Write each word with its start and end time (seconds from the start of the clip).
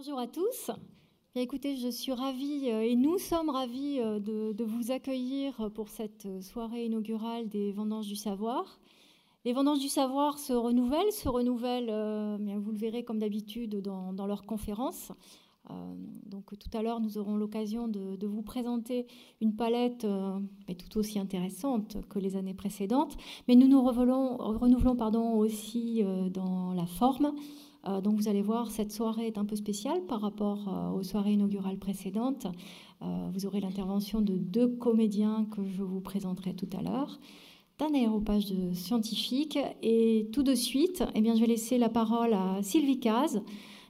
Bonjour 0.00 0.20
à 0.20 0.28
tous. 0.28 0.70
écoutez, 1.34 1.74
je 1.74 1.88
suis 1.88 2.12
ravie 2.12 2.70
euh, 2.70 2.82
et 2.82 2.94
nous 2.94 3.18
sommes 3.18 3.50
ravis 3.50 3.98
euh, 3.98 4.20
de, 4.20 4.62
vous 4.62 4.92
accueillir 4.92 5.72
pour 5.74 5.88
cette 5.88 6.40
soirée 6.40 6.84
inaugurale 6.84 7.48
des 7.48 7.72
Vendanges 7.72 8.06
du 8.06 8.14
Savoir. 8.14 8.78
Les 9.44 9.52
Vendanges 9.52 9.80
du 9.80 9.88
Savoir 9.88 10.38
se 10.38 10.52
renouvellent, 10.52 11.10
se 11.10 11.28
renouvellent, 11.28 11.90
euh, 11.90 12.38
vous 12.60 12.70
le 12.70 12.78
verrez 12.78 13.02
comme 13.02 13.18
d'habitude 13.18 13.82
dans, 13.82 14.12
dans 14.12 14.28
leurs 14.28 14.46
conférences. 14.46 15.10
donc 16.26 16.56
tout 16.56 16.70
à 16.78 16.82
l'heure, 16.82 17.00
nous 17.00 17.18
aurons 17.18 17.36
l'occasion 17.36 17.88
de, 17.88 18.24
vous 18.24 18.42
présenter 18.42 19.08
une 19.40 19.56
palette 19.56 20.06
tout 20.78 20.98
aussi 20.98 21.18
intéressante 21.18 21.96
que 22.08 22.20
les 22.20 22.36
années 22.36 22.54
précédentes, 22.54 23.16
mais 23.48 23.56
nous 23.56 23.66
nous 23.66 23.82
renouvelons 23.82 24.96
pardon, 24.96 25.32
aussi 25.32 26.04
dans 26.30 26.72
la 26.72 26.86
forme. 26.86 27.32
Euh, 27.86 28.00
donc 28.00 28.16
vous 28.16 28.28
allez 28.28 28.42
voir, 28.42 28.70
cette 28.70 28.92
soirée 28.92 29.26
est 29.26 29.38
un 29.38 29.44
peu 29.44 29.56
spéciale 29.56 30.04
par 30.06 30.20
rapport 30.20 30.68
euh, 30.68 30.98
aux 30.98 31.02
soirées 31.02 31.32
inaugurales 31.32 31.78
précédentes. 31.78 32.46
Euh, 33.02 33.28
vous 33.32 33.46
aurez 33.46 33.60
l'intervention 33.60 34.20
de 34.20 34.36
deux 34.36 34.68
comédiens 34.68 35.46
que 35.50 35.64
je 35.64 35.82
vous 35.82 36.00
présenterai 36.00 36.54
tout 36.54 36.68
à 36.76 36.82
l'heure, 36.82 37.20
d'un 37.78 37.94
aéropage 37.94 38.46
de 38.46 38.72
scientifique. 38.72 39.58
Et 39.82 40.28
tout 40.32 40.42
de 40.42 40.54
suite, 40.54 41.04
eh 41.14 41.20
bien, 41.20 41.34
je 41.34 41.40
vais 41.40 41.46
laisser 41.46 41.78
la 41.78 41.88
parole 41.88 42.34
à 42.34 42.58
Sylvie 42.62 42.98
Caz, 42.98 43.40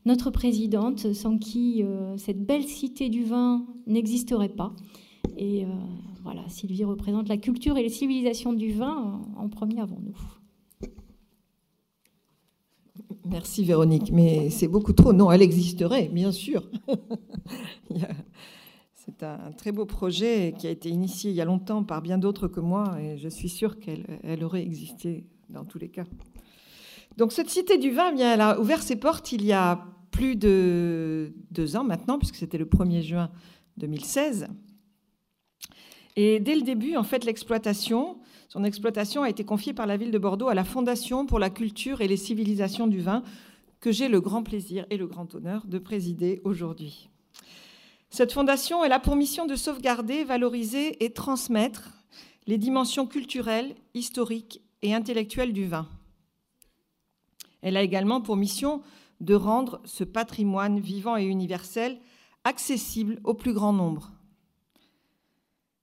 notre 0.05 0.31
présidente, 0.31 1.13
sans 1.13 1.39
qui 1.39 1.83
cette 2.17 2.45
belle 2.45 2.65
cité 2.65 3.09
du 3.09 3.25
vin 3.25 3.67
n'existerait 3.87 4.49
pas. 4.51 4.73
Et 5.37 5.67
voilà, 6.23 6.49
Sylvie 6.49 6.85
représente 6.85 7.29
la 7.29 7.37
culture 7.37 7.77
et 7.77 7.83
les 7.83 7.89
civilisations 7.89 8.53
du 8.53 8.73
vin 8.73 9.21
en 9.37 9.49
premier 9.49 9.81
avant 9.81 9.99
nous. 10.01 10.38
Merci 13.31 13.65
Véronique, 13.65 14.11
mais 14.11 14.49
c'est 14.49 14.69
beaucoup 14.69 14.95
trop. 14.95 15.13
Non, 15.13 15.31
elle 15.31 15.43
existerait, 15.43 16.09
bien 16.09 16.33
sûr. 16.33 16.69
c'est 18.95 19.23
un 19.23 19.53
très 19.57 19.71
beau 19.71 19.85
projet 19.85 20.55
qui 20.59 20.67
a 20.67 20.71
été 20.71 20.89
initié 20.89 21.31
il 21.31 21.37
y 21.37 21.41
a 21.43 21.45
longtemps 21.45 21.85
par 21.85 22.01
bien 22.01 22.17
d'autres 22.17 22.49
que 22.49 22.61
moi, 22.61 22.97
et 23.01 23.19
je 23.19 23.29
suis 23.29 23.51
sûre 23.51 23.79
qu'elle 23.79 24.43
aurait 24.43 24.63
existé 24.63 25.27
dans 25.51 25.65
tous 25.65 25.79
les 25.79 25.89
cas. 25.89 26.05
Donc 27.19 27.33
cette 27.33 27.51
cité 27.51 27.77
du 27.77 27.91
vin, 27.91 28.13
bien, 28.13 28.33
elle 28.33 28.41
a 28.41 28.59
ouvert 28.61 28.83
ses 28.83 28.97
portes 28.97 29.33
il 29.33 29.45
y 29.45 29.53
a 29.53 29.85
plus 30.11 30.37
de 30.37 31.35
deux 31.51 31.77
ans 31.77 31.85
maintenant, 31.85 32.19
puisque 32.19 32.37
c'était 32.37 32.59
le 32.59 32.65
1er 32.65 33.03
juin 33.03 33.31
2016. 33.77 34.49
Et 36.17 36.41
dès 36.41 36.55
le 36.55 36.63
début, 36.63 36.97
en 36.97 37.03
fait, 37.03 37.25
l'exploitation 37.25 38.19
son 38.49 38.65
exploitation 38.65 39.23
a 39.23 39.31
été 39.31 39.45
confiée 39.45 39.75
par 39.75 39.87
la 39.87 39.99
ville 39.99 40.11
de 40.11 40.19
Bordeaux 40.19 40.49
à 40.49 40.55
la 40.55 40.65
Fondation 40.65 41.27
pour 41.27 41.39
la 41.39 41.51
culture 41.51 42.01
et 42.01 42.09
les 42.09 42.17
civilisations 42.17 42.87
du 42.87 43.01
vin, 43.01 43.23
que 43.81 43.93
j'ai 43.93 44.09
le 44.09 44.21
grand 44.21 44.43
plaisir 44.43 44.87
et 44.89 44.97
le 44.97 45.07
grand 45.07 45.35
honneur 45.35 45.67
de 45.67 45.79
présider 45.79 46.41
aujourd'hui. 46.45 47.11
Cette 48.11 48.33
fondation 48.33 48.83
a 48.83 48.99
pour 48.99 49.17
mission 49.17 49.45
de 49.47 49.55
sauvegarder, 49.55 50.25
valoriser 50.25 51.05
et 51.05 51.13
transmettre 51.13 51.93
les 52.47 52.57
dimensions 52.57 53.07
culturelles, 53.07 53.75
historiques 53.93 54.63
et 54.81 54.95
intellectuelles 54.95 55.53
du 55.53 55.67
vin. 55.67 55.87
Elle 57.61 57.77
a 57.77 57.83
également 57.83 58.23
pour 58.23 58.37
mission 58.37 58.83
de 59.21 59.35
rendre 59.35 59.81
ce 59.85 60.05
patrimoine 60.05 60.81
vivant 60.81 61.19
et 61.19 61.25
universel 61.25 61.99
accessible 62.45 63.21
au 63.25 63.35
plus 63.35 63.53
grand 63.53 63.75
nombre. 63.75 64.13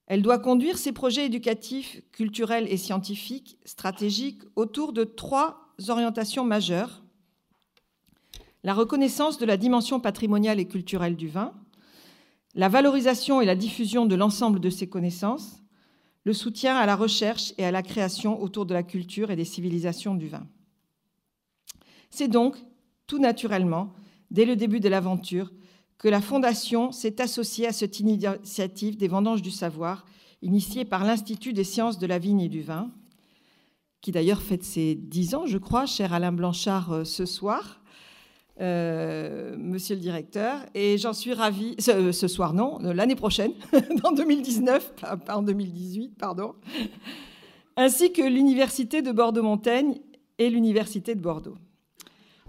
Elle 0.07 0.21
doit 0.21 0.39
conduire 0.39 0.77
ses 0.77 0.91
projets 0.91 1.25
éducatifs, 1.25 2.01
culturels 2.11 2.67
et 2.69 2.77
scientifiques, 2.77 3.57
stratégiques, 3.65 4.43
autour 4.55 4.93
de 4.93 5.03
trois 5.03 5.73
orientations 5.87 6.45
majeures. 6.45 7.03
La 8.63 8.73
reconnaissance 8.73 9.37
de 9.37 9.45
la 9.45 9.57
dimension 9.57 9.99
patrimoniale 9.99 10.59
et 10.59 10.67
culturelle 10.67 11.15
du 11.15 11.27
vin, 11.27 11.53
la 12.53 12.69
valorisation 12.69 13.41
et 13.41 13.45
la 13.45 13.55
diffusion 13.55 14.05
de 14.05 14.15
l'ensemble 14.15 14.59
de 14.59 14.69
ses 14.69 14.87
connaissances, 14.87 15.61
le 16.23 16.33
soutien 16.33 16.75
à 16.75 16.85
la 16.85 16.95
recherche 16.95 17.53
et 17.57 17.65
à 17.65 17.71
la 17.71 17.83
création 17.83 18.41
autour 18.41 18.65
de 18.65 18.73
la 18.73 18.83
culture 18.83 19.29
et 19.29 19.35
des 19.35 19.45
civilisations 19.45 20.15
du 20.15 20.27
vin. 20.27 20.47
C'est 22.09 22.27
donc, 22.27 22.57
tout 23.07 23.19
naturellement, 23.19 23.94
dès 24.31 24.45
le 24.45 24.55
début 24.55 24.79
de 24.79 24.89
l'aventure, 24.89 25.51
que 25.97 26.07
la 26.07 26.22
Fondation 26.22 26.91
s'est 26.91 27.22
associée 27.22 27.67
à 27.67 27.72
cette 27.72 28.00
initiative 28.00 28.97
des 28.97 29.07
vendanges 29.07 29.41
du 29.41 29.51
savoir, 29.51 30.06
initiée 30.41 30.85
par 30.85 31.03
l'Institut 31.03 31.53
des 31.53 31.63
sciences 31.63 31.97
de 31.97 32.07
la 32.07 32.19
vigne 32.19 32.41
et 32.41 32.50
du 32.50 32.61
vin, 32.61 32.91
qui 34.01 34.11
d'ailleurs 34.11 34.41
fête 34.41 34.63
ses 34.63 34.94
dix 34.94 35.33
ans, 35.33 35.47
je 35.47 35.57
crois, 35.57 35.85
cher 35.85 36.13
Alain 36.13 36.31
Blanchard, 36.31 36.91
euh, 36.91 37.03
ce 37.03 37.25
soir, 37.25 37.81
euh, 38.61 39.56
monsieur 39.57 39.95
le 39.95 40.01
directeur. 40.01 40.59
Et 40.75 41.00
j'en 41.00 41.13
suis 41.13 41.33
ravie, 41.33 41.75
ce, 41.79 41.89
euh, 41.89 42.27
soir 42.27 42.53
non, 42.53 42.77
l'année 42.79 43.16
prochaine, 43.16 43.53
en 44.03 44.12
2019, 44.12 44.94
pas 45.25 45.38
en 45.38 45.41
2018, 45.41 46.17
pardon, 46.19 46.53
ainsi 47.77 48.13
que 48.13 48.22
l'Université 48.22 49.01
de 49.01 49.12
Bordeaux-Montaigne 49.12 50.00
et 50.38 50.50
l'Université 50.51 51.16
de 51.16 51.22
Bordeaux. 51.22 51.57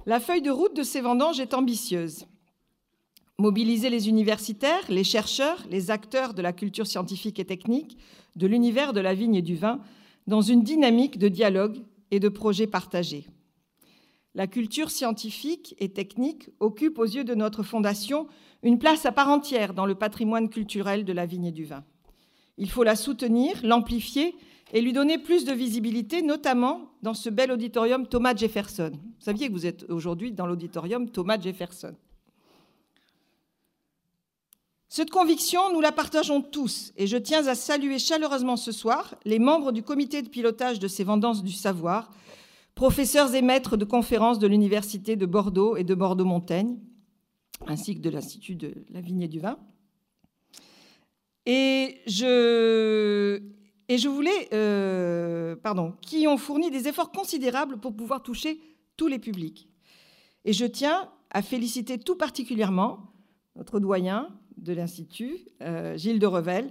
La 0.04 0.20
feuille 0.20 0.42
de 0.42 0.50
route 0.50 0.76
de 0.76 0.82
ces 0.82 1.00
vendanges 1.00 1.40
est 1.40 1.54
ambitieuse. 1.54 2.26
Mobiliser 3.38 3.90
les 3.90 4.08
universitaires, 4.08 4.84
les 4.88 5.04
chercheurs, 5.04 5.66
les 5.70 5.90
acteurs 5.90 6.32
de 6.32 6.40
la 6.40 6.54
culture 6.54 6.86
scientifique 6.86 7.38
et 7.38 7.44
technique, 7.44 7.98
de 8.34 8.46
l'univers 8.46 8.94
de 8.94 9.00
la 9.00 9.12
vigne 9.12 9.34
et 9.34 9.42
du 9.42 9.56
vin, 9.56 9.80
dans 10.26 10.40
une 10.40 10.62
dynamique 10.62 11.18
de 11.18 11.28
dialogue 11.28 11.82
et 12.10 12.18
de 12.18 12.30
projets 12.30 12.66
partagés. 12.66 13.26
La 14.34 14.46
culture 14.46 14.90
scientifique 14.90 15.74
et 15.78 15.90
technique 15.90 16.48
occupe 16.60 16.98
aux 16.98 17.04
yeux 17.04 17.24
de 17.24 17.34
notre 17.34 17.62
fondation 17.62 18.26
une 18.62 18.78
place 18.78 19.04
à 19.04 19.12
part 19.12 19.28
entière 19.28 19.74
dans 19.74 19.86
le 19.86 19.94
patrimoine 19.94 20.48
culturel 20.48 21.04
de 21.04 21.12
la 21.12 21.26
vigne 21.26 21.46
et 21.46 21.52
du 21.52 21.64
vin. 21.64 21.84
Il 22.58 22.70
faut 22.70 22.84
la 22.84 22.96
soutenir, 22.96 23.60
l'amplifier 23.62 24.34
et 24.72 24.80
lui 24.80 24.92
donner 24.92 25.18
plus 25.18 25.44
de 25.44 25.52
visibilité, 25.52 26.22
notamment 26.22 26.90
dans 27.02 27.14
ce 27.14 27.28
bel 27.30 27.52
auditorium 27.52 28.06
Thomas 28.06 28.34
Jefferson. 28.34 28.92
Vous 28.92 29.24
saviez 29.24 29.48
que 29.48 29.52
vous 29.52 29.66
êtes 29.66 29.84
aujourd'hui 29.90 30.32
dans 30.32 30.46
l'auditorium 30.46 31.10
Thomas 31.10 31.38
Jefferson. 31.38 31.94
Cette 34.88 35.10
conviction, 35.10 35.72
nous 35.72 35.80
la 35.80 35.90
partageons 35.90 36.42
tous 36.42 36.92
et 36.96 37.08
je 37.08 37.16
tiens 37.16 37.46
à 37.48 37.56
saluer 37.56 37.98
chaleureusement 37.98 38.56
ce 38.56 38.70
soir 38.70 39.16
les 39.24 39.40
membres 39.40 39.72
du 39.72 39.82
comité 39.82 40.22
de 40.22 40.28
pilotage 40.28 40.78
de 40.78 40.86
ces 40.86 41.02
vendances 41.02 41.42
du 41.42 41.52
savoir, 41.52 42.12
professeurs 42.76 43.34
et 43.34 43.42
maîtres 43.42 43.76
de 43.76 43.84
conférences 43.84 44.38
de 44.38 44.46
l'Université 44.46 45.16
de 45.16 45.26
Bordeaux 45.26 45.76
et 45.76 45.82
de 45.82 45.94
Bordeaux-Montaigne, 45.94 46.78
ainsi 47.66 47.96
que 47.96 48.00
de 48.00 48.10
l'Institut 48.10 48.54
de 48.54 48.74
la 48.90 49.00
Vigne 49.00 49.22
et 49.22 49.28
du 49.28 49.40
Vin. 49.40 49.58
Et 51.46 52.00
je, 52.06 54.08
voulais, 54.08 54.48
euh, 54.52 55.56
pardon, 55.56 55.94
qui 56.00 56.28
ont 56.28 56.36
fourni 56.36 56.70
des 56.70 56.86
efforts 56.86 57.10
considérables 57.10 57.78
pour 57.78 57.94
pouvoir 57.94 58.22
toucher 58.22 58.60
tous 58.96 59.08
les 59.08 59.18
publics. 59.18 59.68
Et 60.44 60.52
je 60.52 60.64
tiens 60.64 61.10
à 61.30 61.42
féliciter 61.42 61.98
tout 61.98 62.16
particulièrement 62.16 63.12
notre 63.56 63.80
doyen, 63.80 64.28
de 64.56 64.72
l'Institut, 64.72 65.38
euh, 65.62 65.96
Gilles 65.96 66.18
de 66.18 66.26
Revel, 66.26 66.70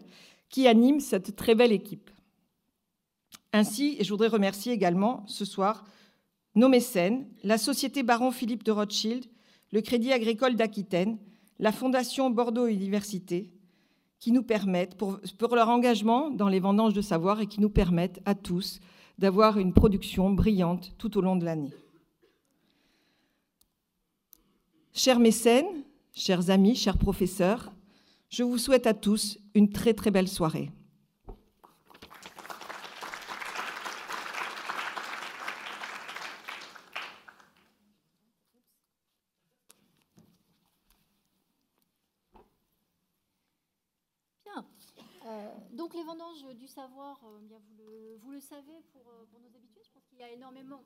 qui 0.50 0.68
anime 0.68 1.00
cette 1.00 1.35
très 1.35 1.56
belle 1.56 1.72
équipe. 1.72 2.09
Ainsi, 3.53 3.97
je 4.03 4.09
voudrais 4.09 4.28
remercier 4.28 4.73
également 4.73 5.23
ce 5.28 5.46
soir 5.46 5.85
nos 6.56 6.69
mécènes, 6.69 7.28
la 7.44 7.57
Société 7.57 8.03
Baron 8.03 8.31
Philippe 8.31 8.63
de 8.63 8.72
Rothschild, 8.72 9.25
le 9.72 9.81
Crédit 9.81 10.13
agricole 10.13 10.56
d'Aquitaine, 10.56 11.18
la 11.59 11.72
Fondation 11.72 12.29
Bordeaux 12.29 12.68
Université, 12.68 13.51
qui 14.19 14.31
nous 14.31 14.44
permettent, 14.44 14.95
pour, 14.95 15.19
leur 15.56 15.69
engagement 15.69 16.31
dans 16.31 16.47
les 16.47 16.59
vendanges 16.59 16.94
de 16.94 17.01
savoir 17.01 17.41
et 17.41 17.47
qui 17.47 17.62
nous 17.62 17.69
permettent 17.69 18.22
à 18.25 18.35
tous 18.35 18.79
d'avoir 19.19 19.59
une 19.59 19.74
production 19.74 20.29
brillante 20.29 20.94
tout 20.97 21.18
au 21.18 21.22
long 21.22 21.35
de 21.35 21.45
l'année. 21.45 21.74
Chers 24.94 25.19
mécènes, 25.19 25.84
chers 26.13 26.50
amis, 26.50 26.75
chers 26.75 26.98
professeurs, 26.98 27.71
je 28.30 28.44
vous 28.44 28.57
souhaite 28.57 28.88
à 28.88 28.94
tous 28.94 29.38
une 29.54 29.69
très 29.69 29.94
très 29.94 30.12
belle 30.12 30.27
soirée. 30.27 30.72
Bien. 44.44 44.66
Euh, 45.25 45.51
donc 45.74 45.94
les 45.94 46.04
vendanges 46.04 46.44
du 46.56 46.68
savoir, 46.68 47.19
euh, 47.25 47.39
vous, 48.22 48.31
le, 48.31 48.39
savez 48.39 48.81
pour, 48.92 49.07
euh, 49.10 49.25
pour 49.31 49.39
nos 49.39 49.48
habitués, 49.56 49.81
je 49.83 49.92
pense 49.92 50.06
qu'il 50.06 50.19
y 50.19 50.24
a 50.24 50.30
énormément. 50.31 50.83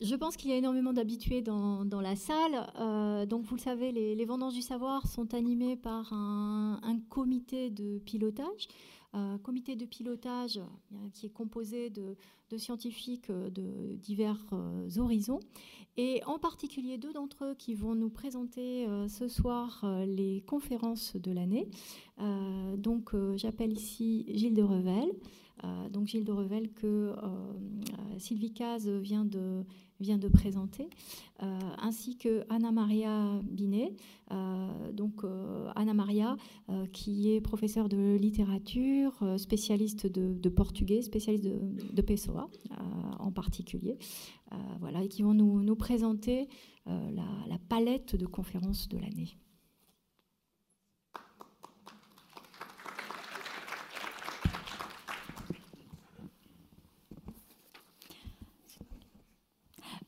Je 0.00 0.14
pense 0.14 0.38
qu'il 0.38 0.50
y 0.50 0.54
a 0.54 0.56
énormément 0.56 0.94
d'habitués 0.94 1.42
dans, 1.42 1.84
la 2.00 2.16
salle. 2.16 2.66
Euh, 2.78 3.26
donc, 3.26 3.44
vous 3.44 3.56
le 3.56 3.60
savez, 3.60 3.92
les, 3.92 4.24
vendanges 4.24 4.54
du 4.54 4.62
savoir 4.62 5.06
sont 5.06 5.34
animées 5.34 5.76
par 5.76 6.12
un, 6.12 6.80
comité 7.10 7.70
de 7.70 7.98
pilotage 7.98 8.68
un 9.12 9.38
comité 9.38 9.74
de 9.74 9.86
pilotage 9.86 10.60
qui 11.12 11.26
est 11.26 11.30
composé 11.30 11.90
de, 11.90 12.14
scientifiques 12.56 13.28
de 13.28 13.96
divers 13.96 14.46
horizons, 14.96 15.40
et 15.96 16.22
en 16.26 16.38
particulier 16.38 16.96
deux 16.96 17.12
d'entre 17.12 17.46
eux 17.46 17.54
qui 17.58 17.74
vont 17.74 17.96
nous 17.96 18.08
présenter 18.08 18.86
ce 19.08 19.26
soir 19.26 19.84
les 20.06 20.42
conférences 20.46 21.16
de 21.16 21.32
l'année. 21.32 21.68
donc 22.76 23.10
j'appelle 23.34 23.72
ici 23.72 24.26
Gilles 24.28 24.54
de 24.54 24.62
Revel. 24.62 25.10
Donc 25.90 26.06
Gilles 26.06 26.24
de 26.24 26.32
Revel 26.32 26.72
que 26.72 27.14
Sylvie 28.18 28.52
Caz 28.52 28.88
vient 28.88 29.24
de 29.24 30.28
présenter, 30.28 30.88
euh, 31.42 31.58
ainsi 31.78 32.16
que 32.16 32.44
Anna 32.48 32.72
Maria 32.72 33.40
Binet. 33.44 33.94
Euh, 34.30 34.92
donc 34.92 35.24
euh, 35.24 35.70
Anna 35.74 35.94
Maria, 35.94 36.36
qui 36.92 37.32
est 37.32 37.40
professeure 37.40 37.88
de 37.88 38.16
littérature, 38.16 39.12
spécialiste 39.36 40.06
de, 40.06 40.48
portugais, 40.48 41.02
spécialiste 41.02 41.44
de, 41.44 41.60
de 41.92 42.02
Pessoa 42.02 42.48
en 43.18 43.32
particulier, 43.32 43.98
voilà, 44.80 45.02
et 45.02 45.08
qui 45.08 45.22
vont 45.22 45.34
nous, 45.34 45.76
présenter 45.76 46.48
la 46.86 47.58
palette 47.68 48.16
de 48.16 48.26
conférences 48.26 48.88
de 48.88 48.98
l'année. 48.98 49.36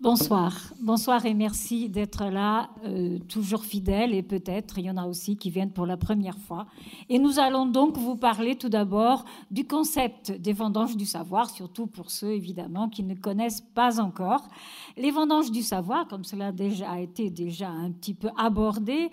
Bonsoir. 0.02 0.52
Bonsoir 0.81 1.26
et 1.26 1.32
merci 1.32 1.88
d'être 1.88 2.25
là, 2.25 2.70
euh, 2.84 3.20
toujours 3.28 3.64
fidèle 3.64 4.12
et 4.14 4.25
peut-être 4.25 4.78
il 4.78 4.87
y 4.87 4.90
en 4.90 4.96
a 4.96 5.06
aussi 5.06 5.37
qui 5.37 5.49
viennent 5.49 5.70
pour 5.70 5.87
la 5.87 5.96
première 5.96 6.37
fois. 6.38 6.66
Et 7.08 7.20
nous 7.20 7.38
allons 7.38 7.66
donc 7.66 7.96
vous 7.96 8.16
parler 8.16 8.56
tout 8.56 8.69
d'abord 8.69 9.25
du 9.52 9.64
concept 9.64 10.32
des 10.32 10.52
vendanges 10.52 10.96
du 10.96 11.06
savoir, 11.06 11.50
surtout 11.50 11.87
pour 11.87 12.10
ceux 12.10 12.32
évidemment 12.32 12.88
qui 12.88 13.04
ne 13.04 13.14
connaissent 13.14 13.60
pas 13.60 14.00
encore. 14.00 14.49
Les 14.96 15.12
vendanges 15.12 15.52
du 15.52 15.62
savoir, 15.62 16.08
comme 16.08 16.25
cela 16.25 16.50
déjà 16.50 16.90
a 16.90 16.99
été 16.99 17.31
déjà 17.31 17.69
un 17.69 17.93
petit 17.93 18.14
peu 18.14 18.31
abordé, 18.37 19.08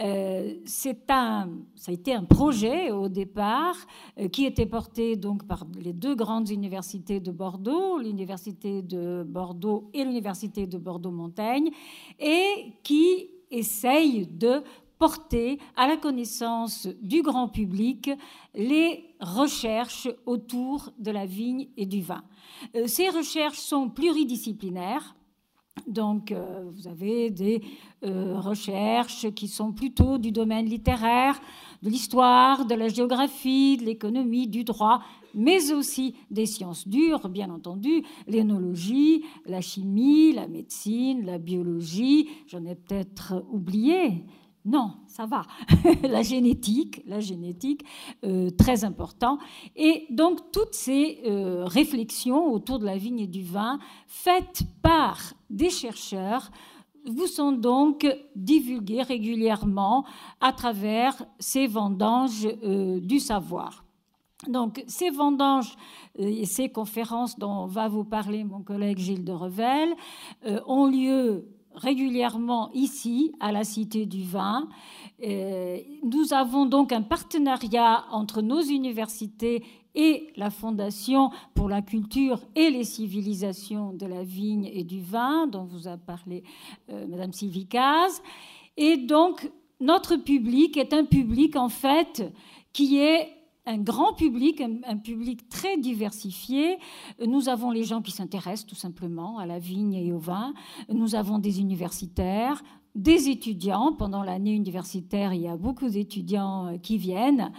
euh, 0.00 0.54
c'est 0.64 1.10
un, 1.10 1.50
ça 1.74 1.90
a 1.90 1.94
été 1.94 2.14
un 2.14 2.24
projet 2.24 2.90
au 2.90 3.10
départ 3.10 3.76
euh, 4.18 4.28
qui 4.28 4.46
était 4.46 4.64
porté 4.64 5.16
donc 5.16 5.46
par 5.46 5.66
les 5.78 5.92
deux 5.92 6.14
grandes 6.14 6.48
universités 6.48 7.20
de 7.20 7.30
Bordeaux, 7.30 7.98
l'université 7.98 8.80
de 8.80 9.26
Bordeaux 9.28 9.90
et 9.92 9.98
l'université 9.98 10.21
de 10.22 10.78
Bordeaux-Montaigne 10.78 11.70
et 12.18 12.74
qui 12.82 13.28
essaye 13.50 14.26
de 14.26 14.62
porter 14.98 15.58
à 15.76 15.88
la 15.88 15.96
connaissance 15.96 16.86
du 17.02 17.22
grand 17.22 17.48
public 17.48 18.08
les 18.54 19.04
recherches 19.18 20.08
autour 20.26 20.92
de 20.98 21.10
la 21.10 21.26
vigne 21.26 21.66
et 21.76 21.86
du 21.86 22.00
vin. 22.02 22.22
Euh, 22.76 22.86
ces 22.86 23.08
recherches 23.08 23.58
sont 23.58 23.88
pluridisciplinaires. 23.88 25.16
Donc, 25.88 26.30
euh, 26.30 26.70
vous 26.70 26.86
avez 26.86 27.30
des 27.30 27.62
euh, 28.04 28.38
recherches 28.38 29.30
qui 29.30 29.48
sont 29.48 29.72
plutôt 29.72 30.18
du 30.18 30.30
domaine 30.30 30.66
littéraire, 30.66 31.40
de 31.82 31.88
l'histoire, 31.88 32.64
de 32.64 32.74
la 32.76 32.88
géographie, 32.88 33.78
de 33.78 33.84
l'économie, 33.84 34.46
du 34.46 34.62
droit, 34.62 35.02
mais 35.34 35.72
aussi 35.72 36.14
des 36.30 36.46
sciences 36.46 36.86
dures, 36.88 37.28
bien 37.28 37.50
entendu, 37.50 38.02
l'énologie, 38.26 39.24
la 39.46 39.60
chimie, 39.60 40.32
la 40.32 40.48
médecine, 40.48 41.24
la 41.24 41.38
biologie, 41.38 42.28
j'en 42.46 42.64
ai 42.64 42.74
peut-être 42.74 43.44
oublié. 43.50 44.24
Non, 44.64 44.92
ça 45.08 45.26
va. 45.26 45.42
la 46.02 46.22
génétique, 46.22 47.02
la 47.06 47.18
génétique, 47.18 47.84
euh, 48.24 48.50
très 48.50 48.84
important. 48.84 49.38
Et 49.74 50.06
donc 50.10 50.52
toutes 50.52 50.74
ces 50.74 51.18
euh, 51.26 51.64
réflexions 51.64 52.52
autour 52.52 52.78
de 52.78 52.84
la 52.84 52.96
vigne 52.96 53.20
et 53.20 53.26
du 53.26 53.42
vin, 53.42 53.80
faites 54.06 54.62
par 54.80 55.18
des 55.50 55.70
chercheurs, 55.70 56.50
vous 57.06 57.26
sont 57.26 57.50
donc 57.50 58.06
divulguées 58.36 59.02
régulièrement 59.02 60.04
à 60.40 60.52
travers 60.52 61.24
ces 61.40 61.66
vendanges 61.66 62.46
euh, 62.62 63.00
du 63.00 63.18
savoir. 63.18 63.81
Donc, 64.48 64.82
ces 64.88 65.10
vendanges 65.10 65.76
euh, 66.18 66.24
et 66.26 66.46
ces 66.46 66.68
conférences 66.68 67.38
dont 67.38 67.66
va 67.66 67.88
vous 67.88 68.04
parler 68.04 68.42
mon 68.42 68.62
collègue 68.62 68.98
Gilles 68.98 69.24
de 69.24 69.32
Revel 69.32 69.94
euh, 70.46 70.60
ont 70.66 70.86
lieu 70.86 71.46
régulièrement 71.74 72.70
ici, 72.72 73.32
à 73.40 73.52
la 73.52 73.64
Cité 73.64 74.04
du 74.04 74.24
Vin. 74.24 74.68
Euh, 75.24 75.78
nous 76.02 76.34
avons 76.34 76.66
donc 76.66 76.92
un 76.92 77.02
partenariat 77.02 78.04
entre 78.10 78.42
nos 78.42 78.60
universités 78.60 79.64
et 79.94 80.32
la 80.36 80.50
Fondation 80.50 81.30
pour 81.54 81.68
la 81.68 81.80
culture 81.80 82.40
et 82.56 82.68
les 82.70 82.84
civilisations 82.84 83.92
de 83.92 84.06
la 84.06 84.24
vigne 84.24 84.68
et 84.72 84.84
du 84.84 85.00
vin, 85.00 85.46
dont 85.46 85.64
vous 85.64 85.86
a 85.86 85.98
parlé 85.98 86.44
Madame 86.88 87.34
Sylvie 87.34 87.66
Caz. 87.66 88.22
Et 88.78 88.96
donc, 88.96 89.50
notre 89.80 90.16
public 90.16 90.78
est 90.78 90.94
un 90.94 91.04
public, 91.04 91.56
en 91.56 91.68
fait, 91.68 92.32
qui 92.72 93.00
est 93.00 93.28
un 93.64 93.78
grand 93.78 94.12
public, 94.12 94.60
un, 94.60 94.96
public 94.96 95.48
très 95.48 95.76
diversifié. 95.76 96.78
Nous 97.24 97.48
avons 97.48 97.70
les 97.70 97.84
gens 97.84 98.02
qui 98.02 98.10
s'intéressent 98.10 98.66
tout 98.66 98.74
simplement 98.74 99.38
à 99.38 99.46
la 99.46 99.58
vigne 99.58 99.94
et 99.94 100.12
au 100.12 100.18
vin. 100.18 100.52
Nous 100.88 101.14
avons 101.14 101.38
des 101.38 101.60
universitaires, 101.60 102.62
des 102.94 103.28
étudiants. 103.28 103.92
Pendant 103.92 104.22
l'année 104.22 104.52
universitaire, 104.52 105.32
il 105.32 105.42
y 105.42 105.48
a 105.48 105.56
beaucoup 105.56 105.88
d'étudiants 105.88 106.66
euh, 106.66 106.78
qui 106.78 106.98
viennent. 106.98 107.52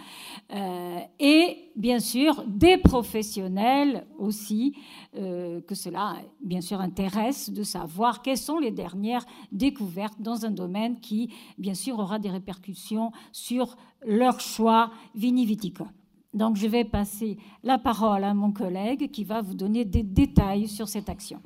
Euh, 0.52 0.98
et 1.18 1.70
bien 1.76 1.98
sûr, 1.98 2.44
des 2.46 2.78
professionnels 2.78 4.06
aussi, 4.18 4.76
euh, 5.16 5.60
que 5.62 5.74
cela, 5.74 6.16
bien 6.42 6.60
sûr, 6.60 6.80
intéresse 6.80 7.50
de 7.50 7.62
savoir 7.62 8.22
quelles 8.22 8.38
sont 8.38 8.58
les 8.58 8.70
dernières 8.70 9.24
découvertes 9.50 10.20
dans 10.20 10.44
un 10.44 10.50
domaine 10.50 11.00
qui, 11.00 11.30
bien 11.58 11.74
sûr, 11.74 11.98
aura 11.98 12.18
des 12.18 12.30
répercussions 12.30 13.10
sur 13.32 13.76
leur 14.06 14.40
choix 14.40 14.90
viniviticole. 15.14 15.90
Donc, 16.32 16.56
je 16.56 16.66
vais 16.66 16.84
passer 16.84 17.38
la 17.62 17.78
parole 17.78 18.24
à 18.24 18.34
mon 18.34 18.52
collègue 18.52 19.10
qui 19.10 19.22
va 19.22 19.40
vous 19.40 19.54
donner 19.54 19.84
des 19.84 20.02
détails 20.02 20.66
sur 20.66 20.88
cette 20.88 21.08
action. 21.08 21.40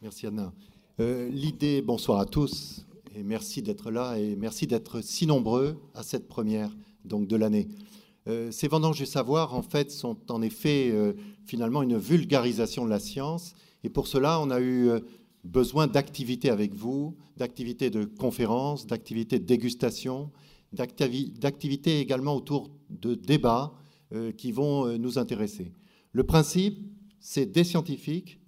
Merci 0.00 0.26
Anna. 0.26 0.52
L'idée, 0.98 1.80
bonsoir 1.80 2.20
à 2.20 2.26
tous. 2.26 2.86
Et 3.12 3.24
merci 3.24 3.60
d'être 3.60 3.90
là 3.90 4.18
et 4.18 4.36
merci 4.36 4.68
d'être 4.68 5.00
si 5.00 5.26
nombreux 5.26 5.76
à 5.94 6.04
cette 6.04 6.28
première 6.28 6.76
donc, 7.04 7.26
de 7.26 7.34
l'année. 7.34 7.66
Euh, 8.28 8.52
ces 8.52 8.68
vendanges 8.68 8.98
du 8.98 9.06
savoir, 9.06 9.54
en 9.54 9.62
fait, 9.62 9.90
sont 9.90 10.16
en 10.30 10.42
effet 10.42 10.90
euh, 10.92 11.14
finalement 11.44 11.82
une 11.82 11.96
vulgarisation 11.96 12.84
de 12.84 12.90
la 12.90 13.00
science. 13.00 13.54
Et 13.82 13.88
pour 13.90 14.06
cela, 14.06 14.40
on 14.40 14.50
a 14.50 14.60
eu 14.60 14.88
euh, 14.88 15.00
besoin 15.42 15.88
d'activités 15.88 16.50
avec 16.50 16.72
vous, 16.72 17.16
d'activités 17.36 17.90
de 17.90 18.04
conférences, 18.04 18.86
d'activités 18.86 19.40
de 19.40 19.44
dégustation, 19.44 20.30
d'activités 20.72 21.98
également 21.98 22.36
autour 22.36 22.70
de 22.90 23.14
débats 23.14 23.72
qui 24.36 24.52
vont 24.52 24.98
nous 24.98 25.18
intéresser. 25.18 25.72
Le 26.12 26.22
principe, 26.24 26.78
c'est 27.18 27.46
des 27.46 27.64
scientifiques 27.64 28.40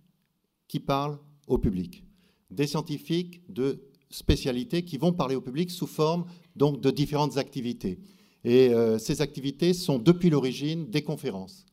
qui 0.68 0.78
parlent 0.78 1.18
au 1.48 1.58
public, 1.58 2.04
des 2.50 2.66
scientifiques 2.66 3.42
de 3.48 3.91
spécialités 4.14 4.84
qui 4.84 4.98
vont 4.98 5.12
parler 5.12 5.34
au 5.34 5.40
public 5.40 5.70
sous 5.70 5.86
forme 5.86 6.24
donc 6.56 6.80
de 6.80 6.90
différentes 6.90 7.38
activités. 7.38 7.98
Et 8.44 8.74
euh, 8.74 8.98
ces 8.98 9.22
activités 9.22 9.72
sont 9.72 9.98
depuis 9.98 10.30
l'origine 10.30 10.88
des 10.90 11.02
conférences. 11.02 11.64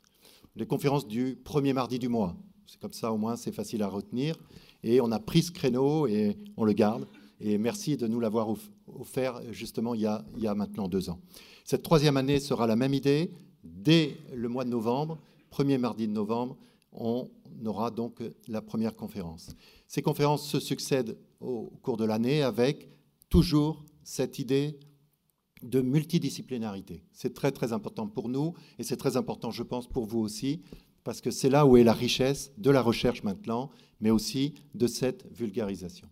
Les 0.55 0.65
conférences 0.65 1.07
du 1.07 1.37
premier 1.43 1.73
mardi 1.73 1.99
du 1.99 2.07
mois. 2.07 2.35
C'est 2.67 2.79
comme 2.79 2.93
ça 2.93 3.11
au 3.11 3.17
moins 3.17 3.35
c'est 3.35 3.51
facile 3.51 3.83
à 3.83 3.87
retenir. 3.87 4.35
Et 4.83 5.01
on 5.01 5.11
a 5.11 5.19
pris 5.19 5.43
ce 5.43 5.51
créneau 5.51 6.07
et 6.07 6.37
on 6.57 6.63
le 6.63 6.73
garde. 6.73 7.07
Et 7.41 7.57
merci 7.57 7.97
de 7.97 8.07
nous 8.07 8.19
l'avoir 8.19 8.49
offert 8.99 9.41
justement 9.51 9.93
il 9.93 10.01
y, 10.01 10.05
a, 10.05 10.25
il 10.35 10.43
y 10.43 10.47
a 10.47 10.55
maintenant 10.55 10.87
deux 10.87 11.09
ans. 11.09 11.19
Cette 11.63 11.83
troisième 11.83 12.17
année 12.17 12.39
sera 12.39 12.67
la 12.67 12.75
même 12.75 12.93
idée. 12.93 13.31
Dès 13.63 14.17
le 14.33 14.47
mois 14.49 14.65
de 14.65 14.69
novembre, 14.69 15.17
premier 15.49 15.77
mardi 15.77 16.07
de 16.07 16.13
novembre, 16.13 16.57
on 16.91 17.29
aura 17.65 17.91
donc 17.91 18.21
la 18.47 18.61
première 18.61 18.95
conférence. 18.95 19.55
Ces 19.87 20.01
conférences 20.01 20.47
se 20.47 20.59
succèdent 20.59 21.17
au 21.39 21.71
cours 21.81 21.97
de 21.97 22.05
l'année 22.05 22.41
avec 22.41 22.89
toujours 23.29 23.83
cette 24.03 24.39
idée 24.39 24.79
de 25.61 25.81
multidisciplinarité. 25.81 27.03
C'est 27.11 27.33
très 27.33 27.51
très 27.51 27.73
important 27.73 28.07
pour 28.07 28.29
nous 28.29 28.53
et 28.77 28.83
c'est 28.83 28.97
très 28.97 29.17
important, 29.17 29.51
je 29.51 29.63
pense, 29.63 29.87
pour 29.87 30.05
vous 30.05 30.19
aussi, 30.19 30.61
parce 31.03 31.21
que 31.21 31.31
c'est 31.31 31.49
là 31.49 31.65
où 31.65 31.77
est 31.77 31.83
la 31.83 31.93
richesse 31.93 32.51
de 32.57 32.71
la 32.71 32.81
recherche 32.81 33.23
maintenant, 33.23 33.69
mais 33.99 34.09
aussi 34.09 34.53
de 34.73 34.87
cette 34.87 35.25
vulgarisation. 35.31 36.07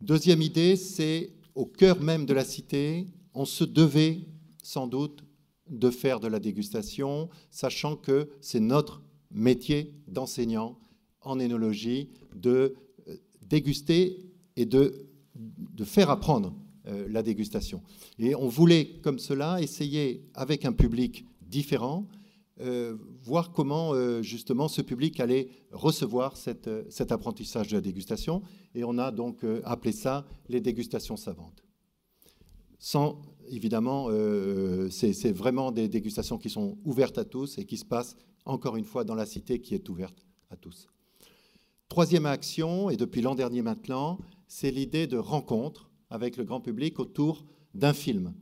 Deuxième 0.00 0.42
idée, 0.42 0.76
c'est 0.76 1.32
au 1.54 1.66
cœur 1.66 2.00
même 2.00 2.26
de 2.26 2.34
la 2.34 2.44
cité, 2.44 3.06
on 3.34 3.44
se 3.44 3.64
devait 3.64 4.20
sans 4.62 4.86
doute 4.86 5.24
de 5.68 5.90
faire 5.90 6.20
de 6.20 6.28
la 6.28 6.38
dégustation, 6.38 7.28
sachant 7.50 7.96
que 7.96 8.28
c'est 8.40 8.60
notre 8.60 9.02
métier 9.30 9.94
d'enseignant 10.06 10.78
en 11.22 11.38
énologie 11.38 12.10
de 12.34 12.74
déguster 13.48 14.18
et 14.56 14.66
de, 14.66 15.06
faire 15.84 16.10
apprendre 16.10 16.54
euh, 16.86 17.06
la 17.08 17.22
dégustation. 17.22 17.82
Et 18.18 18.34
on 18.34 18.48
voulait, 18.48 18.86
comme 19.02 19.18
cela, 19.18 19.60
essayer, 19.60 20.28
avec 20.34 20.64
un 20.64 20.72
public 20.72 21.24
différent, 21.42 22.06
euh, 22.60 22.96
voir 23.22 23.52
comment 23.52 23.92
euh, 23.92 24.22
justement 24.22 24.66
ce 24.66 24.80
public 24.80 25.20
allait 25.20 25.50
recevoir 25.72 26.36
cette, 26.36 26.70
cet 26.90 27.12
apprentissage 27.12 27.68
de 27.68 27.76
la 27.76 27.82
dégustation. 27.82 28.42
Et 28.74 28.82
on 28.82 28.98
a 28.98 29.10
donc 29.10 29.44
appelé 29.64 29.92
ça 29.92 30.26
les 30.48 30.60
dégustations 30.60 31.16
savantes. 31.16 31.62
Sans, 32.78 33.20
évidemment, 33.48 34.08
c'est 34.90 35.32
vraiment 35.32 35.72
des 35.72 35.88
dégustations 35.88 36.36
qui 36.36 36.50
sont 36.50 36.76
ouvertes 36.84 37.16
à 37.16 37.24
tous 37.24 37.56
et 37.56 37.64
qui 37.64 37.78
se 37.78 37.86
passent 37.86 38.16
encore 38.44 38.76
une 38.76 38.84
fois 38.84 39.04
dans 39.04 39.14
la 39.14 39.24
cité 39.24 39.60
qui 39.60 39.74
est 39.74 39.88
ouverte 39.88 40.26
à 40.50 40.56
tous. 40.56 40.88
Troisième 41.88 42.26
action, 42.26 42.90
et 42.90 42.96
depuis 42.96 43.22
l'an 43.22 43.34
dernier 43.34 43.62
maintenant, 43.62 44.18
c'est 44.48 44.70
l'idée 44.70 45.06
de 45.06 45.16
rencontre 45.16 45.90
avec 46.10 46.36
le 46.36 46.44
grand 46.44 46.60
public 46.60 46.98
autour 46.98 47.44
d'un 47.74 47.92
film. 47.92 48.34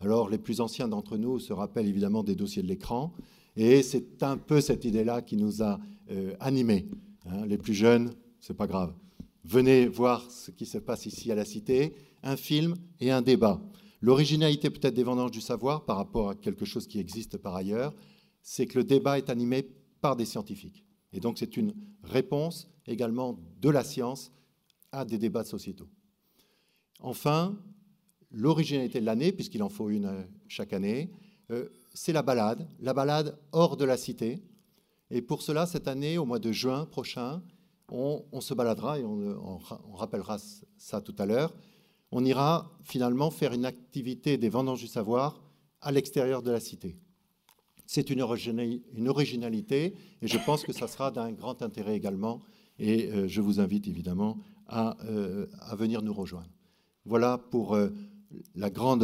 Alors, 0.00 0.28
les 0.28 0.38
plus 0.38 0.60
anciens 0.60 0.88
d'entre 0.88 1.16
nous 1.16 1.38
se 1.38 1.52
rappellent 1.52 1.88
évidemment 1.88 2.22
des 2.22 2.34
dossiers 2.34 2.62
de 2.62 2.68
l'écran, 2.68 3.12
et 3.56 3.82
c'est 3.82 4.22
un 4.22 4.36
peu 4.36 4.60
cette 4.60 4.84
idée-là 4.84 5.20
qui 5.20 5.36
nous 5.36 5.62
a 5.62 5.78
euh, 6.10 6.34
animés. 6.40 6.88
Hein. 7.26 7.46
les 7.46 7.58
plus 7.58 7.74
jeunes, 7.74 8.12
c'est 8.40 8.56
pas 8.56 8.66
grave. 8.66 8.94
Venez 9.44 9.86
voir 9.86 10.30
ce 10.30 10.50
qui 10.50 10.66
se 10.66 10.78
passe 10.78 11.06
ici 11.06 11.30
à 11.30 11.34
la 11.34 11.44
Cité, 11.44 11.94
un 12.22 12.36
film 12.36 12.76
et 13.00 13.10
un 13.10 13.22
débat. 13.22 13.60
L'originalité 14.00 14.70
peut-être 14.70 14.94
des 14.94 15.04
vendanges 15.04 15.30
du 15.30 15.40
savoir 15.40 15.84
par 15.84 15.96
rapport 15.96 16.30
à 16.30 16.34
quelque 16.34 16.64
chose 16.64 16.86
qui 16.86 16.98
existe 16.98 17.36
par 17.38 17.54
ailleurs, 17.54 17.94
c'est 18.42 18.66
que 18.66 18.78
le 18.78 18.84
débat 18.84 19.18
est 19.18 19.30
animé 19.30 19.68
par 20.00 20.16
des 20.16 20.24
scientifiques. 20.24 20.84
Et 21.12 21.20
donc 21.20 21.38
c'est 21.38 21.56
une 21.56 21.74
réponse 22.02 22.71
également 22.86 23.38
de 23.60 23.68
la 23.68 23.84
science 23.84 24.32
à 24.90 25.04
des 25.04 25.18
débats 25.18 25.44
sociétaux. 25.44 25.88
Enfin, 27.00 27.58
l'originalité 28.30 29.00
de 29.00 29.06
l'année, 29.06 29.32
puisqu'il 29.32 29.62
en 29.62 29.68
faut 29.68 29.90
une 29.90 30.06
euh, 30.06 30.22
chaque 30.48 30.72
année, 30.72 31.10
euh, 31.50 31.68
c'est 31.94 32.12
la 32.12 32.22
balade, 32.22 32.68
la 32.80 32.94
balade 32.94 33.38
hors 33.52 33.76
de 33.76 33.84
la 33.84 33.96
cité. 33.96 34.42
Et 35.10 35.20
pour 35.20 35.42
cela, 35.42 35.66
cette 35.66 35.88
année, 35.88 36.16
au 36.18 36.24
mois 36.24 36.38
de 36.38 36.52
juin 36.52 36.86
prochain, 36.86 37.42
on, 37.92 38.40
se 38.40 38.54
baladera, 38.54 38.98
et 38.98 39.04
on, 39.04 39.58
rappellera 39.92 40.38
ça 40.78 41.02
tout 41.02 41.14
à 41.18 41.26
l'heure, 41.26 41.52
on 42.10 42.24
ira 42.24 42.72
finalement 42.84 43.30
faire 43.30 43.52
une 43.52 43.66
activité 43.66 44.38
des 44.38 44.48
vendanges 44.48 44.80
du 44.80 44.86
savoir 44.86 45.42
à 45.82 45.92
l'extérieur 45.92 46.42
de 46.42 46.50
la 46.50 46.60
cité. 46.60 46.96
C'est 47.84 48.08
une, 48.08 48.22
originalité 48.22 49.94
et 50.22 50.26
je 50.26 50.38
pense 50.38 50.62
que 50.62 50.72
ça 50.72 50.88
sera 50.88 51.10
d'un 51.10 51.32
grand 51.32 51.60
intérêt 51.60 51.94
également. 51.94 52.40
Et 52.82 53.10
euh, 53.12 53.28
je 53.28 53.40
vous 53.40 53.60
invite 53.60 53.86
évidemment 53.88 54.36
à, 54.66 54.96
à 55.60 55.76
venir 55.76 56.02
nous 56.02 56.12
rejoindre. 56.12 56.50
Voilà 57.04 57.38
pour 57.38 57.76
la 58.54 58.70
grande 58.70 59.02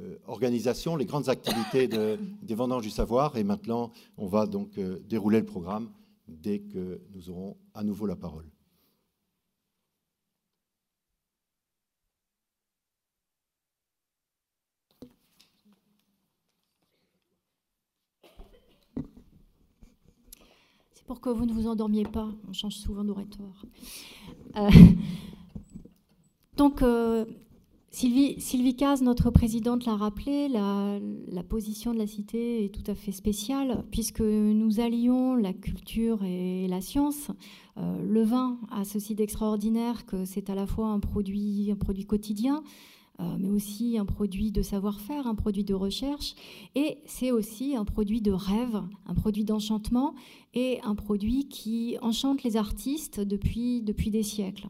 euh, 0.00 0.18
organisation, 0.26 0.96
les 0.96 1.04
grandes 1.04 1.28
activités 1.28 1.86
des 1.86 2.54
vendanges 2.54 2.82
du 2.82 2.90
savoir. 2.90 3.36
Et 3.36 3.44
maintenant, 3.44 3.92
on 4.16 4.26
va 4.26 4.46
donc 4.46 4.78
euh, 4.78 5.00
dérouler 5.08 5.40
le 5.40 5.46
programme 5.46 5.90
dès 6.28 6.60
que 6.60 7.00
nous 7.14 7.28
aurons 7.28 7.56
à 7.74 7.84
nouveau 7.84 8.06
la 8.06 8.16
parole. 8.16 8.46
C'est 20.94 21.01
pour 21.12 21.20
que 21.20 21.28
vous 21.28 21.44
ne 21.44 21.52
vous 21.52 21.66
endormiez 21.66 22.04
pas. 22.04 22.30
On 22.48 22.54
change 22.54 22.76
souvent 22.76 23.04
d'oratoire. 23.04 23.66
Euh, 24.56 24.70
donc, 26.56 26.82
Sylvie, 27.90 28.40
Sylvie 28.40 28.74
Caz, 28.74 29.02
notre 29.02 29.28
présidente, 29.28 29.84
l'a 29.84 29.94
rappelé, 29.94 30.48
la, 30.48 31.42
position 31.42 31.92
de 31.92 31.98
la 31.98 32.06
cité 32.06 32.64
est 32.64 32.70
tout 32.70 32.90
à 32.90 32.94
fait 32.94 33.12
spéciale 33.12 33.84
puisque 33.90 34.22
nous 34.22 34.80
allions 34.80 35.34
la 35.34 35.52
culture 35.52 36.24
et 36.24 36.66
la 36.66 36.80
science. 36.80 37.30
Euh, 37.76 38.02
le 38.02 38.22
vin 38.22 38.58
a 38.70 38.84
ceci 38.84 39.14
d'extraordinaire 39.14 40.06
que 40.06 40.24
c'est 40.24 40.48
à 40.48 40.54
la 40.54 40.66
fois 40.66 40.86
un 40.86 41.00
produit, 41.00 41.74
quotidien, 42.08 42.56
euh, 42.56 42.60
mais 43.38 43.50
aussi 43.50 43.98
un 43.98 44.04
produit 44.04 44.50
de 44.50 44.62
savoir-faire, 44.62 45.26
un 45.26 45.34
produit 45.34 45.62
de 45.62 45.74
recherche, 45.74 46.34
et 46.74 46.98
c'est 47.06 47.30
aussi 47.30 47.76
un 47.76 47.84
produit 47.84 48.20
de 48.20 48.32
rêve, 48.32 48.82
un 49.06 49.14
produit 49.14 49.44
d'enchantement 49.44 50.14
et 50.54 50.80
un 50.82 50.94
produit 50.94 51.48
qui 51.48 51.96
enchante 52.02 52.42
les 52.42 52.56
artistes 52.56 53.20
depuis, 53.20 53.82
depuis 53.82 54.10
des 54.10 54.22
siècles. 54.22 54.66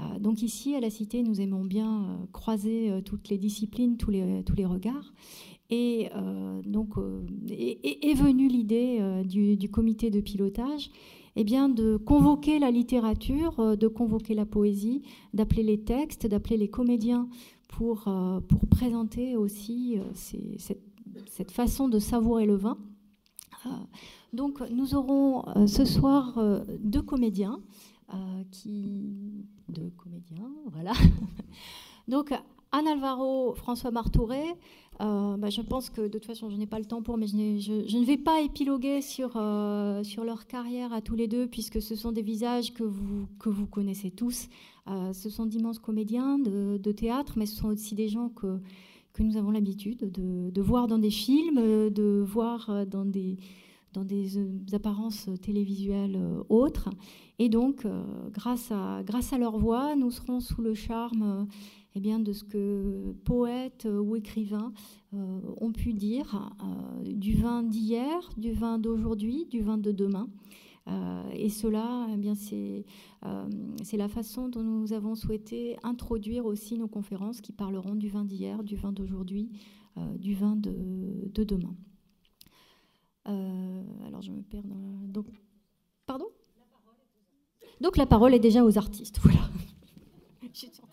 Euh, 0.00 0.18
donc 0.18 0.42
ici, 0.42 0.74
à 0.74 0.80
la 0.80 0.90
Cité, 0.90 1.22
nous 1.22 1.40
aimons 1.40 1.64
bien 1.64 2.02
euh, 2.02 2.26
croiser 2.32 2.90
euh, 2.90 3.00
toutes 3.00 3.28
les 3.28 3.38
disciplines, 3.38 3.96
tous 3.96 4.10
les, 4.10 4.42
tous 4.44 4.56
les 4.56 4.66
regards. 4.66 5.12
Et 5.70 6.10
donc 6.66 6.90
est, 7.48 8.14
venue 8.14 8.48
l'idée 8.48 9.00
du, 9.24 9.68
comité 9.70 10.10
de 10.10 10.20
pilotage 10.20 10.90
eh 11.36 11.42
bien, 11.42 11.70
de 11.70 11.96
convoquer 11.96 12.58
la 12.58 12.70
littérature, 12.70 13.74
de 13.74 13.88
convoquer 13.88 14.34
la 14.34 14.44
poésie, 14.44 15.02
d'appeler 15.32 15.62
les 15.62 15.80
textes, 15.80 16.26
d'appeler 16.26 16.58
les 16.58 16.68
comédiens 16.68 17.28
pour, 17.76 18.04
pour 18.48 18.66
présenter 18.70 19.36
aussi 19.36 19.98
cette, 20.14 20.82
cette, 21.26 21.50
façon 21.50 21.88
de 21.88 21.98
savourer 21.98 22.46
le 22.46 22.56
vin. 22.56 22.78
donc 24.32 24.60
nous 24.70 24.94
aurons 24.94 25.66
ce 25.66 25.84
soir 25.84 26.38
deux 26.80 27.02
comédiens. 27.02 27.60
Euh, 28.12 28.44
qui, 28.50 29.48
de 29.70 29.88
comédiens, 29.96 30.52
voilà. 30.66 30.92
Donc, 32.08 32.34
Anne 32.76 32.88
Alvaro, 32.88 33.54
François 33.54 33.92
Martouré, 33.92 34.42
euh, 35.00 35.36
bah, 35.36 35.48
je 35.48 35.60
pense 35.60 35.90
que 35.90 36.00
de 36.00 36.08
toute 36.08 36.26
façon, 36.26 36.50
je 36.50 36.56
n'ai 36.56 36.66
pas 36.66 36.80
le 36.80 36.84
temps 36.84 37.02
pour, 37.02 37.16
mais 37.16 37.28
je, 37.28 37.96
ne 37.96 38.04
vais 38.04 38.16
pas 38.16 38.40
épiloguer 38.40 39.00
sur, 39.00 39.36
euh, 39.36 40.02
sur 40.02 40.24
leur 40.24 40.48
carrière 40.48 40.92
à 40.92 41.00
tous 41.00 41.14
les 41.14 41.28
deux, 41.28 41.46
puisque 41.46 41.80
ce 41.80 41.94
sont 41.94 42.10
des 42.10 42.22
visages 42.22 42.74
que 42.74 42.82
vous, 42.82 43.28
que 43.38 43.48
vous 43.48 43.66
connaissez 43.66 44.10
tous. 44.10 44.48
ce 44.88 45.30
sont 45.30 45.46
d'immenses 45.46 45.78
comédiens 45.78 46.36
de, 46.40 46.76
de, 46.76 46.90
théâtre, 46.90 47.34
mais 47.36 47.46
ce 47.46 47.54
sont 47.54 47.68
aussi 47.68 47.94
des 47.94 48.08
gens 48.08 48.28
que, 48.28 48.58
que 49.12 49.22
nous 49.22 49.36
avons 49.36 49.52
l'habitude 49.52 50.10
de, 50.10 50.50
de, 50.50 50.60
voir 50.60 50.88
dans 50.88 50.98
des 50.98 51.12
films, 51.12 51.90
de 51.90 52.24
voir 52.26 52.86
dans 52.86 53.04
des, 53.04 53.36
dans 53.92 54.04
des 54.04 54.36
apparences 54.74 55.28
télévisuelles 55.42 56.20
autres. 56.48 56.90
Et 57.38 57.48
donc, 57.48 57.84
euh, 57.84 58.04
grâce, 58.30 58.70
à, 58.70 59.02
grâce 59.04 59.32
à 59.32 59.38
leur 59.38 59.58
voix, 59.58 59.96
nous 59.96 60.10
serons 60.10 60.40
sous 60.40 60.62
le 60.62 60.74
charme 60.74 61.22
euh, 61.22 61.44
eh 61.94 62.00
bien, 62.00 62.18
de 62.18 62.32
ce 62.32 62.44
que 62.44 63.14
poètes 63.24 63.86
ou 63.86 64.16
écrivains 64.16 64.72
euh, 65.14 65.40
ont 65.60 65.72
pu 65.72 65.92
dire 65.92 66.50
du 67.04 67.34
vin 67.34 67.62
d'hier, 67.62 68.30
du 68.36 68.52
vin 68.52 68.78
d'aujourd'hui, 68.78 69.46
du 69.46 69.60
vin 69.60 69.78
de 69.78 69.92
demain. 69.92 70.28
et 71.32 71.48
cela, 71.48 72.06
eh 72.12 72.16
bien, 72.16 72.34
c'est, 72.34 72.84
c'est 73.82 73.96
la 73.96 74.08
façon 74.08 74.48
dont 74.48 74.62
nous 74.62 74.92
avons 74.92 75.14
souhaité 75.14 75.76
introduire 75.82 76.44
aussi 76.46 76.76
nos 76.76 76.88
conférences 76.88 77.40
qui 77.40 77.52
parleront 77.52 77.94
du 77.94 78.08
vin 78.08 78.24
d'hier, 78.24 78.64
du 78.64 78.76
vin 78.76 78.92
d'aujourd'hui, 78.92 79.48
du 80.18 80.34
vin 80.34 80.56
de, 80.56 81.30
de 81.32 81.44
demain. 81.44 81.74
alors, 83.24 84.20
je 84.20 84.32
me 84.32 84.42
perds 84.42 84.66
dans 84.66 84.78
la... 84.78 85.06
Donc, 85.06 85.26
pardon? 86.06 86.26
Donc 87.80 87.96
la 87.96 88.06
parole 88.06 88.34
est 88.34 88.40
déjà 88.40 88.64
aux 88.64 88.78
artistes. 88.78 89.18
Voilà. 89.22 89.40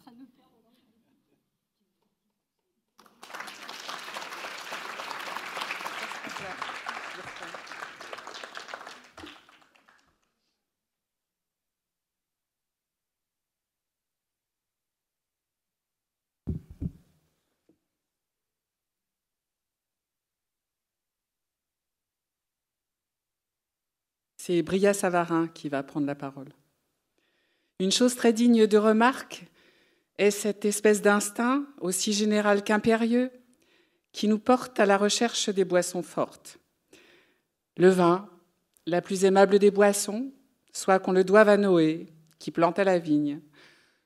C'est 24.52 24.64
Bria 24.64 24.94
Savarin 24.94 25.48
qui 25.48 25.70
va 25.70 25.82
prendre 25.82 26.06
la 26.06 26.14
parole. 26.14 26.50
Une 27.80 27.94
chose 27.94 28.16
très 28.16 28.34
digne 28.34 28.68
de 28.68 28.78
remarque 28.78 29.46
est 30.18 30.30
cette 30.30 30.66
espèce 30.66 31.02
d'instinct, 31.02 31.66
aussi 31.80 32.12
général 32.12 32.62
qu'impérieux, 32.62 33.32
qui 34.12 34.28
nous 34.28 34.40
porte 34.40 34.78
à 34.82 34.86
la 34.86 34.98
recherche 34.98 35.48
des 35.48 35.64
boissons 35.64 36.04
fortes. 36.04 36.60
Le 37.78 37.88
vin, 37.88 38.30
la 38.88 39.02
plus 39.02 39.24
aimable 39.24 39.58
des 39.58 39.72
boissons, 39.72 40.34
soit 40.74 41.00
qu'on 41.00 41.14
le 41.14 41.24
doive 41.24 41.48
à 41.48 41.56
Noé, 41.56 42.08
qui 42.38 42.52
planta 42.52 42.84
la 42.84 43.00
vigne, 43.00 43.40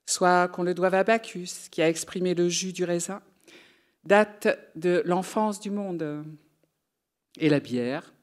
soit 0.05 0.47
qu'on 0.49 0.61
le 0.61 0.75
doive 0.75 0.93
à 0.93 1.03
Bacchus, 1.03 1.69
qui 1.71 1.81
a 1.81 1.89
exprimé 1.89 2.35
le 2.35 2.49
jus 2.49 2.71
du 2.71 2.83
raisin, 2.83 3.23
date 4.03 4.47
de 4.75 5.01
l'enfance 5.05 5.59
du 5.59 5.71
monde. 5.71 6.23
Et 7.39 7.49
la 7.49 7.59
bière, 7.59 8.13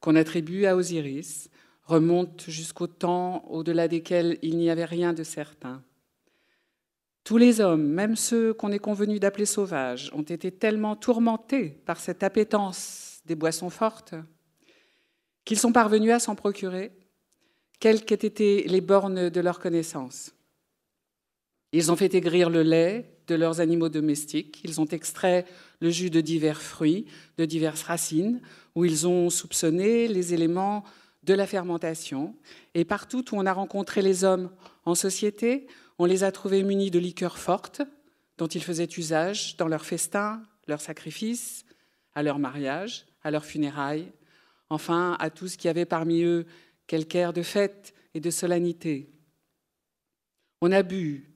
qu'on 0.00 0.16
attribue 0.16 0.66
à 0.66 0.74
Osiris, 0.74 1.49
remonte 1.90 2.44
jusqu'au 2.48 2.86
temps 2.86 3.44
au-delà 3.48 3.88
desquels 3.88 4.38
il 4.42 4.56
n'y 4.56 4.70
avait 4.70 4.84
rien 4.84 5.12
de 5.12 5.24
certain. 5.24 5.82
Tous 7.24 7.36
les 7.36 7.60
hommes, 7.60 7.86
même 7.86 8.16
ceux 8.16 8.54
qu'on 8.54 8.72
est 8.72 8.78
convenu 8.78 9.18
d'appeler 9.18 9.44
sauvages, 9.44 10.10
ont 10.14 10.22
été 10.22 10.50
tellement 10.52 10.96
tourmentés 10.96 11.68
par 11.84 12.00
cette 12.00 12.22
appétence 12.22 13.20
des 13.26 13.34
boissons 13.34 13.70
fortes 13.70 14.14
qu'ils 15.44 15.58
sont 15.58 15.72
parvenus 15.72 16.12
à 16.12 16.20
s'en 16.20 16.34
procurer, 16.34 16.92
quelles 17.80 18.04
qu'aient 18.04 18.26
été 18.26 18.64
les 18.68 18.80
bornes 18.80 19.30
de 19.30 19.40
leur 19.40 19.58
connaissance. 19.58 20.32
Ils 21.72 21.90
ont 21.90 21.96
fait 21.96 22.14
aigrir 22.14 22.50
le 22.50 22.62
lait 22.62 23.16
de 23.26 23.34
leurs 23.34 23.60
animaux 23.60 23.88
domestiques, 23.88 24.60
ils 24.64 24.80
ont 24.80 24.86
extrait 24.86 25.44
le 25.80 25.90
jus 25.90 26.10
de 26.10 26.20
divers 26.20 26.60
fruits, 26.60 27.06
de 27.38 27.44
diverses 27.44 27.82
racines, 27.82 28.40
où 28.74 28.84
ils 28.84 29.06
ont 29.06 29.30
soupçonné 29.30 30.08
les 30.08 30.34
éléments 30.34 30.84
de 31.22 31.34
la 31.34 31.46
fermentation. 31.46 32.34
Et 32.74 32.84
partout 32.84 33.24
où 33.32 33.38
on 33.38 33.46
a 33.46 33.52
rencontré 33.52 34.02
les 34.02 34.24
hommes 34.24 34.50
en 34.84 34.94
société, 34.94 35.66
on 35.98 36.06
les 36.06 36.24
a 36.24 36.32
trouvés 36.32 36.62
munis 36.62 36.90
de 36.90 36.98
liqueurs 36.98 37.38
fortes, 37.38 37.82
dont 38.38 38.46
ils 38.46 38.64
faisaient 38.64 38.88
usage 38.96 39.56
dans 39.56 39.68
leurs 39.68 39.84
festins, 39.84 40.42
leurs 40.66 40.80
sacrifices, 40.80 41.64
à 42.14 42.22
leur 42.22 42.38
mariage, 42.38 43.06
à 43.22 43.30
leurs 43.30 43.44
funérailles, 43.44 44.10
enfin 44.70 45.16
à 45.20 45.30
tout 45.30 45.48
ce 45.48 45.58
qui 45.58 45.68
avait 45.68 45.84
parmi 45.84 46.22
eux 46.22 46.46
quelque 46.86 47.16
air 47.16 47.32
de 47.32 47.42
fête 47.42 47.92
et 48.14 48.20
de 48.20 48.30
solennité. 48.30 49.10
On 50.62 50.72
a 50.72 50.82
bu 50.82 51.30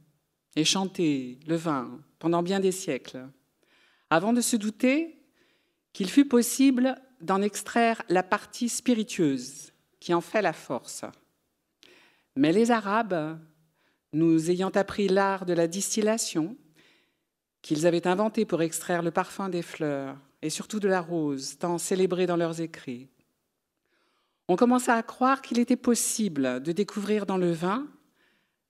et 0.57 0.65
chanté 0.65 1.39
le 1.47 1.57
vin 1.57 2.01
pendant 2.19 2.43
bien 2.43 2.61
des 2.61 2.73
siècles, 2.73 3.29
avant 4.09 4.33
de 4.33 4.41
se 4.41 4.57
douter 4.57 5.19
qu'il 5.93 6.09
fut 6.09 6.27
possible 6.27 6.97
d'en 7.21 7.43
extraire 7.43 8.03
la 8.09 8.23
partie 8.23 8.69
spiritueuse 8.69 9.74
qui 10.05 10.13
en 10.13 10.21
fait 10.21 10.43
la 10.43 10.53
force. 10.53 11.07
Mais 12.37 12.53
les 12.53 12.71
Arabes, 12.71 13.39
nous 14.13 14.51
ayant 14.51 14.69
appris 14.69 15.09
l'art 15.09 15.47
de 15.47 15.55
la 15.55 15.67
distillation, 15.67 16.59
qu'ils 17.63 17.87
avaient 17.87 18.07
inventé 18.07 18.45
pour 18.45 18.61
extraire 18.61 19.01
le 19.01 19.11
parfum 19.11 19.49
des 19.49 19.63
fleurs 19.63 20.19
et 20.43 20.51
surtout 20.51 20.79
de 20.79 20.89
la 20.89 21.01
rose, 21.01 21.57
tant 21.59 21.79
célébrée 21.79 22.27
dans 22.27 22.37
leurs 22.37 22.61
écrits, 22.61 23.09
on 24.47 24.57
commença 24.57 24.95
à 24.95 25.03
croire 25.03 25.41
qu'il 25.41 25.59
était 25.59 25.75
possible 25.75 26.63
de 26.63 26.73
découvrir 26.73 27.25
dans 27.25 27.39
le 27.39 27.53
vin 27.53 27.87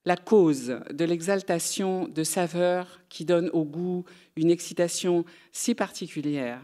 la 0.04 0.16
cause 0.16 0.78
de 0.92 1.04
l'exaltation 1.04 2.06
de 2.06 2.22
saveurs 2.22 3.00
qui 3.08 3.24
donne 3.24 3.50
au 3.52 3.64
goût 3.64 4.04
une 4.36 4.52
excitation 4.52 5.24
si 5.50 5.74
particulière. 5.74 6.60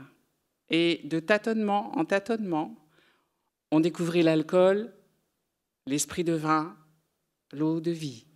Et 0.68 1.00
de 1.02 1.18
tâtonnement 1.18 1.90
en 1.98 2.04
tâtonnement, 2.04 2.76
on 3.70 3.80
découvrit 3.80 4.22
l'alcool, 4.22 4.92
l'esprit 5.86 6.24
de 6.24 6.32
vin, 6.32 6.76
l'eau 7.52 7.80
de 7.80 7.90
vie. 7.90 8.26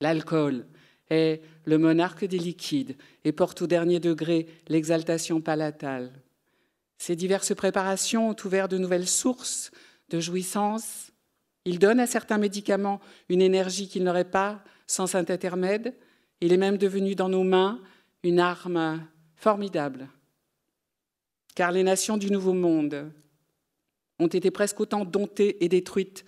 L'alcool 0.00 0.66
est 1.10 1.42
le 1.64 1.78
monarque 1.78 2.24
des 2.24 2.38
liquides 2.38 2.96
et 3.24 3.32
porte 3.32 3.62
au 3.62 3.66
dernier 3.66 4.00
degré 4.00 4.46
l'exaltation 4.68 5.40
palatale. 5.40 6.12
Ces 6.98 7.16
diverses 7.16 7.54
préparations 7.54 8.30
ont 8.30 8.36
ouvert 8.44 8.68
de 8.68 8.78
nouvelles 8.78 9.08
sources 9.08 9.70
de 10.08 10.20
jouissance. 10.20 11.12
Il 11.64 11.78
donne 11.78 12.00
à 12.00 12.06
certains 12.06 12.38
médicaments 12.38 13.00
une 13.28 13.42
énergie 13.42 13.88
qu'ils 13.88 14.04
n'auraient 14.04 14.24
pas 14.24 14.62
sans 14.86 15.06
cet 15.06 15.30
intermède. 15.30 15.94
Il 16.40 16.52
est 16.52 16.58
même 16.58 16.78
devenu 16.78 17.14
dans 17.14 17.28
nos 17.28 17.44
mains 17.44 17.80
une 18.22 18.40
arme 18.40 19.06
formidable. 19.36 20.08
Car 21.54 21.72
les 21.72 21.82
nations 21.82 22.16
du 22.16 22.30
Nouveau 22.30 22.52
Monde 22.52 23.12
ont 24.18 24.26
été 24.26 24.50
presque 24.50 24.80
autant 24.80 25.04
domptées 25.04 25.64
et 25.64 25.68
détruites 25.68 26.24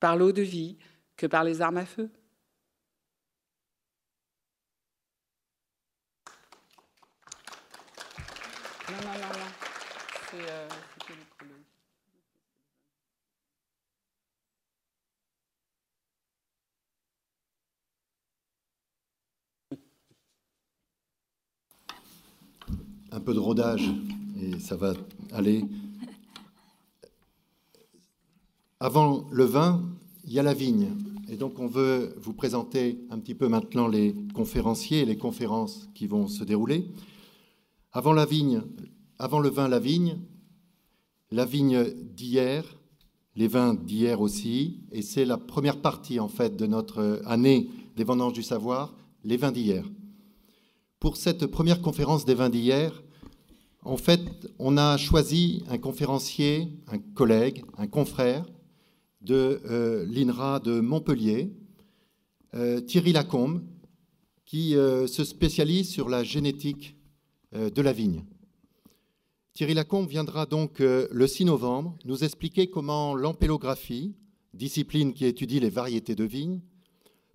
par 0.00 0.16
l'eau 0.16 0.32
de 0.32 0.42
vie 0.42 0.78
que 1.16 1.26
par 1.26 1.44
les 1.44 1.62
armes 1.62 1.78
à 1.78 1.86
feu. 1.86 2.10
Non, 8.88 8.96
non, 9.02 9.12
non, 9.12 9.18
non. 9.18 9.46
C'est 10.30 10.50
euh, 10.50 10.68
Un 23.12 23.20
peu 23.20 23.32
de 23.32 23.38
rodage 23.38 23.88
et 24.38 24.58
ça 24.60 24.76
va 24.76 24.92
aller. 25.32 25.64
Avant 28.86 29.26
le 29.32 29.42
vin, 29.42 29.82
il 30.22 30.32
y 30.32 30.38
a 30.38 30.44
la 30.44 30.54
vigne. 30.54 30.92
Et 31.28 31.36
donc 31.36 31.58
on 31.58 31.66
veut 31.66 32.14
vous 32.20 32.32
présenter 32.32 33.00
un 33.10 33.18
petit 33.18 33.34
peu 33.34 33.48
maintenant 33.48 33.88
les 33.88 34.14
conférenciers 34.32 35.00
et 35.00 35.04
les 35.04 35.16
conférences 35.16 35.88
qui 35.92 36.06
vont 36.06 36.28
se 36.28 36.44
dérouler. 36.44 36.86
Avant 37.90 38.12
la 38.12 38.24
vigne, 38.24 38.62
avant 39.18 39.40
le 39.40 39.48
vin, 39.48 39.66
la 39.66 39.80
vigne, 39.80 40.18
la 41.32 41.44
vigne 41.44 41.82
d'hier, 42.14 42.78
les 43.34 43.48
vins 43.48 43.74
d'hier 43.74 44.20
aussi, 44.20 44.84
et 44.92 45.02
c'est 45.02 45.24
la 45.24 45.36
première 45.36 45.82
partie 45.82 46.20
en 46.20 46.28
fait 46.28 46.54
de 46.54 46.66
notre 46.66 47.20
année 47.24 47.68
des 47.96 48.04
vendanges 48.04 48.34
du 48.34 48.44
savoir, 48.44 48.94
les 49.24 49.36
vins 49.36 49.50
d'hier. 49.50 49.84
Pour 51.00 51.16
cette 51.16 51.46
première 51.46 51.82
conférence 51.82 52.24
des 52.24 52.34
vins 52.34 52.50
d'hier, 52.50 53.02
en 53.82 53.96
fait, 53.96 54.20
on 54.60 54.76
a 54.76 54.96
choisi 54.96 55.64
un 55.68 55.78
conférencier, 55.78 56.68
un 56.86 56.98
collègue, 56.98 57.64
un 57.78 57.88
confrère 57.88 58.46
de 59.26 59.60
euh, 59.66 60.06
l'INRA 60.06 60.60
de 60.60 60.80
Montpellier, 60.80 61.52
euh, 62.54 62.80
Thierry 62.80 63.12
Lacombe, 63.12 63.62
qui 64.44 64.76
euh, 64.76 65.08
se 65.08 65.24
spécialise 65.24 65.90
sur 65.90 66.08
la 66.08 66.22
génétique 66.22 66.94
de 67.52 67.80
la 67.80 67.92
vigne. 67.92 68.22
Thierry 69.54 69.72
Lacombe 69.72 70.08
viendra 70.08 70.44
donc 70.44 70.80
le 70.80 71.26
6 71.26 71.46
novembre 71.46 71.96
nous 72.04 72.22
expliquer 72.22 72.68
comment 72.68 73.14
l'ampélographie, 73.14 74.14
discipline 74.52 75.14
qui 75.14 75.24
étudie 75.24 75.60
les 75.60 75.70
variétés 75.70 76.14
de 76.14 76.24
vignes, 76.24 76.60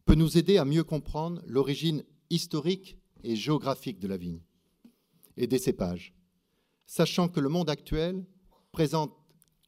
peut 0.06 0.14
nous 0.14 0.38
aider 0.38 0.58
à 0.58 0.66
mieux 0.66 0.84
comprendre 0.84 1.42
l'origine 1.48 2.04
historique 2.30 2.98
et 3.24 3.36
géographique 3.36 4.00
de 4.00 4.08
la 4.08 4.18
vigne 4.18 4.42
et 5.38 5.48
des 5.48 5.60
cépages, 5.60 6.14
sachant 6.86 7.28
que 7.28 7.40
le 7.40 7.50
monde 7.50 7.70
actuel 7.70 8.24
présente 8.72 9.16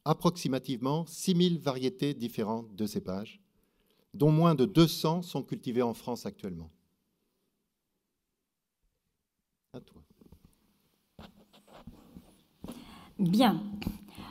approximativement 0.04 1.06
6000 1.06 1.58
variétés 1.58 2.14
différentes 2.14 2.74
de 2.74 2.86
cépages, 2.86 3.40
dont 4.12 4.30
moins 4.30 4.54
de 4.54 4.64
200 4.64 5.22
sont 5.22 5.42
cultivées 5.42 5.82
en 5.82 5.94
France 5.94 6.26
actuellement. 6.26 6.70
À 9.72 9.80
toi. 9.80 10.02
Bien. 13.18 13.62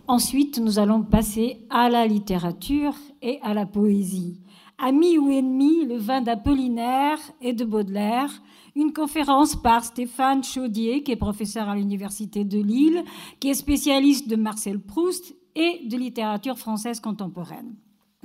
Ensuite, 0.08 0.60
nous 0.60 0.80
allons 0.80 1.04
passer 1.04 1.66
à 1.70 1.90
la 1.90 2.06
littérature 2.06 2.96
et 3.22 3.40
à 3.42 3.54
la 3.54 3.66
poésie. 3.66 4.42
Ami 4.78 5.18
ou 5.18 5.30
ennemi, 5.30 5.86
le 5.86 5.98
vin 5.98 6.22
d'Apollinaire 6.22 7.20
et 7.42 7.54
de 7.54 7.64
Baudelaire, 7.64 8.30
une 8.76 8.92
conférence 8.92 9.56
par 9.56 9.86
Stéphane 9.86 10.44
Chaudier, 10.44 11.04
qui 11.04 11.12
est 11.12 11.18
professeur 11.18 11.70
à 11.70 11.76
l'Université 11.76 12.44
de 12.44 12.60
Lille, 12.60 13.04
qui 13.40 13.50
est 13.50 13.54
spécialiste 13.54 14.28
de 14.28 14.36
Marcel 14.36 14.80
Proust 14.80 15.36
et 15.56 15.82
de 15.86 15.98
littérature 15.98 16.58
française 16.58 17.00
contemporaine. 17.00 17.76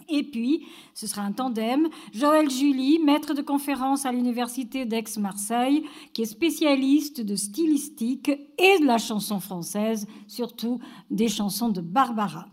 Et 0.08 0.22
puis, 0.22 0.64
ce 0.94 1.06
sera 1.06 1.22
un 1.22 1.32
tandem, 1.32 1.88
Joël 2.12 2.48
Julie, 2.50 2.98
maître 2.98 3.34
de 3.34 3.42
conférence 3.42 4.06
à 4.06 4.12
l'Université 4.12 4.86
d'Aix-Marseille, 4.86 5.84
qui 6.12 6.22
est 6.22 6.26
spécialiste 6.26 7.20
de 7.20 7.36
stylistique 7.36 8.30
et 8.30 8.78
de 8.80 8.86
la 8.86 8.98
chanson 8.98 9.38
française, 9.40 10.06
surtout 10.26 10.78
des 11.10 11.28
chansons 11.28 11.68
de 11.68 11.80
Barbara. 11.80 12.46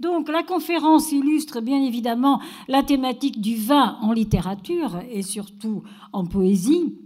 Donc 0.00 0.28
la 0.28 0.42
conférence 0.42 1.12
illustre 1.12 1.60
bien 1.60 1.82
évidemment 1.82 2.40
la 2.68 2.82
thématique 2.82 3.40
du 3.40 3.56
vin 3.56 3.98
en 4.00 4.12
littérature 4.12 5.00
et 5.10 5.22
surtout 5.22 5.82
en 6.12 6.26
poésie. 6.26 6.96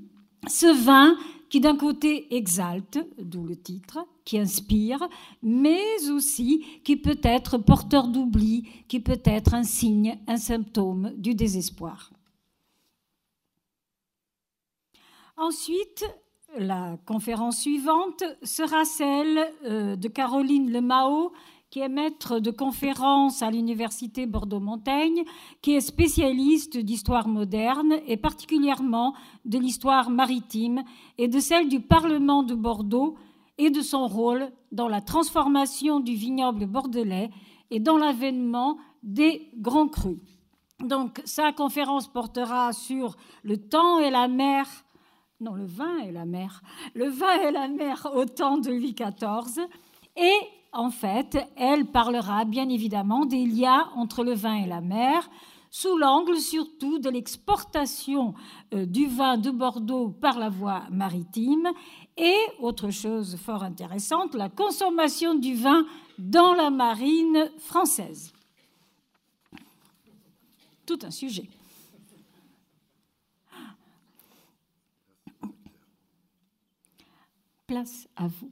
Ce 0.46 0.66
vin 0.66 1.16
qui 1.50 1.60
d'un 1.60 1.76
côté 1.76 2.34
exalte, 2.36 2.98
d'où 3.18 3.44
le 3.44 3.56
titre, 3.56 3.98
qui 4.24 4.38
inspire, 4.38 5.08
mais 5.42 6.08
aussi 6.10 6.64
qui 6.84 6.96
peut 6.96 7.20
être 7.22 7.58
porteur 7.58 8.08
d'oubli, 8.08 8.68
qui 8.88 9.00
peut 9.00 9.20
être 9.24 9.54
un 9.54 9.64
signe, 9.64 10.18
un 10.26 10.36
symptôme 10.36 11.12
du 11.16 11.34
désespoir. 11.34 12.12
Ensuite, 15.36 16.04
la 16.56 16.98
conférence 17.06 17.60
suivante 17.60 18.24
sera 18.42 18.84
celle 18.84 19.52
euh, 19.64 19.96
de 19.96 20.08
Caroline 20.08 20.72
Lemao, 20.72 21.32
qui 21.70 21.80
est 21.80 21.88
maître 21.88 22.38
de 22.38 22.50
conférence 22.50 23.42
à 23.42 23.50
l'Université 23.50 24.26
Bordeaux-Montaigne, 24.26 25.24
qui 25.60 25.74
est 25.74 25.80
spécialiste 25.80 26.78
d'histoire 26.78 27.28
moderne 27.28 27.94
et 28.06 28.16
particulièrement 28.16 29.14
de 29.44 29.58
l'histoire 29.58 30.08
maritime 30.08 30.82
et 31.18 31.28
de 31.28 31.38
celle 31.40 31.68
du 31.68 31.80
Parlement 31.80 32.42
de 32.42 32.54
Bordeaux 32.54 33.16
et 33.58 33.70
de 33.70 33.82
son 33.82 34.06
rôle 34.06 34.50
dans 34.72 34.88
la 34.88 35.02
transformation 35.02 36.00
du 36.00 36.14
vignoble 36.14 36.66
bordelais 36.66 37.30
et 37.70 37.80
dans 37.80 37.98
l'avènement 37.98 38.78
des 39.02 39.50
grands 39.56 39.88
crus. 39.88 40.18
Donc 40.80 41.20
sa 41.24 41.52
conférence 41.52 42.08
portera 42.08 42.72
sur 42.72 43.16
le 43.42 43.58
temps 43.58 43.98
et 43.98 44.10
la 44.10 44.28
mer, 44.28 44.66
non 45.40 45.54
le 45.54 45.66
vin 45.66 45.98
et 45.98 46.12
la 46.12 46.24
mer, 46.24 46.62
le 46.94 47.08
vin 47.08 47.40
et 47.46 47.50
la 47.50 47.68
mer 47.68 48.08
au 48.14 48.24
temps 48.24 48.58
de 48.58 48.70
Louis 48.70 48.94
XIV 48.94 49.66
et 50.16 50.38
en 50.78 50.90
fait, 50.90 51.36
elle 51.56 51.86
parlera 51.86 52.44
bien 52.44 52.68
évidemment 52.68 53.26
des 53.26 53.44
liens 53.44 53.90
entre 53.96 54.22
le 54.22 54.32
vin 54.32 54.54
et 54.54 54.66
la 54.66 54.80
mer, 54.80 55.28
sous 55.70 55.98
l'angle 55.98 56.36
surtout 56.36 57.00
de 57.00 57.10
l'exportation 57.10 58.32
euh, 58.72 58.86
du 58.86 59.06
vin 59.06 59.38
de 59.38 59.50
Bordeaux 59.50 60.08
par 60.08 60.38
la 60.38 60.48
voie 60.48 60.84
maritime 60.92 61.68
et, 62.16 62.36
autre 62.60 62.90
chose 62.90 63.36
fort 63.36 63.64
intéressante, 63.64 64.36
la 64.36 64.48
consommation 64.48 65.34
du 65.34 65.56
vin 65.56 65.84
dans 66.16 66.54
la 66.54 66.70
marine 66.70 67.50
française. 67.58 68.32
Tout 70.86 71.00
un 71.02 71.10
sujet. 71.10 71.48
Place 77.66 78.08
à 78.16 78.28
vous. 78.28 78.48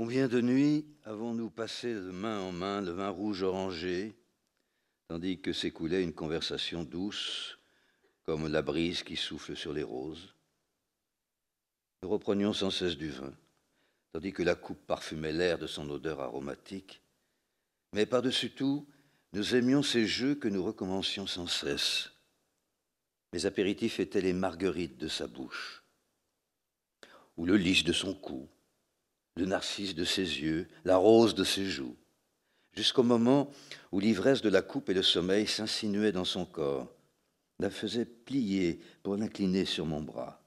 Combien 0.00 0.28
de 0.28 0.40
nuits 0.40 0.86
avons-nous 1.04 1.50
passé 1.50 1.92
de 1.92 2.10
main 2.10 2.40
en 2.40 2.52
main 2.52 2.80
le 2.80 2.92
vin 2.92 3.10
rouge 3.10 3.42
orangé, 3.42 4.16
tandis 5.08 5.42
que 5.42 5.52
s'écoulait 5.52 6.02
une 6.02 6.14
conversation 6.14 6.84
douce, 6.84 7.58
comme 8.24 8.46
la 8.46 8.62
brise 8.62 9.02
qui 9.02 9.16
souffle 9.16 9.54
sur 9.54 9.74
les 9.74 9.82
roses? 9.82 10.34
Nous 12.02 12.08
reprenions 12.08 12.54
sans 12.54 12.70
cesse 12.70 12.96
du 12.96 13.10
vin, 13.10 13.34
tandis 14.14 14.32
que 14.32 14.42
la 14.42 14.54
coupe 14.54 14.80
parfumait 14.86 15.34
l'air 15.34 15.58
de 15.58 15.66
son 15.66 15.90
odeur 15.90 16.20
aromatique, 16.20 17.02
mais 17.92 18.06
par-dessus 18.06 18.52
tout, 18.52 18.88
nous 19.34 19.54
aimions 19.54 19.82
ces 19.82 20.06
jeux 20.06 20.34
que 20.34 20.48
nous 20.48 20.64
recommencions 20.64 21.26
sans 21.26 21.46
cesse. 21.46 22.10
Mes 23.34 23.44
apéritifs 23.44 24.00
étaient 24.00 24.22
les 24.22 24.32
marguerites 24.32 24.96
de 24.96 25.08
sa 25.08 25.26
bouche, 25.26 25.84
ou 27.36 27.44
le 27.44 27.58
lys 27.58 27.84
de 27.84 27.92
son 27.92 28.14
cou, 28.14 28.48
le 29.40 29.46
narcisse 29.46 29.94
de 29.94 30.04
ses 30.04 30.22
yeux, 30.22 30.68
la 30.84 30.96
rose 30.96 31.34
de 31.34 31.44
ses 31.44 31.64
joues, 31.64 31.96
jusqu'au 32.72 33.02
moment 33.02 33.50
où 33.90 33.98
l'ivresse 33.98 34.42
de 34.42 34.48
la 34.48 34.62
coupe 34.62 34.88
et 34.90 34.94
le 34.94 35.02
sommeil 35.02 35.46
s'insinuaient 35.46 36.12
dans 36.12 36.24
son 36.24 36.44
corps, 36.44 36.94
la 37.58 37.70
faisaient 37.70 38.06
plier 38.06 38.80
pour 39.02 39.16
l'incliner 39.16 39.64
sur 39.64 39.86
mon 39.86 40.00
bras. 40.00 40.42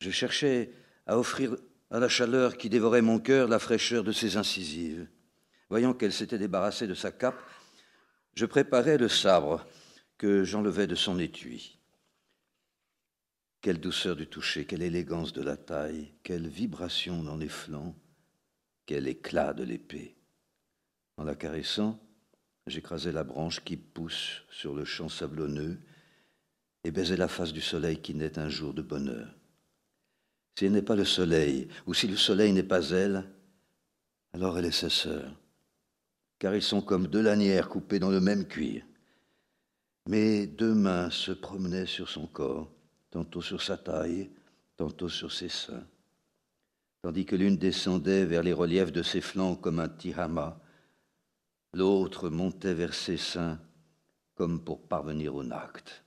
Je 0.00 0.10
cherchais 0.10 0.72
à 1.06 1.18
offrir 1.18 1.56
à 1.90 1.98
la 1.98 2.08
chaleur 2.08 2.56
qui 2.56 2.68
dévorait 2.68 3.02
mon 3.02 3.18
cœur 3.18 3.48
la 3.48 3.58
fraîcheur 3.58 4.04
de 4.04 4.12
ses 4.12 4.36
incisives. 4.36 5.06
Voyant 5.70 5.94
qu'elle 5.94 6.12
s'était 6.12 6.38
débarrassée 6.38 6.86
de 6.86 6.94
sa 6.94 7.12
cape, 7.12 7.40
je 8.34 8.46
préparais 8.46 8.98
le 8.98 9.08
sabre 9.08 9.66
que 10.16 10.44
j'enlevais 10.44 10.86
de 10.86 10.94
son 10.94 11.18
étui. 11.18 11.77
Quelle 13.60 13.80
douceur 13.80 14.14
du 14.14 14.26
toucher, 14.26 14.66
quelle 14.66 14.82
élégance 14.82 15.32
de 15.32 15.42
la 15.42 15.56
taille, 15.56 16.12
quelle 16.22 16.48
vibration 16.48 17.22
dans 17.22 17.36
les 17.36 17.48
flancs, 17.48 17.96
quel 18.86 19.08
éclat 19.08 19.52
de 19.52 19.64
l'épée. 19.64 20.16
En 21.16 21.24
la 21.24 21.34
caressant, 21.34 21.98
j'écrasais 22.68 23.12
la 23.12 23.24
branche 23.24 23.64
qui 23.64 23.76
pousse 23.76 24.42
sur 24.50 24.74
le 24.74 24.84
champ 24.84 25.08
sablonneux 25.08 25.80
et 26.84 26.92
baisais 26.92 27.16
la 27.16 27.28
face 27.28 27.52
du 27.52 27.60
soleil 27.60 28.00
qui 28.00 28.14
naît 28.14 28.38
un 28.38 28.48
jour 28.48 28.72
de 28.72 28.82
bonheur. 28.82 29.34
Si 30.56 30.64
elle 30.64 30.72
n'est 30.72 30.82
pas 30.82 30.96
le 30.96 31.04
soleil, 31.04 31.68
ou 31.86 31.94
si 31.94 32.06
le 32.06 32.16
soleil 32.16 32.52
n'est 32.52 32.62
pas 32.62 32.90
elle, 32.90 33.28
alors 34.32 34.58
elle 34.58 34.66
est 34.66 34.70
sa 34.70 34.90
sœur, 34.90 35.34
car 36.38 36.54
ils 36.54 36.62
sont 36.62 36.80
comme 36.80 37.08
deux 37.08 37.22
lanières 37.22 37.68
coupées 37.68 37.98
dans 37.98 38.10
le 38.10 38.20
même 38.20 38.46
cuir. 38.46 38.84
Mais 40.08 40.46
deux 40.46 40.74
mains 40.74 41.10
se 41.10 41.32
promenaient 41.32 41.86
sur 41.86 42.08
son 42.08 42.26
corps, 42.26 42.72
tantôt 43.10 43.42
sur 43.42 43.62
sa 43.62 43.76
taille, 43.76 44.30
tantôt 44.76 45.08
sur 45.08 45.32
ses 45.32 45.48
seins, 45.48 45.86
tandis 47.02 47.26
que 47.26 47.36
l'une 47.36 47.56
descendait 47.56 48.24
vers 48.24 48.42
les 48.42 48.52
reliefs 48.52 48.92
de 48.92 49.02
ses 49.02 49.20
flancs 49.20 49.56
comme 49.56 49.80
un 49.80 49.88
tirama, 49.88 50.60
l'autre 51.72 52.28
montait 52.28 52.74
vers 52.74 52.94
ses 52.94 53.16
seins 53.16 53.60
comme 54.34 54.62
pour 54.62 54.86
parvenir 54.86 55.34
au 55.34 55.42
nacte. 55.42 56.04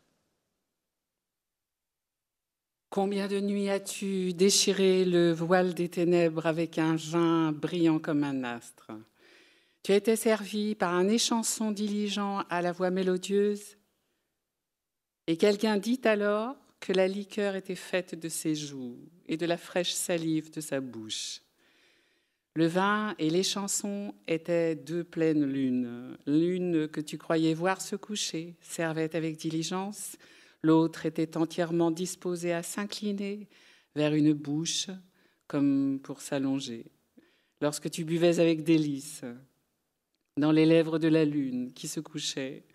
Combien 2.89 3.29
de 3.29 3.39
nuits 3.39 3.69
as-tu 3.69 4.33
déchiré 4.33 5.05
le 5.05 5.31
voile 5.31 5.73
des 5.73 5.87
ténèbres 5.87 6.45
avec 6.45 6.77
un 6.77 6.97
vin 6.97 7.53
brillant 7.53 7.99
comme 7.99 8.23
un 8.25 8.43
astre? 8.43 8.91
Tu 9.83 9.93
as 9.93 9.95
été 9.95 10.15
servi 10.15 10.75
par 10.75 10.93
un 10.93 11.07
échanson 11.07 11.71
diligent 11.71 12.43
à 12.49 12.61
la 12.61 12.71
voix 12.71 12.91
mélodieuse 12.91 13.77
Et 15.27 15.37
quelqu'un 15.37 15.77
dit 15.77 16.01
alors 16.03 16.55
que 16.81 16.91
la 16.91 17.07
liqueur 17.07 17.55
était 17.55 17.75
faite 17.75 18.15
de 18.15 18.27
ses 18.27 18.55
joues 18.55 18.97
et 19.27 19.37
de 19.37 19.45
la 19.45 19.57
fraîche 19.57 19.93
salive 19.93 20.51
de 20.51 20.59
sa 20.59 20.81
bouche. 20.81 21.41
Le 22.55 22.65
vin 22.65 23.15
et 23.17 23.29
les 23.29 23.43
chansons 23.43 24.13
étaient 24.27 24.75
deux 24.75 25.05
pleines 25.05 25.45
lunes. 25.45 26.17
L'une 26.25 26.89
que 26.89 26.99
tu 26.99 27.17
croyais 27.17 27.53
voir 27.53 27.79
se 27.79 27.95
coucher 27.95 28.57
servait 28.59 29.15
avec 29.15 29.37
diligence, 29.37 30.17
l'autre 30.63 31.05
était 31.05 31.37
entièrement 31.37 31.91
disposée 31.91 32.51
à 32.51 32.63
s'incliner 32.63 33.47
vers 33.95 34.13
une 34.13 34.33
bouche 34.33 34.87
comme 35.47 35.99
pour 36.03 36.19
s'allonger. 36.19 36.85
Lorsque 37.61 37.89
tu 37.89 38.03
buvais 38.03 38.39
avec 38.39 38.63
délice, 38.63 39.21
dans 40.35 40.51
les 40.51 40.65
lèvres 40.65 40.97
de 40.97 41.07
la 41.07 41.25
lune 41.25 41.71
qui 41.73 41.87
se 41.87 41.99
couchait, 41.99 42.65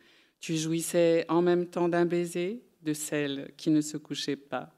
tu 0.40 0.56
jouissais 0.56 1.24
en 1.28 1.42
même 1.42 1.66
temps 1.66 1.88
d'un 1.88 2.06
baiser 2.06 2.65
de 2.86 2.94
celle 2.94 3.52
qui 3.56 3.70
ne 3.70 3.80
se 3.80 3.96
couchait 3.96 4.36
pas, 4.36 4.72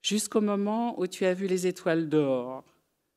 jusqu'au 0.00 0.40
moment 0.40 0.98
où 1.00 1.06
tu 1.06 1.24
as 1.26 1.34
vu 1.34 1.46
les 1.46 1.66
étoiles 1.66 2.08
d'or, 2.08 2.64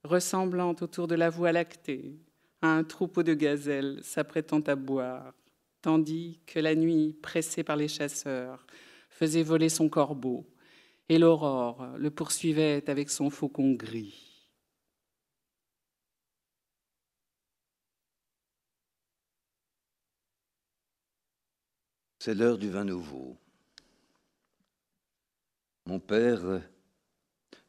ressemblantes 0.04 0.82
autour 0.82 1.08
de 1.08 1.16
la 1.16 1.30
voie 1.30 1.52
lactée, 1.52 2.20
à 2.62 2.70
un 2.70 2.84
troupeau 2.84 3.22
de 3.22 3.36
gazelles 3.36 4.00
s'apprêtant 4.02 4.62
à 4.62 4.76
boire, 4.76 5.34
tandis 5.82 6.40
que 6.48 6.60
la 6.60 6.74
nuit, 6.74 7.14
pressée 7.22 7.64
par 7.64 7.76
les 7.76 7.88
chasseurs, 7.88 8.66
faisait 9.10 9.44
voler 9.44 9.70
son 9.70 9.88
corbeau, 9.88 10.46
et 11.08 11.20
l'aurore 11.20 11.88
le 11.98 12.10
poursuivait 12.10 12.90
avec 12.90 13.10
son 13.10 13.30
faucon 13.30 13.74
gris. 13.74 14.50
C'est 22.20 22.34
l'heure 22.34 22.58
du 22.58 22.70
vin 22.70 22.84
nouveau. 22.84 23.38
Mon 25.88 26.02
père, 26.02 26.42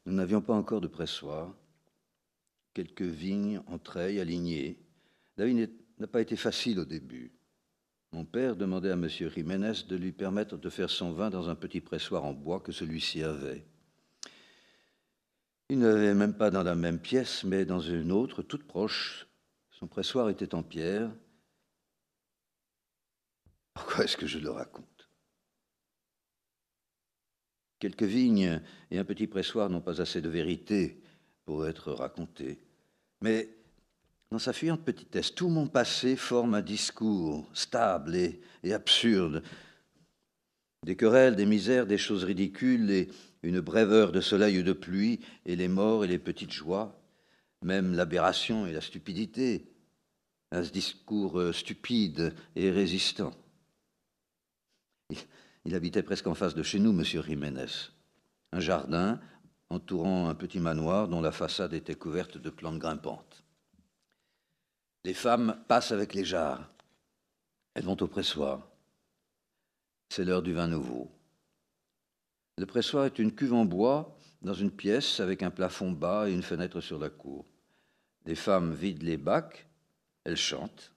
nous 0.04 0.12
n'avions 0.12 0.40
pas 0.40 0.52
encore 0.52 0.80
de 0.80 0.88
pressoir, 0.88 1.54
quelques 2.74 3.02
vignes 3.02 3.62
en 3.68 3.78
treilles 3.78 4.18
alignées. 4.18 4.76
La 5.36 5.46
vie 5.46 5.68
n'a 5.98 6.06
pas 6.08 6.20
été 6.20 6.34
facile 6.34 6.80
au 6.80 6.84
début. 6.84 7.30
Mon 8.10 8.24
père 8.24 8.56
demandait 8.56 8.90
à 8.90 8.94
M. 8.94 9.08
Jiménez 9.08 9.84
de 9.88 9.94
lui 9.94 10.10
permettre 10.10 10.56
de 10.56 10.68
faire 10.68 10.90
son 10.90 11.12
vin 11.12 11.30
dans 11.30 11.48
un 11.48 11.54
petit 11.54 11.80
pressoir 11.80 12.24
en 12.24 12.32
bois 12.32 12.58
que 12.58 12.72
celui-ci 12.72 13.22
avait. 13.22 13.64
Il 15.68 15.78
ne 15.78 15.86
l'avait 15.86 16.12
même 16.12 16.34
pas 16.34 16.50
dans 16.50 16.64
la 16.64 16.74
même 16.74 16.98
pièce, 16.98 17.44
mais 17.44 17.64
dans 17.64 17.78
une 17.78 18.10
autre, 18.10 18.42
toute 18.42 18.66
proche. 18.66 19.28
Son 19.70 19.86
pressoir 19.86 20.28
était 20.28 20.56
en 20.56 20.64
pierre. 20.64 21.08
Pourquoi 23.74 24.02
est-ce 24.02 24.16
que 24.16 24.26
je 24.26 24.40
le 24.40 24.50
raconte? 24.50 24.97
Quelques 27.78 28.02
vignes 28.02 28.60
et 28.90 28.98
un 28.98 29.04
petit 29.04 29.26
pressoir 29.26 29.70
n'ont 29.70 29.80
pas 29.80 30.00
assez 30.00 30.20
de 30.20 30.28
vérité 30.28 31.00
pour 31.44 31.66
être 31.66 31.92
racontés. 31.92 32.58
Mais 33.20 33.48
dans 34.30 34.38
sa 34.38 34.52
fuyante 34.52 34.84
petitesse, 34.84 35.34
tout 35.34 35.48
mon 35.48 35.68
passé 35.68 36.16
forme 36.16 36.54
un 36.54 36.60
discours 36.60 37.48
stable 37.54 38.16
et, 38.16 38.72
absurde. 38.72 39.42
Des 40.84 40.96
querelles, 40.96 41.36
des 41.36 41.46
misères, 41.46 41.86
des 41.86 41.98
choses 41.98 42.24
ridicules 42.24 42.90
et 42.90 43.08
une 43.42 43.60
brève 43.60 43.92
heure 43.92 44.12
de 44.12 44.20
soleil 44.20 44.58
ou 44.58 44.62
de 44.62 44.72
pluie 44.72 45.20
et 45.46 45.56
les 45.56 45.68
morts 45.68 46.04
et 46.04 46.08
les 46.08 46.18
petites 46.18 46.52
joies, 46.52 47.00
même 47.62 47.94
l'aberration 47.94 48.66
et 48.66 48.72
la 48.72 48.80
stupidité, 48.80 49.66
un 50.50 50.62
discours 50.62 51.54
stupide 51.54 52.34
et 52.54 52.70
résistant. 52.70 53.32
Il 55.64 55.74
habitait 55.74 56.02
presque 56.02 56.26
en 56.26 56.34
face 56.34 56.54
de 56.54 56.62
chez 56.62 56.78
nous, 56.78 56.92
monsieur 56.92 57.22
Jiménez. 57.22 57.90
Un 58.52 58.60
jardin 58.60 59.20
entourant 59.70 60.28
un 60.28 60.34
petit 60.34 60.60
manoir 60.60 61.08
dont 61.08 61.20
la 61.20 61.32
façade 61.32 61.74
était 61.74 61.94
couverte 61.94 62.38
de 62.38 62.50
plantes 62.50 62.78
grimpantes. 62.78 63.44
Les 65.04 65.14
femmes 65.14 65.58
passent 65.68 65.92
avec 65.92 66.14
les 66.14 66.24
jarres. 66.24 66.68
Elles 67.74 67.84
vont 67.84 68.00
au 68.02 68.06
pressoir. 68.06 68.66
C'est 70.08 70.24
l'heure 70.24 70.42
du 70.42 70.54
vin 70.54 70.68
nouveau. 70.68 71.10
Le 72.56 72.66
pressoir 72.66 73.04
est 73.04 73.18
une 73.18 73.34
cuve 73.34 73.52
en 73.52 73.64
bois 73.64 74.16
dans 74.42 74.54
une 74.54 74.70
pièce 74.70 75.20
avec 75.20 75.42
un 75.42 75.50
plafond 75.50 75.92
bas 75.92 76.28
et 76.28 76.32
une 76.32 76.42
fenêtre 76.42 76.80
sur 76.80 76.98
la 76.98 77.10
cour. 77.10 77.46
Les 78.24 78.34
femmes 78.34 78.74
vident 78.74 79.04
les 79.04 79.16
bacs, 79.16 79.68
elles 80.24 80.36
chantent. 80.36 80.92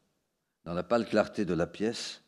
Dans 0.65 0.73
la 0.73 0.83
pâle 0.83 1.07
clarté 1.07 1.45
de 1.45 1.53
la 1.53 1.67
pièce, 1.67 2.23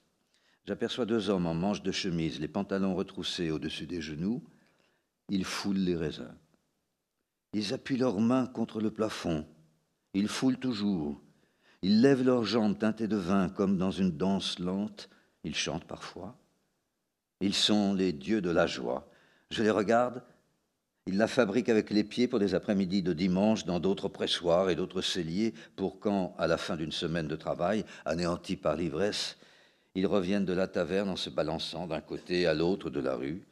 J'aperçois 0.65 1.05
deux 1.05 1.29
hommes 1.29 1.45
en 1.45 1.53
manches 1.53 1.83
de 1.83 1.91
chemise, 1.91 2.39
les 2.39 2.47
pantalons 2.47 2.95
retroussés 2.95 3.51
au-dessus 3.51 3.85
des 3.85 4.01
genoux. 4.01 4.41
Ils 5.29 5.45
foulent 5.45 5.77
les 5.77 5.95
raisins. 5.95 6.35
Ils 7.53 7.73
appuient 7.73 7.97
leurs 7.97 8.19
mains 8.19 8.47
contre 8.47 8.79
le 8.79 8.91
plafond. 8.91 9.45
Ils 10.13 10.27
foulent 10.27 10.59
toujours. 10.59 11.21
Ils 11.81 12.01
lèvent 12.01 12.23
leurs 12.23 12.45
jambes 12.45 12.77
teintées 12.77 13.07
de 13.07 13.17
vin 13.17 13.49
comme 13.49 13.77
dans 13.77 13.91
une 13.91 14.15
danse 14.15 14.59
lente. 14.59 15.09
Ils 15.43 15.55
chantent 15.55 15.85
parfois. 15.85 16.37
Ils 17.41 17.53
sont 17.53 17.93
les 17.93 18.13
dieux 18.13 18.41
de 18.41 18.49
la 18.49 18.65
joie. 18.65 19.11
Je 19.49 19.63
les 19.63 19.69
regarde. 19.69 20.23
Ils 21.05 21.17
la 21.17 21.27
fabriquent 21.27 21.67
avec 21.67 21.89
les 21.89 22.05
pieds 22.05 22.29
pour 22.29 22.39
des 22.39 22.55
après-midi 22.55 23.03
de 23.03 23.11
dimanche 23.11 23.65
dans 23.65 23.81
d'autres 23.81 24.07
pressoirs 24.07 24.69
et 24.69 24.75
d'autres 24.75 25.01
celliers 25.01 25.53
pour 25.75 25.99
quand, 25.99 26.33
à 26.37 26.47
la 26.47 26.57
fin 26.57 26.77
d'une 26.77 26.93
semaine 26.93 27.27
de 27.27 27.35
travail, 27.35 27.83
anéantis 28.05 28.55
par 28.55 28.77
l'ivresse, 28.77 29.37
ils 29.95 30.07
reviennent 30.07 30.45
de 30.45 30.53
la 30.53 30.67
taverne 30.67 31.09
en 31.09 31.15
se 31.15 31.29
balançant 31.29 31.87
d'un 31.87 32.01
côté 32.01 32.45
à 32.47 32.53
l'autre 32.53 32.89
de 32.89 32.99
la 32.99 33.15
rue, 33.15 33.45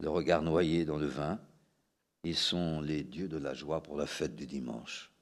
le 0.00 0.10
regard 0.10 0.42
noyé 0.42 0.84
dans 0.84 0.98
le 0.98 1.06
vin. 1.06 1.38
Ils 2.24 2.36
sont 2.36 2.80
les 2.80 3.04
dieux 3.04 3.28
de 3.28 3.38
la 3.38 3.54
joie 3.54 3.82
pour 3.82 3.96
la 3.96 4.06
fête 4.06 4.34
du 4.34 4.46
dimanche. 4.46 5.12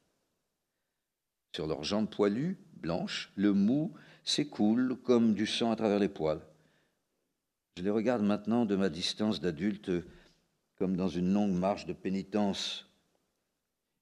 Sur 1.55 1.67
leurs 1.67 1.85
jambes 1.85 2.09
poilues, 2.09 2.57
blanches, 2.77 3.31
le 3.37 3.53
mou 3.53 3.93
s'écoule 4.25 4.97
comme 5.05 5.35
du 5.35 5.47
sang 5.47 5.71
à 5.71 5.77
travers 5.77 5.99
les 5.99 6.09
poils. 6.09 6.41
Je 7.77 7.83
les 7.83 7.91
regarde 7.91 8.23
maintenant 8.23 8.65
de 8.65 8.77
ma 8.77 8.89
distance 8.89 9.41
d'adulte 9.41 9.91
comme 10.77 10.97
dans 10.97 11.09
une 11.09 11.33
longue 11.33 11.55
marche 11.55 11.87
de 11.87 11.93
pénitence. 11.93 12.89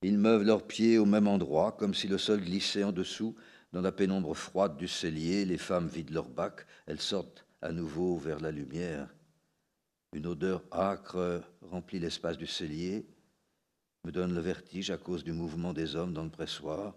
Ils 0.03 0.19
meuvent 0.19 0.43
leurs 0.43 0.67
pieds 0.67 0.99
au 0.99 1.05
même 1.05 1.29
endroit, 1.29 1.73
comme 1.73 1.95
si 1.95 2.09
le 2.09 2.19
sol 2.19 2.41
glissait 2.41 2.85
en 2.85 2.93
dessous. 2.93 3.37
Dans 3.73 3.81
la 3.81 3.93
pénombre 3.93 4.35
froide 4.35 4.77
du 4.77 4.89
cellier, 4.89 5.45
les 5.45 5.59
femmes 5.59 5.89
vident 5.89 6.13
leur 6.13 6.29
bac, 6.29 6.67
elles 6.87 7.01
sortent 7.01 7.47
à 7.63 7.73
nouveau 7.73 8.19
vers 8.19 8.41
la 8.41 8.51
lumière. 8.51 9.09
Une 10.13 10.27
odeur 10.27 10.63
âcre 10.71 11.43
remplit 11.63 11.99
l'espace 11.99 12.37
du 12.37 12.47
cellier, 12.47 13.07
me 14.05 14.13
donne 14.13 14.35
le 14.35 14.41
vertige 14.41 14.91
à 14.91 14.99
cause 14.99 15.25
du 15.25 15.33
mouvement 15.33 15.73
des 15.73 15.97
hommes 15.97 16.13
dans 16.13 16.25
le 16.25 16.31
pressoir. 16.31 16.95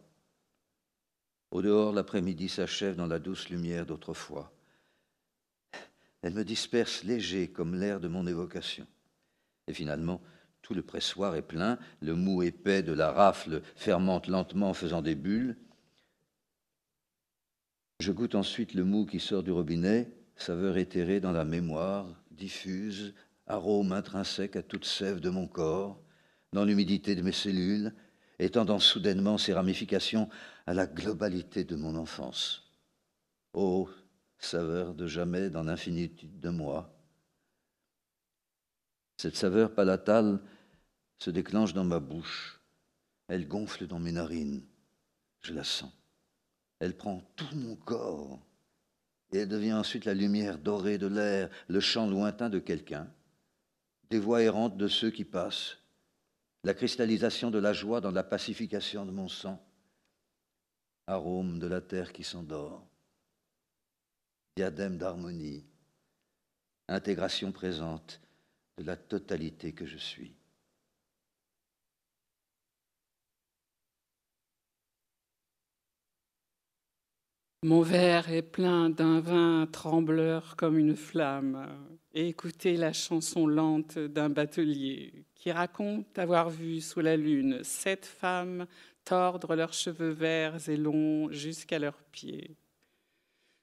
Au 1.52 1.62
dehors, 1.62 1.94
l'après-midi 1.94 2.50
s'achève 2.50 2.96
dans 2.96 3.08
la 3.08 3.20
douce 3.20 3.50
lumière 3.50 3.86
d'autrefois. 3.86 4.52
Elle 6.22 6.34
me 6.34 6.44
disperse 6.44 7.04
léger 7.04 7.50
comme 7.50 7.76
l'air 7.76 8.00
de 8.00 8.08
mon 8.08 8.26
évocation. 8.26 8.88
Et 9.68 9.74
finalement, 9.74 10.22
tout 10.62 10.74
le 10.74 10.82
pressoir 10.82 11.36
est 11.36 11.44
plein, 11.44 11.78
le 12.02 12.16
mou 12.16 12.42
épais 12.42 12.82
de 12.82 12.92
la 12.92 13.12
rafle 13.12 13.62
fermente 13.76 14.28
lentement 14.28 14.72
en 14.72 14.74
faisant 14.74 15.04
des 15.04 15.16
bulles. 15.16 15.56
Je 18.00 18.12
goûte 18.12 18.36
ensuite 18.36 18.74
le 18.74 18.84
mou 18.84 19.06
qui 19.06 19.20
sort 19.20 19.44
du 19.44 19.52
robinet, 19.52 20.12
saveur 20.36 20.78
éthérée 20.78 21.20
dans 21.20 21.32
la 21.32 21.46
mémoire, 21.46 22.08
diffuse, 22.32 23.14
arôme 23.48 23.94
intrinsèque 23.94 24.56
à 24.56 24.64
toute 24.64 24.86
sève 24.86 25.20
de 25.20 25.30
mon 25.30 25.48
corps, 25.48 26.02
dans 26.52 26.66
l'humidité 26.66 27.16
de 27.16 27.22
mes 27.22 27.32
cellules, 27.32 27.94
étendant 28.40 28.80
soudainement 28.80 29.38
ses 29.38 29.54
ramifications 29.54 30.30
à 30.66 30.74
la 30.74 30.88
globalité 30.88 31.64
de 31.64 31.76
mon 31.76 31.96
enfance. 31.96 32.70
Oh, 33.54 33.90
saveur 34.40 34.94
de 34.94 35.08
jamais 35.08 35.50
dans 35.50 35.64
l'infinitude 35.64 36.40
de 36.40 36.50
moi. 36.50 36.92
Cette 39.18 39.38
saveur 39.38 39.74
palatale 39.74 40.42
se 41.18 41.30
déclenche 41.30 41.74
dans 41.74 41.86
ma 41.86 42.02
bouche, 42.02 42.60
elle 43.30 43.48
gonfle 43.48 43.88
dans 43.88 44.00
mes 44.00 44.12
narines, 44.12 44.66
je 45.42 45.54
la 45.54 45.64
sens. 45.64 45.95
Elle 46.86 46.96
prend 46.96 47.24
tout 47.36 47.56
mon 47.56 47.76
corps. 47.76 48.40
Et 49.32 49.40
elle 49.40 49.50
devient 49.50 49.74
ensuite 49.74 50.06
la 50.06 50.14
lumière 50.14 50.60
dorée 50.60 51.00
de 51.00 51.08
l'air, 51.08 51.50
le 51.68 51.80
chant 51.80 52.08
lointain 52.08 52.48
de 52.48 52.60
quelqu'un, 52.60 53.12
des 54.12 54.20
voix 54.20 54.44
errantes 54.44 54.78
de 54.78 54.88
ceux 54.88 55.10
qui 55.10 55.26
passent, 55.26 55.80
la 56.64 56.76
cristallisation 56.76 57.50
de 57.50 57.58
la 57.58 57.74
joie 57.74 58.02
dans 58.02 58.12
la 58.12 58.24
pacification 58.24 59.04
de 59.04 59.10
mon 59.10 59.28
sang, 59.28 59.68
arôme 61.08 61.58
de 61.58 61.66
la 61.66 61.82
terre 61.82 62.14
qui 62.14 62.24
s'endort. 62.24 62.86
Diadème 64.56 65.00
d'harmonie, 65.00 65.66
intégration 66.88 67.52
présente 67.52 68.22
de 68.78 68.84
la 68.84 68.96
totalité 68.96 69.74
que 69.74 69.88
je 69.88 69.98
suis. 69.98 70.36
Mon 77.66 77.82
verre 77.82 78.32
est 78.32 78.44
plein 78.44 78.92
d'un 78.92 79.20
vin 79.20 79.66
trembleur 79.66 80.56
comme 80.56 80.78
une 80.78 80.96
flamme. 80.96 81.68
Et 82.14 82.28
écoutez 82.28 82.78
la 82.78 82.94
chanson 82.94 83.48
lente 83.48 83.98
d'un 83.98 84.30
batelier 84.30 85.26
qui 85.34 85.52
raconte 85.52 86.20
avoir 86.20 86.52
vu 86.52 86.80
sous 86.80 87.00
la 87.00 87.18
lune 87.18 87.62
sept 87.64 88.06
femmes 88.06 88.68
tordre 89.04 89.56
leurs 89.56 89.74
cheveux 89.74 90.12
verts 90.12 90.70
et 90.70 90.78
longs 90.78 91.32
jusqu'à 91.32 91.80
leurs 91.80 92.04
pieds 92.12 92.56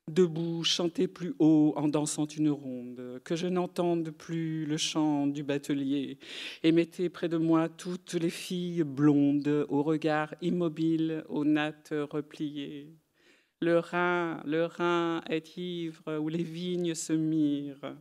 debout, 0.09 0.65
chanter 0.65 1.07
plus 1.07 1.33
haut 1.39 1.73
en 1.77 1.87
dansant 1.87 2.27
une 2.27 2.51
ronde, 2.51 3.21
que 3.25 3.37
je 3.37 3.47
n'entende 3.47 4.11
plus 4.11 4.67
le 4.67 4.77
chant 4.77 5.29
du 5.29 5.45
batelier, 5.45 6.19
et 6.65 6.73
mettez 6.73 7.09
près 7.09 7.29
de 7.29 7.37
moi 7.37 7.69
toutes 7.69 8.15
les 8.15 8.29
filles 8.29 8.83
blondes, 8.83 9.65
au 9.69 9.85
regard 9.85 10.35
immobile, 10.43 11.25
aux 11.29 11.45
nattes 11.45 11.95
repliées. 12.11 12.91
Le 13.63 13.79
Rhin, 13.79 14.43
le 14.45 14.65
Rhin 14.65 15.23
est 15.31 15.57
ivre 15.57 16.19
où 16.19 16.29
les 16.29 16.43
vignes 16.43 16.97
se 16.97 17.13
mirent. 17.13 17.97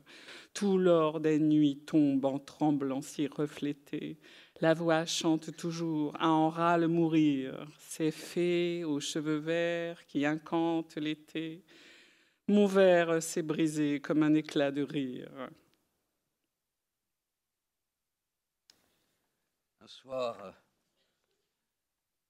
Tout 0.55 0.79
l'or 0.79 1.19
des 1.19 1.37
nuits 1.37 1.83
tombe 1.85 2.25
en 2.25 2.39
tremblant 2.39 3.03
si 3.03 3.27
reflété. 3.27 4.17
La 4.59 4.73
voix 4.73 5.05
chante 5.05 5.55
toujours 5.55 6.19
à 6.19 6.29
en 6.29 6.49
râle 6.49 6.87
mourir. 6.87 7.67
Ces 7.77 8.09
fées 8.09 8.83
aux 8.83 8.99
cheveux 8.99 9.37
verts 9.37 10.03
qui 10.07 10.25
incantent 10.25 10.95
l'été. 10.95 11.63
Mon 12.47 12.65
verre 12.65 13.21
s'est 13.21 13.43
brisé 13.43 13.99
comme 13.99 14.23
un 14.23 14.33
éclat 14.33 14.71
de 14.71 14.81
rire. 14.81 15.29
Un 19.79 19.87
soir, 19.87 20.55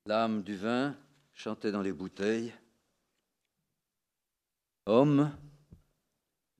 l'âme 0.05 0.43
du 0.43 0.57
vin 0.57 0.97
chantait 1.33 1.71
dans 1.71 1.81
les 1.81 1.93
bouteilles. 1.93 2.51
Homme, 4.93 5.31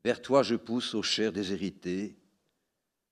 vers 0.06 0.22
toi 0.22 0.42
je 0.42 0.56
pousse 0.56 0.96
aux 0.96 1.04
chairs 1.04 1.34
déshéritées, 1.34 2.16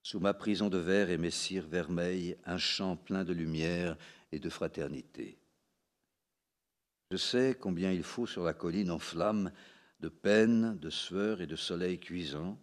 sous 0.01 0.21
ma 0.21 0.33
prison 0.33 0.69
de 0.69 0.77
verre 0.77 1.09
et 1.09 1.17
mes 1.17 1.29
cires 1.29 1.67
vermeilles, 1.67 2.37
un 2.45 2.57
chant 2.57 2.95
plein 2.95 3.25
de 3.25 3.33
lumière 3.33 3.97
et 4.31 4.39
de 4.39 4.49
fraternité. 4.49 5.37
Je 7.11 7.17
sais 7.17 7.57
combien 7.59 7.91
il 7.91 8.03
faut 8.03 8.27
sur 8.27 8.45
la 8.45 8.53
colline 8.53 8.91
en 8.91 8.97
flammes 8.97 9.51
de 9.99 10.07
peine, 10.07 10.79
de 10.79 10.89
sueur 10.89 11.41
et 11.41 11.47
de 11.47 11.57
soleil 11.57 11.99
cuisant 11.99 12.57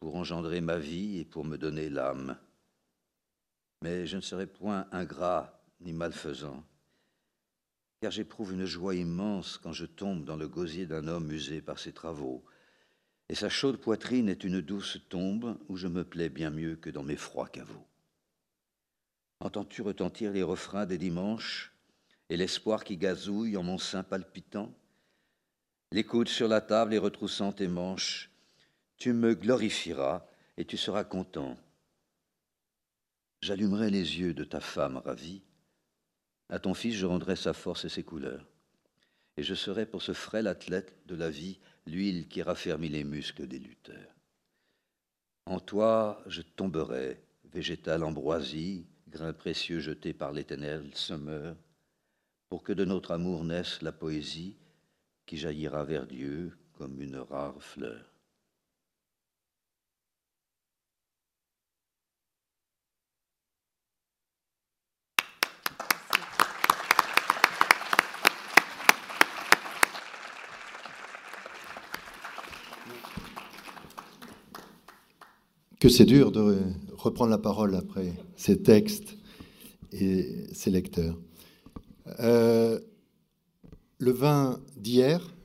pour 0.00 0.16
engendrer 0.16 0.60
ma 0.60 0.78
vie 0.78 1.20
et 1.20 1.24
pour 1.24 1.44
me 1.44 1.56
donner 1.56 1.90
l'âme. 1.90 2.36
Mais 3.82 4.04
je 4.04 4.16
ne 4.16 4.20
serai 4.20 4.48
point 4.48 4.88
ingrat 4.90 5.64
ni 5.78 5.92
malfaisant, 5.92 6.64
car 8.04 8.10
j'éprouve 8.10 8.52
une 8.52 8.66
joie 8.66 8.94
immense 8.94 9.56
quand 9.56 9.72
je 9.72 9.86
tombe 9.86 10.26
dans 10.26 10.36
le 10.36 10.46
gosier 10.46 10.84
d'un 10.84 11.08
homme 11.08 11.32
usé 11.32 11.62
par 11.62 11.78
ses 11.78 11.94
travaux, 11.94 12.44
et 13.30 13.34
sa 13.34 13.48
chaude 13.48 13.78
poitrine 13.78 14.28
est 14.28 14.44
une 14.44 14.60
douce 14.60 14.98
tombe 15.08 15.56
où 15.70 15.78
je 15.78 15.88
me 15.88 16.04
plais 16.04 16.28
bien 16.28 16.50
mieux 16.50 16.76
que 16.76 16.90
dans 16.90 17.02
mes 17.02 17.16
froids 17.16 17.48
caveaux. 17.48 17.86
Entends-tu 19.40 19.80
retentir 19.80 20.32
les 20.32 20.42
refrains 20.42 20.84
des 20.84 20.98
dimanches 20.98 21.72
et 22.28 22.36
l'espoir 22.36 22.84
qui 22.84 22.98
gazouille 22.98 23.56
en 23.56 23.62
mon 23.62 23.78
sein 23.78 24.02
palpitant? 24.02 24.70
Les 25.90 26.04
sur 26.26 26.46
la 26.46 26.60
table 26.60 26.92
et 26.92 26.98
retroussant 26.98 27.52
tes 27.52 27.68
manches, 27.68 28.30
tu 28.98 29.14
me 29.14 29.34
glorifieras 29.34 30.26
et 30.58 30.66
tu 30.66 30.76
seras 30.76 31.04
content. 31.04 31.56
J'allumerai 33.40 33.88
les 33.88 34.18
yeux 34.18 34.34
de 34.34 34.44
ta 34.44 34.60
femme 34.60 34.98
ravie. 34.98 35.40
À 36.48 36.58
ton 36.58 36.74
fils, 36.74 36.94
je 36.94 37.06
rendrai 37.06 37.36
sa 37.36 37.52
force 37.52 37.84
et 37.84 37.88
ses 37.88 38.02
couleurs. 38.02 38.46
Et 39.36 39.42
je 39.42 39.54
serai 39.54 39.86
pour 39.86 40.02
ce 40.02 40.12
frêle 40.12 40.46
athlète 40.46 40.94
de 41.06 41.14
la 41.14 41.30
vie 41.30 41.58
l'huile 41.86 42.28
qui 42.28 42.42
raffermit 42.42 42.88
les 42.88 43.04
muscles 43.04 43.46
des 43.46 43.58
lutteurs. 43.58 44.14
En 45.46 45.60
toi, 45.60 46.22
je 46.26 46.42
tomberai, 46.42 47.20
végétal 47.52 48.04
ambroisie, 48.04 48.86
grain 49.08 49.32
précieux 49.32 49.80
jeté 49.80 50.12
par 50.12 50.32
l'éternel 50.32 50.90
semeur, 50.94 51.56
pour 52.48 52.62
que 52.62 52.72
de 52.72 52.84
notre 52.84 53.10
amour 53.10 53.44
naisse 53.44 53.82
la 53.82 53.92
poésie 53.92 54.56
qui 55.26 55.36
jaillira 55.36 55.84
vers 55.84 56.06
Dieu 56.06 56.56
comme 56.72 57.00
une 57.00 57.16
rare 57.16 57.60
fleur. 57.62 58.13
Que 75.84 75.90
c'est 75.90 76.06
dur 76.06 76.32
de 76.32 76.56
reprendre 76.96 77.30
la 77.30 77.36
parole 77.36 77.74
après 77.74 78.14
ces 78.36 78.62
textes 78.62 79.18
et 79.92 80.46
ses 80.54 80.70
lecteurs. 80.70 81.18
le 82.18 82.80
vin 83.98 84.62
d'hier, 84.78 85.36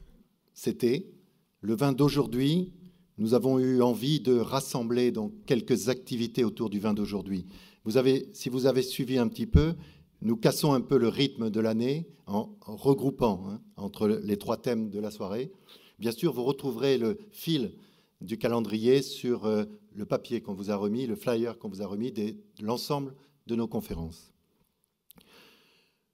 c'était. 0.53 1.11
Le 1.59 1.75
vin 1.75 1.91
d'aujourd'hui, 1.91 2.71
nous 3.17 3.33
avons 3.33 3.59
eu 3.59 3.81
envie 3.81 4.21
de 4.21 4.39
rassembler 4.39 5.11
donc 5.11 5.33
quelques 5.45 5.89
activités 5.89 6.45
autour 6.45 6.69
du 6.69 6.79
vin 6.79 6.93
d'aujourd'hui. 6.93 7.45
Vous 7.83 7.97
avez, 7.97 8.29
si 8.31 8.47
vous 8.47 8.65
avez 8.65 8.81
suivi 8.81 9.17
un 9.17 9.27
petit 9.27 9.45
peu, 9.45 9.73
nous 10.21 10.37
cassons 10.37 10.71
un 10.71 10.79
peu 10.79 10.97
le 10.97 11.09
rythme 11.09 11.49
de 11.49 11.59
l'année 11.59 12.07
en, 12.27 12.55
regroupant 12.61 13.43
hein, 13.45 13.59
entre 13.75 14.07
les 14.07 14.37
trois 14.37 14.55
thèmes 14.55 14.89
de 14.89 15.01
la 15.01 15.11
soirée. 15.11 15.51
Bien 15.99 16.13
sûr, 16.13 16.31
vous 16.31 16.45
retrouverez 16.45 16.97
le 16.97 17.17
fil 17.29 17.73
du 18.21 18.37
calendrier 18.37 19.01
sur 19.01 19.45
euh, 19.45 19.65
le 19.93 20.05
papier 20.05 20.41
qu'on 20.41 20.53
vous 20.53 20.71
a 20.71 20.75
remis, 20.75 21.07
le 21.07 21.15
flyer 21.15 21.57
qu'on 21.57 21.69
vous 21.69 21.81
a 21.81 21.87
remis 21.87 22.11
de 22.11 22.35
l'ensemble 22.61 23.15
de 23.47 23.55
nos 23.55 23.67
conférences. 23.67 24.31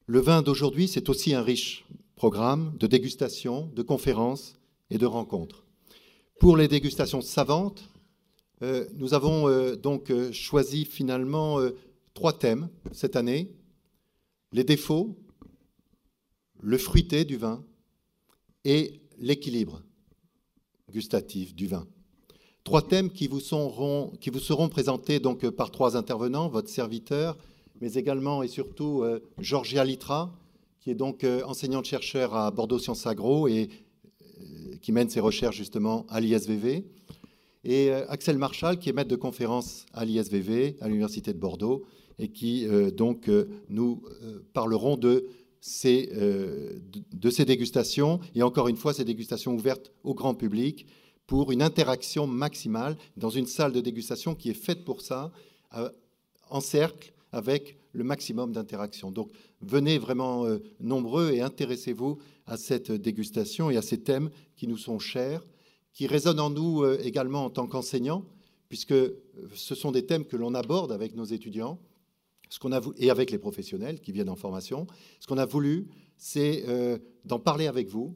Le 0.07 0.19
vin 0.19 0.41
d'aujourd'hui, 0.41 0.87
c'est 0.87 1.09
aussi 1.09 1.33
un 1.33 1.41
riche 1.41 1.85
programme 2.15 2.75
de 2.77 2.87
dégustation, 2.87 3.71
de 3.75 3.81
conférences 3.81 4.57
et 4.89 4.97
de 4.97 5.05
rencontres. 5.05 5.65
Pour 6.39 6.57
les 6.57 6.67
dégustations 6.67 7.21
savantes, 7.21 7.89
euh, 8.61 8.85
nous 8.93 9.13
avons 9.13 9.49
euh, 9.49 9.75
donc 9.75 10.13
choisi 10.31 10.85
finalement 10.85 11.59
trois 12.13 12.33
thèmes 12.33 12.69
cette 12.91 13.15
année 13.15 13.51
les 14.51 14.63
défauts, 14.63 15.17
le 16.61 16.77
fruité 16.77 17.25
du 17.25 17.35
vin 17.35 17.63
et 18.63 19.01
l'équilibre 19.17 19.83
gustatif 20.89 21.53
du 21.53 21.67
vin. 21.67 21.85
Trois 22.65 22.81
thèmes 22.81 23.09
qui 23.09 23.27
vous 23.27 23.39
seront, 23.39 24.11
présentés 24.69 25.19
donc 25.19 25.47
par 25.51 25.71
trois 25.71 25.95
intervenants, 25.95 26.49
votre 26.49 26.67
serviteur, 26.67 27.37
mais 27.79 27.93
également 27.93 28.43
et 28.43 28.49
surtout 28.49 29.03
euh, 29.03 29.19
Georgia 29.39 29.85
Litra, 29.85 30.33
qui 30.81 30.89
est 30.89 30.95
donc 30.95 31.23
euh, 31.23 31.43
enseignante-chercheur 31.45 32.35
à 32.35 32.51
Bordeaux 32.51 32.79
Sciences 32.79 33.07
Agro 33.07 33.47
et 33.47 33.69
euh, 34.41 34.75
qui 34.81 34.91
mène 34.91 35.09
ses 35.09 35.19
recherches 35.19 35.55
justement 35.55 36.05
à 36.09 36.19
l'ISVV, 36.19 36.83
et 37.63 37.91
Axel 37.91 38.37
Marchal, 38.37 38.77
qui 38.77 38.89
est 38.89 38.93
maître 38.93 39.09
de 39.09 39.15
conférence 39.15 39.85
à 39.93 40.03
l'ISVV, 40.03 40.75
à 40.81 40.87
l'Université 40.87 41.33
de 41.33 41.39
Bordeaux, 41.39 41.85
et 42.19 42.29
qui 42.29 42.67
euh, 42.67 42.91
donc 42.91 43.29
euh, 43.29 43.47
nous 43.69 44.03
euh, 44.23 44.39
parleront 44.53 44.97
de 44.97 45.27
ces, 45.61 46.11
de 46.13 47.29
ces 47.31 47.43
dégustations, 47.43 48.19
et 48.35 48.43
encore 48.43 48.67
une 48.67 48.75
fois, 48.75 48.93
ces 48.93 49.03
dégustations 49.03 49.55
ouvertes 49.55 49.91
au 50.03 50.13
grand 50.13 50.35
public 50.35 50.85
pour 51.27 51.51
une 51.51 51.61
interaction 51.61 52.27
maximale 52.27 52.97
dans 53.17 53.29
une 53.29 53.47
salle 53.47 53.71
de 53.71 53.81
dégustation 53.81 54.35
qui 54.35 54.49
est 54.49 54.53
faite 54.53 54.85
pour 54.85 55.01
ça, 55.01 55.31
en 56.49 56.61
cercle, 56.61 57.13
avec 57.31 57.77
le 57.93 58.03
maximum 58.03 58.51
d'interaction. 58.51 59.11
Donc 59.11 59.31
venez 59.61 59.97
vraiment 59.97 60.45
nombreux 60.79 61.31
et 61.31 61.41
intéressez-vous 61.41 62.19
à 62.45 62.57
cette 62.57 62.91
dégustation 62.91 63.69
et 63.71 63.77
à 63.77 63.81
ces 63.81 64.01
thèmes 64.01 64.29
qui 64.55 64.67
nous 64.67 64.77
sont 64.77 64.99
chers, 64.99 65.43
qui 65.93 66.07
résonnent 66.07 66.39
en 66.39 66.49
nous 66.49 66.85
également 66.85 67.45
en 67.45 67.49
tant 67.49 67.67
qu'enseignants, 67.67 68.23
puisque 68.69 68.95
ce 69.55 69.75
sont 69.75 69.91
des 69.91 70.05
thèmes 70.05 70.25
que 70.25 70.37
l'on 70.37 70.53
aborde 70.53 70.91
avec 70.91 71.15
nos 71.15 71.25
étudiants 71.25 71.79
ce 72.49 72.73
a 72.73 72.81
et 72.97 73.09
avec 73.09 73.31
les 73.31 73.37
professionnels 73.37 73.99
qui 73.99 74.11
viennent 74.11 74.29
en 74.29 74.35
formation. 74.35 74.87
Ce 75.19 75.27
qu'on 75.27 75.37
a 75.37 75.45
voulu, 75.45 75.87
c'est 76.17 76.63
euh, 76.67 76.97
d'en 77.25 77.39
parler 77.39 77.67
avec 77.67 77.87
vous, 77.87 78.15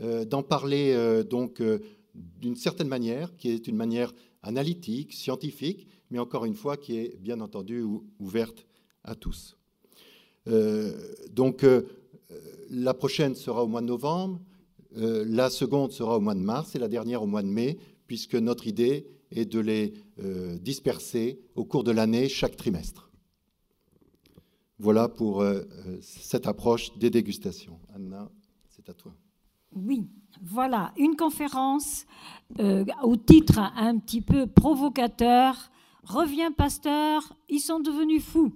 euh, 0.00 0.24
d'en 0.24 0.42
parler 0.42 0.92
euh, 0.92 1.22
donc 1.22 1.62
d'une 2.14 2.56
certaine 2.56 2.88
manière, 2.88 3.36
qui 3.36 3.50
est 3.50 3.66
une 3.66 3.76
manière 3.76 4.12
analytique, 4.42 5.12
scientifique, 5.12 5.86
mais 6.10 6.18
encore 6.18 6.44
une 6.44 6.54
fois 6.54 6.76
qui 6.76 6.98
est 6.98 7.16
bien 7.20 7.40
entendu 7.40 7.84
ouverte 8.18 8.66
à 9.04 9.14
tous. 9.14 9.56
donc 11.30 11.64
la 12.70 12.94
prochaine 12.94 13.34
sera 13.34 13.64
au 13.64 13.68
mois 13.68 13.80
de 13.80 13.86
novembre, 13.86 14.40
la 14.94 15.48
seconde 15.48 15.92
sera 15.92 16.18
au 16.18 16.20
mois 16.20 16.34
de 16.34 16.40
mars 16.40 16.74
et 16.74 16.78
la 16.78 16.88
dernière 16.88 17.22
au 17.22 17.26
mois 17.26 17.42
de 17.42 17.48
mai, 17.48 17.78
puisque 18.06 18.34
notre 18.34 18.66
idée 18.66 19.06
est 19.30 19.46
de 19.46 19.60
les 19.60 19.94
disperser 20.60 21.40
au 21.54 21.64
cours 21.64 21.84
de 21.84 21.92
l'année 21.92 22.28
chaque 22.28 22.56
trimestre. 22.56 23.12
Voilà 24.82 25.08
pour 25.08 25.42
euh, 25.42 25.62
euh, 25.86 25.98
cette 26.02 26.48
approche 26.48 26.98
des 26.98 27.08
dégustations. 27.08 27.78
Anna, 27.94 28.28
c'est 28.68 28.88
à 28.88 28.94
toi. 28.94 29.14
Oui, 29.74 30.08
voilà, 30.42 30.92
une 30.98 31.16
conférence 31.16 32.04
euh, 32.60 32.84
au 33.02 33.16
titre 33.16 33.58
un 33.58 33.98
petit 33.98 34.20
peu 34.20 34.46
provocateur. 34.46 35.70
Reviens, 36.04 36.52
pasteur, 36.52 37.34
ils 37.48 37.60
sont 37.60 37.80
devenus 37.80 38.22
fous. 38.22 38.52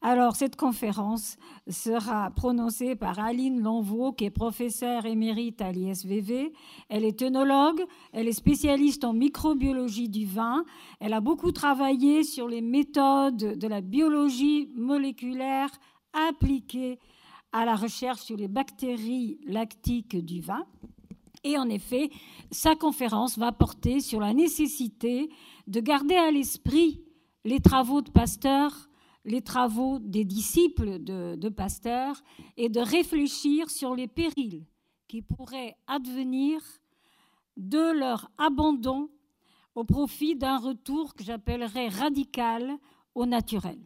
Alors, 0.00 0.36
cette 0.36 0.54
conférence 0.54 1.36
sera 1.66 2.30
prononcée 2.30 2.94
par 2.94 3.18
Aline 3.18 3.60
Lonvaux, 3.60 4.12
qui 4.12 4.26
est 4.26 4.30
professeure 4.30 5.06
émérite 5.06 5.60
à 5.60 5.72
l'ISVV. 5.72 6.52
Elle 6.88 7.04
est 7.04 7.20
œnologue, 7.22 7.82
elle 8.12 8.28
est 8.28 8.32
spécialiste 8.32 9.04
en 9.04 9.12
microbiologie 9.12 10.08
du 10.08 10.24
vin. 10.24 10.64
Elle 11.00 11.14
a 11.14 11.20
beaucoup 11.20 11.50
travaillé 11.50 12.22
sur 12.22 12.46
les 12.46 12.60
méthodes 12.60 13.58
de 13.58 13.66
la 13.66 13.80
biologie 13.80 14.68
moléculaire 14.76 15.70
appliquées 16.12 17.00
à 17.52 17.64
la 17.64 17.76
recherche 17.76 18.20
sur 18.20 18.36
les 18.36 18.48
bactéries 18.48 19.38
lactiques 19.46 20.16
du 20.16 20.40
vin. 20.40 20.66
Et 21.44 21.56
en 21.56 21.68
effet, 21.68 22.10
sa 22.50 22.74
conférence 22.74 23.38
va 23.38 23.52
porter 23.52 24.00
sur 24.00 24.20
la 24.20 24.34
nécessité 24.34 25.30
de 25.66 25.80
garder 25.80 26.16
à 26.16 26.30
l'esprit 26.30 27.02
les 27.44 27.60
travaux 27.60 28.02
de 28.02 28.10
Pasteur 28.10 28.88
les 29.28 29.42
travaux 29.42 29.98
des 29.98 30.24
disciples 30.24 30.98
de, 30.98 31.48
Pasteur 31.50 32.22
et 32.56 32.68
de 32.68 32.80
réfléchir 32.80 33.70
sur 33.70 33.94
les 33.94 34.08
périls 34.08 34.64
qui 35.06 35.22
pourraient 35.22 35.76
advenir 35.86 36.60
de 37.56 37.92
leur 37.98 38.30
abandon 38.38 39.10
au 39.74 39.84
profit 39.84 40.34
d'un 40.34 40.58
retour 40.58 41.14
que 41.14 41.24
j'appellerais 41.24 41.88
radical 41.88 42.78
au 43.14 43.26
naturel. 43.26 43.78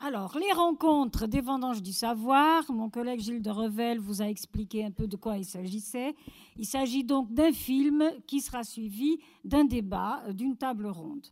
Alors, 0.00 0.38
les 0.38 0.52
rencontres 0.52 1.26
des 1.26 1.40
vendanges 1.40 1.82
du 1.82 1.92
savoir, 1.92 2.70
mon 2.70 2.88
collègue 2.88 3.18
Gilles 3.18 3.42
de 3.42 3.50
Revel 3.50 3.98
vous 3.98 4.22
a 4.22 4.26
expliqué 4.26 4.84
un 4.84 4.92
peu 4.92 5.08
de 5.08 5.16
quoi 5.16 5.38
il 5.38 5.44
s'agissait. 5.44 6.14
Il 6.56 6.66
s'agit 6.66 7.02
donc 7.02 7.32
d'un 7.32 7.52
film 7.52 8.08
qui 8.28 8.40
sera 8.40 8.62
suivi 8.62 9.18
d'un 9.42 9.64
débat, 9.64 10.22
euh, 10.28 10.32
d'une 10.32 10.56
table 10.56 10.86
ronde. 10.86 11.26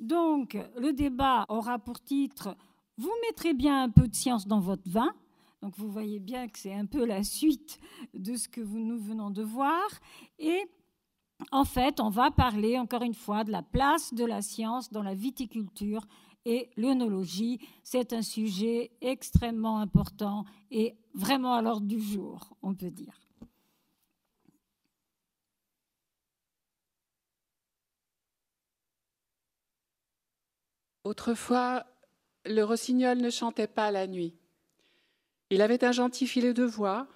Donc, 0.00 0.58
le 0.76 0.92
débat 0.92 1.46
aura 1.48 1.78
pour 1.78 2.00
titre 2.00 2.56
Vous 2.96 3.12
mettrez 3.28 3.54
bien 3.54 3.84
un 3.84 3.88
peu 3.88 4.08
de 4.08 4.14
science 4.16 4.48
dans 4.48 4.60
votre 4.60 4.90
vin. 4.90 5.14
Donc, 5.62 5.76
vous 5.76 5.88
voyez 5.88 6.18
bien 6.18 6.48
que 6.48 6.58
c'est 6.58 6.74
un 6.74 6.86
peu 6.86 7.04
la 7.04 7.22
suite 7.22 7.78
de 8.14 8.34
ce 8.34 8.48
que 8.48 8.60
nous 8.60 8.98
venons 8.98 9.30
de 9.30 9.44
voir. 9.44 9.88
Et 10.40 10.60
en 11.52 11.64
fait, 11.64 12.00
on 12.00 12.10
va 12.10 12.32
parler 12.32 12.78
encore 12.78 13.02
une 13.02 13.14
fois 13.14 13.44
de 13.44 13.52
la 13.52 13.62
place 13.62 14.12
de 14.12 14.24
la 14.24 14.42
science 14.42 14.90
dans 14.90 15.02
la 15.02 15.14
viticulture 15.14 16.04
et 16.48 16.70
l'œnologie. 16.78 17.60
C'est 17.84 18.14
un 18.14 18.22
sujet 18.22 18.90
extrêmement 19.02 19.80
important 19.80 20.46
et 20.70 20.96
vraiment 21.14 21.54
à 21.54 21.60
l'ordre 21.60 21.86
du 21.86 22.00
jour, 22.00 22.56
on 22.62 22.74
peut 22.74 22.90
dire. 22.90 23.20
Autrefois, 31.04 31.86
le 32.46 32.62
rossignol 32.62 33.18
ne 33.18 33.30
chantait 33.30 33.66
pas 33.66 33.90
la 33.90 34.06
nuit. 34.06 34.34
Il 35.50 35.60
avait 35.60 35.84
un 35.84 35.92
gentil 35.92 36.26
filet 36.26 36.54
de 36.54 36.64
voix 36.64 37.06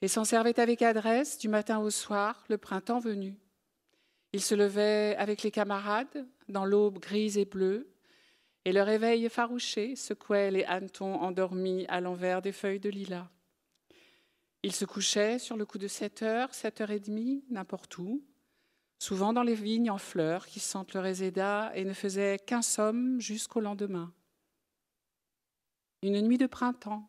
et 0.00 0.08
s'en 0.08 0.24
servait 0.24 0.58
avec 0.58 0.82
adresse 0.82 1.38
du 1.38 1.48
matin 1.48 1.78
au 1.78 1.90
soir, 1.90 2.44
le 2.48 2.58
printemps 2.58 2.98
venu. 2.98 3.38
Il 4.32 4.40
se 4.40 4.56
levait 4.56 5.14
avec 5.18 5.42
les 5.42 5.50
camarades 5.52 6.26
dans 6.48 6.64
l'aube 6.64 6.98
grise 6.98 7.38
et 7.38 7.44
bleue, 7.44 7.91
et 8.64 8.72
le 8.72 8.82
réveil 8.82 9.24
effarouché 9.24 9.96
secouait 9.96 10.50
les 10.50 10.64
hannetons 10.64 11.14
endormis 11.14 11.84
à 11.88 12.00
l'envers 12.00 12.42
des 12.42 12.52
feuilles 12.52 12.80
de 12.80 12.90
lilas. 12.90 13.28
Il 14.62 14.72
se 14.72 14.84
couchait 14.84 15.40
sur 15.40 15.56
le 15.56 15.66
coup 15.66 15.78
de 15.78 15.88
7 15.88 16.22
heures, 16.22 16.54
7 16.54 16.82
heures 16.82 16.90
et 16.92 17.00
demie, 17.00 17.44
n'importe 17.50 17.98
où, 17.98 18.22
souvent 19.00 19.32
dans 19.32 19.42
les 19.42 19.56
vignes 19.56 19.90
en 19.90 19.98
fleurs 19.98 20.46
qui 20.46 20.60
sentent 20.60 20.94
le 20.94 21.00
réséda 21.00 21.72
et 21.74 21.84
ne 21.84 21.92
faisaient 21.92 22.38
qu'un 22.38 22.62
somme 22.62 23.20
jusqu'au 23.20 23.60
lendemain. 23.60 24.12
Une 26.02 26.20
nuit 26.20 26.38
de 26.38 26.46
printemps. 26.46 27.08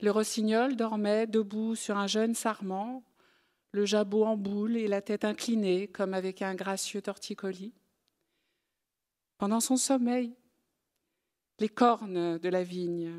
Le 0.00 0.10
rossignol 0.10 0.76
dormait 0.76 1.26
debout 1.26 1.76
sur 1.76 1.98
un 1.98 2.06
jeune 2.06 2.34
sarment, 2.34 3.04
le 3.72 3.84
jabot 3.84 4.24
en 4.24 4.36
boule 4.36 4.76
et 4.76 4.88
la 4.88 5.02
tête 5.02 5.24
inclinée 5.24 5.88
comme 5.88 6.14
avec 6.14 6.40
un 6.40 6.54
gracieux 6.54 7.02
torticolis. 7.02 7.74
Pendant 9.42 9.58
son 9.58 9.76
sommeil, 9.76 10.36
les 11.58 11.68
cornes 11.68 12.38
de 12.38 12.48
la 12.48 12.62
vigne, 12.62 13.12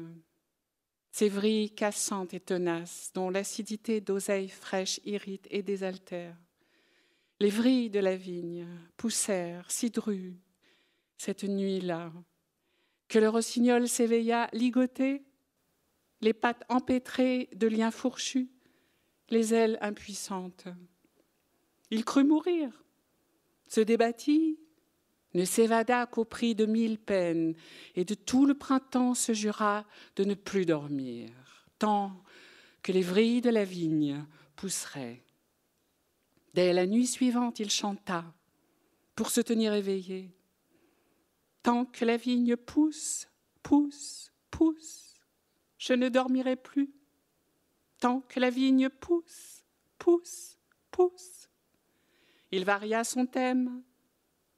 ces 1.12 1.28
vrilles 1.28 1.76
cassantes 1.76 2.34
et 2.34 2.40
tenaces 2.40 3.12
dont 3.14 3.30
l'acidité 3.30 4.00
d'oseille 4.00 4.48
fraîche 4.48 5.02
irrite 5.04 5.46
et 5.52 5.64
désaltère. 5.64 6.38
Les 7.42 7.50
vrilles 7.50 7.90
de 7.90 8.00
la 8.00 8.16
vigne 8.16 8.66
poussèrent, 8.96 9.70
cidrues, 9.70 10.38
cette 11.18 11.44
nuit-là, 11.44 12.14
que 13.10 13.20
le 13.20 13.28
rossignol 13.28 13.90
s'éveilla 13.90 14.48
ligoté, 14.54 15.26
les 16.22 16.34
pattes 16.34 16.64
empêtrées 16.70 17.50
de 17.54 17.68
liens 17.68 17.92
fourchus, 17.92 18.50
les 19.28 19.54
ailes 19.54 19.78
impuissantes. 19.82 20.70
Il 21.92 22.06
crut 22.06 22.26
mourir, 22.26 22.86
se 23.68 23.82
débattit, 23.82 24.58
ne 25.34 25.46
s'évada 25.46 26.06
qu'au 26.06 26.26
prix 26.26 26.56
de 26.56 26.66
mille 26.66 27.00
peines, 27.00 27.56
et 27.96 28.06
de 28.06 28.14
tout 28.14 28.46
le 28.46 28.54
printemps 28.54 29.16
se 29.16 29.34
jura 29.34 29.86
de 30.16 30.24
ne 30.24 30.34
plus 30.34 30.66
dormir, 30.66 31.30
tant 31.80 32.22
que 32.82 32.92
les 32.92 33.02
vrilles 33.02 33.42
de 33.42 33.50
la 33.50 33.64
vigne 33.64 34.26
pousseraient. 34.56 35.24
Dès 36.54 36.72
la 36.74 36.86
nuit 36.86 37.08
suivante, 37.08 37.60
il 37.60 37.72
chanta 37.72 38.26
pour 39.16 39.32
se 39.32 39.42
tenir 39.42 39.74
éveillé. 39.74 40.32
Tant 41.64 41.86
que 41.86 42.06
la 42.06 42.18
vigne 42.18 42.56
pousse, 42.56 43.28
pousse, 43.64 44.32
pousse, 44.52 45.16
je 45.78 45.94
ne 45.94 46.10
dormirai 46.10 46.56
plus. 46.56 46.94
Tant 48.00 48.22
que 48.22 48.40
la 48.40 48.50
vigne 48.50 48.90
pousse, 48.90 49.64
pousse, 49.98 50.60
pousse. 50.92 51.50
Il 52.52 52.66
varia 52.66 53.04
son 53.04 53.26
thème, 53.26 53.82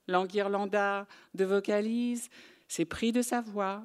l'enguirlanda 0.08 1.08
de 1.34 1.46
vocalise, 1.46 2.30
s'est 2.68 2.86
pris 2.86 3.12
de 3.12 3.22
sa 3.22 3.42
voix, 3.42 3.84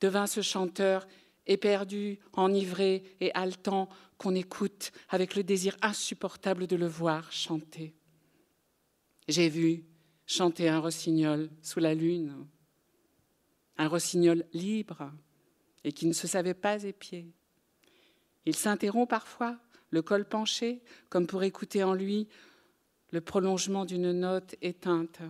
devint 0.00 0.26
ce 0.26 0.42
chanteur 0.42 1.06
éperdu, 1.46 2.18
enivré 2.32 3.02
et 3.20 3.32
haletant 3.34 3.88
qu'on 4.18 4.34
écoute 4.34 4.92
avec 5.08 5.34
le 5.34 5.42
désir 5.42 5.76
insupportable 5.82 6.66
de 6.66 6.76
le 6.76 6.86
voir 6.86 7.30
chanter. 7.32 7.94
J'ai 9.28 9.48
vu 9.48 9.84
chanter 10.26 10.68
un 10.68 10.78
rossignol 10.78 11.50
sous 11.62 11.80
la 11.80 11.94
lune, 11.94 12.46
un 13.76 13.88
rossignol 13.88 14.44
libre 14.52 15.12
et 15.82 15.92
qui 15.92 16.06
ne 16.06 16.12
se 16.12 16.26
savait 16.26 16.54
pas 16.54 16.82
épier. 16.84 17.26
Il 18.46 18.54
s'interrompt 18.54 19.08
parfois, 19.08 19.58
le 19.90 20.02
col 20.02 20.26
penché, 20.26 20.82
comme 21.08 21.26
pour 21.26 21.42
écouter 21.42 21.82
en 21.82 21.94
lui 21.94 22.28
le 23.14 23.20
prolongement 23.20 23.84
d'une 23.84 24.10
note 24.10 24.56
éteinte. 24.60 25.20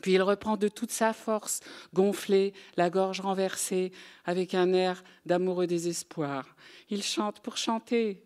Puis 0.00 0.12
il 0.12 0.22
reprend 0.22 0.56
de 0.56 0.68
toute 0.68 0.90
sa 0.90 1.12
force, 1.12 1.60
gonflé, 1.92 2.54
la 2.78 2.88
gorge 2.88 3.20
renversée, 3.20 3.92
avec 4.24 4.54
un 4.54 4.72
air 4.72 5.04
d'amoureux 5.26 5.66
désespoir. 5.66 6.56
Il 6.88 7.02
chante 7.02 7.40
pour 7.40 7.58
chanter. 7.58 8.22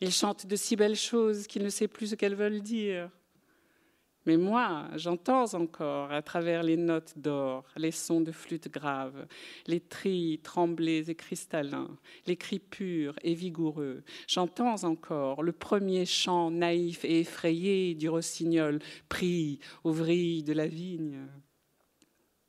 Il 0.00 0.10
chante 0.10 0.46
de 0.46 0.56
si 0.56 0.74
belles 0.74 0.96
choses 0.96 1.46
qu'il 1.46 1.62
ne 1.62 1.68
sait 1.68 1.86
plus 1.86 2.08
ce 2.08 2.14
qu'elles 2.16 2.34
veulent 2.34 2.62
dire. 2.62 3.10
Mais 4.26 4.36
moi, 4.36 4.88
j'entends 4.96 5.54
encore 5.54 6.10
à 6.10 6.20
travers 6.20 6.64
les 6.64 6.76
notes 6.76 7.16
d'or 7.16 7.64
les 7.76 7.92
sons 7.92 8.20
de 8.20 8.32
flûte 8.32 8.68
grave, 8.68 9.28
les 9.68 9.78
trilles 9.78 10.40
tremblés 10.40 11.08
et 11.08 11.14
cristallins, 11.14 11.96
les 12.26 12.36
cris 12.36 12.58
purs 12.58 13.14
et 13.22 13.34
vigoureux. 13.34 14.02
J'entends 14.26 14.82
encore 14.82 15.44
le 15.44 15.52
premier 15.52 16.04
chant 16.04 16.50
naïf 16.50 17.04
et 17.04 17.20
effrayé 17.20 17.94
du 17.94 18.08
rossignol 18.08 18.80
pris 19.08 19.60
aux 19.84 19.92
vrilles 19.92 20.42
de 20.42 20.52
la 20.52 20.66
vigne. 20.66 21.28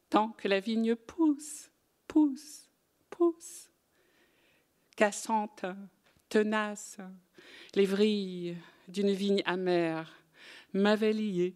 Tant 0.09 0.29
que 0.29 0.47
la 0.47 0.59
vigne 0.59 0.95
pousse, 0.95 1.69
pousse, 2.07 2.71
pousse, 3.11 3.69
cassante, 4.95 5.65
tenace, 6.27 6.97
les 7.75 7.85
vrilles 7.85 8.57
d'une 8.87 9.11
vigne 9.11 9.43
amère 9.45 10.11
m'avaient 10.73 11.13
lié 11.13 11.55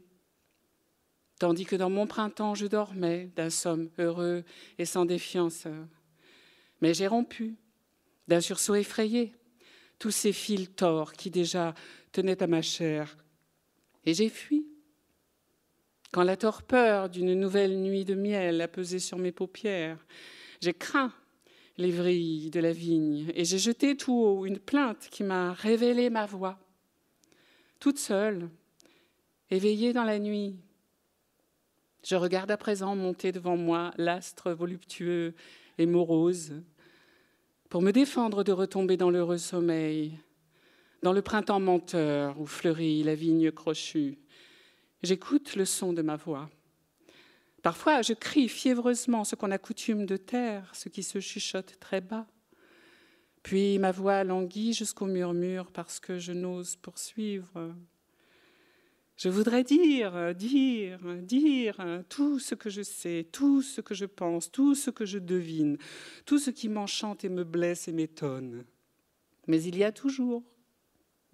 tandis 1.41 1.65
que 1.65 1.75
dans 1.75 1.89
mon 1.89 2.05
printemps 2.05 2.53
je 2.53 2.67
dormais 2.67 3.31
d'un 3.35 3.49
somme 3.49 3.89
heureux 3.97 4.43
et 4.77 4.85
sans 4.85 5.05
défiance. 5.05 5.65
Mais 6.81 6.93
j'ai 6.93 7.07
rompu, 7.07 7.55
d'un 8.27 8.41
sursaut 8.41 8.75
effrayé, 8.75 9.33
tous 9.97 10.11
ces 10.11 10.33
fils 10.33 10.69
torts 10.75 11.13
qui 11.13 11.31
déjà 11.31 11.73
tenaient 12.11 12.43
à 12.43 12.45
ma 12.45 12.61
chair, 12.61 13.17
et 14.05 14.13
j'ai 14.13 14.29
fui. 14.29 14.67
Quand 16.11 16.21
la 16.21 16.37
torpeur 16.37 17.09
d'une 17.09 17.33
nouvelle 17.33 17.81
nuit 17.81 18.05
de 18.05 18.13
miel 18.13 18.61
a 18.61 18.67
pesé 18.67 18.99
sur 18.99 19.17
mes 19.17 19.31
paupières, 19.31 20.05
j'ai 20.61 20.75
craint 20.75 21.11
les 21.77 21.89
vrilles 21.89 22.51
de 22.51 22.59
la 22.59 22.71
vigne, 22.71 23.31
et 23.33 23.45
j'ai 23.45 23.57
jeté 23.57 23.97
tout 23.97 24.13
haut 24.13 24.45
une 24.45 24.59
plainte 24.59 25.07
qui 25.09 25.23
m'a 25.23 25.53
révélé 25.53 26.11
ma 26.11 26.27
voix. 26.27 26.59
Toute 27.79 27.97
seule, 27.97 28.47
éveillée 29.49 29.91
dans 29.91 30.03
la 30.03 30.19
nuit, 30.19 30.59
je 32.03 32.15
regarde 32.15 32.51
à 32.51 32.57
présent 32.57 32.95
monter 32.95 33.31
devant 33.31 33.57
moi 33.57 33.91
l'astre 33.97 34.51
voluptueux 34.51 35.33
et 35.77 35.85
morose 35.85 36.53
pour 37.69 37.81
me 37.81 37.91
défendre 37.91 38.43
de 38.43 38.51
retomber 38.51 38.97
dans 38.97 39.09
l'heureux 39.09 39.37
sommeil, 39.37 40.17
dans 41.03 41.13
le 41.13 41.21
printemps 41.21 41.59
menteur 41.59 42.39
où 42.39 42.45
fleurit 42.45 43.03
la 43.03 43.15
vigne 43.15 43.51
crochue. 43.51 44.17
J'écoute 45.03 45.55
le 45.55 45.65
son 45.65 45.93
de 45.93 46.01
ma 46.01 46.15
voix. 46.15 46.49
Parfois, 47.61 48.01
je 48.01 48.13
crie 48.13 48.49
fiévreusement 48.49 49.23
ce 49.23 49.35
qu'on 49.35 49.51
a 49.51 49.57
coutume 49.57 50.05
de 50.05 50.17
taire, 50.17 50.71
ce 50.73 50.89
qui 50.89 51.03
se 51.03 51.19
chuchote 51.19 51.79
très 51.79 52.01
bas. 52.01 52.27
Puis 53.43 53.79
ma 53.79 53.91
voix 53.91 54.23
languit 54.23 54.73
jusqu'au 54.73 55.05
murmure 55.05 55.71
parce 55.71 55.99
que 55.99 56.17
je 56.17 56.33
n'ose 56.33 56.75
poursuivre. 56.75 57.73
Je 59.21 59.29
voudrais 59.29 59.63
dire, 59.63 60.33
dire, 60.33 60.97
dire 61.21 62.03
tout 62.09 62.39
ce 62.39 62.55
que 62.55 62.71
je 62.71 62.81
sais, 62.81 63.27
tout 63.31 63.61
ce 63.61 63.79
que 63.79 63.93
je 63.93 64.05
pense, 64.05 64.51
tout 64.51 64.73
ce 64.73 64.89
que 64.89 65.05
je 65.05 65.19
devine, 65.19 65.77
tout 66.25 66.39
ce 66.39 66.49
qui 66.49 66.69
m'enchante 66.69 67.23
et 67.23 67.29
me 67.29 67.43
blesse 67.43 67.87
et 67.87 67.91
m'étonne. 67.91 68.65
Mais 69.45 69.61
il 69.61 69.77
y 69.77 69.83
a 69.83 69.91
toujours, 69.91 70.41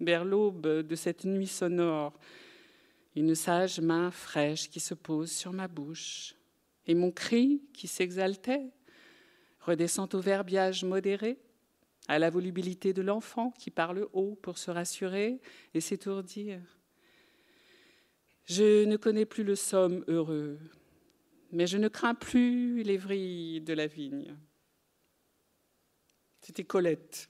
vers 0.00 0.26
l'aube 0.26 0.66
de 0.86 0.94
cette 0.96 1.24
nuit 1.24 1.46
sonore, 1.46 2.12
une 3.16 3.34
sage 3.34 3.80
main 3.80 4.10
fraîche 4.10 4.68
qui 4.68 4.80
se 4.80 4.92
pose 4.92 5.32
sur 5.32 5.54
ma 5.54 5.66
bouche, 5.66 6.34
et 6.86 6.94
mon 6.94 7.10
cri 7.10 7.62
qui 7.72 7.88
s'exaltait 7.88 8.70
redescend 9.60 10.14
au 10.14 10.20
verbiage 10.20 10.84
modéré, 10.84 11.38
à 12.06 12.18
la 12.18 12.28
volubilité 12.28 12.92
de 12.92 13.00
l'enfant 13.00 13.50
qui 13.52 13.70
parle 13.70 14.06
haut 14.12 14.34
pour 14.42 14.58
se 14.58 14.70
rassurer 14.70 15.40
et 15.72 15.80
s'étourdir. 15.80 16.77
Je 18.48 18.86
ne 18.86 18.96
connais 18.96 19.26
plus 19.26 19.44
le 19.44 19.54
somme 19.54 20.02
heureux, 20.08 20.58
mais 21.52 21.66
je 21.66 21.76
ne 21.76 21.88
crains 21.88 22.14
plus 22.14 22.82
les 22.82 22.96
vrilles 22.96 23.60
de 23.60 23.74
la 23.74 23.86
vigne. 23.86 24.34
C'était 26.40 26.64
Colette. 26.64 27.28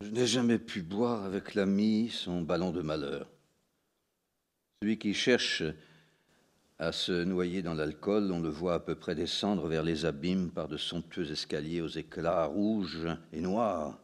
Je 0.00 0.10
n'ai 0.10 0.28
jamais 0.28 0.60
pu 0.60 0.82
boire 0.82 1.24
avec 1.24 1.54
l'ami 1.54 2.10
son 2.10 2.42
ballon 2.42 2.70
de 2.70 2.82
malheur. 2.82 3.28
Celui 4.80 4.96
qui 4.96 5.12
cherche 5.12 5.64
à 6.78 6.92
se 6.92 7.24
noyer 7.24 7.62
dans 7.62 7.74
l'alcool, 7.74 8.30
on 8.32 8.40
le 8.40 8.50
voit 8.50 8.74
à 8.74 8.80
peu 8.80 8.94
près 8.94 9.14
descendre 9.14 9.66
vers 9.66 9.82
les 9.82 10.04
abîmes 10.04 10.50
par 10.50 10.68
de 10.68 10.76
somptueux 10.76 11.30
escaliers 11.30 11.80
aux 11.80 11.88
éclats 11.88 12.44
rouges 12.44 13.08
et 13.32 13.40
noirs. 13.40 13.98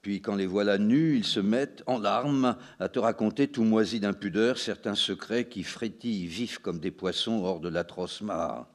Puis, 0.00 0.20
quand 0.20 0.34
les 0.34 0.46
voilà 0.46 0.78
nus, 0.78 1.16
ils 1.16 1.24
se 1.24 1.38
mettent 1.38 1.84
en 1.86 2.00
larmes 2.00 2.56
à 2.80 2.88
te 2.88 2.98
raconter, 2.98 3.46
tout 3.46 3.62
moisi 3.62 4.00
d'impudeur, 4.00 4.58
certains 4.58 4.96
secrets 4.96 5.48
qui 5.48 5.62
frétillent 5.62 6.26
vifs 6.26 6.58
comme 6.58 6.80
des 6.80 6.90
poissons 6.90 7.44
hors 7.44 7.60
de 7.60 7.68
l'atroce 7.68 8.20
mare. 8.20 8.66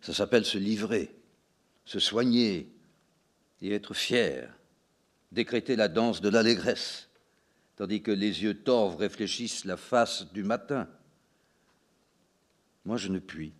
Ça 0.00 0.14
s'appelle 0.14 0.46
se 0.46 0.56
livrer, 0.56 1.14
se 1.84 1.98
soigner 1.98 2.72
et 3.60 3.74
être 3.74 3.92
fier, 3.92 4.56
décréter 5.32 5.76
la 5.76 5.88
danse 5.88 6.22
de 6.22 6.30
l'allégresse, 6.30 7.10
tandis 7.76 8.00
que 8.00 8.10
les 8.10 8.42
yeux 8.42 8.62
torves 8.62 8.96
réfléchissent 8.96 9.66
la 9.66 9.76
face 9.76 10.32
du 10.32 10.42
matin 10.42 10.88
moi, 12.84 12.96
je 12.96 13.08
ne 13.08 13.18
puis. 13.18 13.52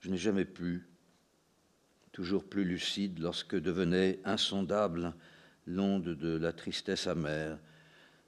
Je 0.00 0.10
n'ai 0.10 0.16
jamais 0.16 0.44
pu. 0.44 0.86
Toujours 2.12 2.44
plus 2.44 2.64
lucide 2.64 3.18
lorsque 3.18 3.56
devenait 3.58 4.20
insondable 4.24 5.14
l'onde 5.66 6.04
de 6.04 6.36
la 6.36 6.52
tristesse 6.52 7.06
amère, 7.06 7.58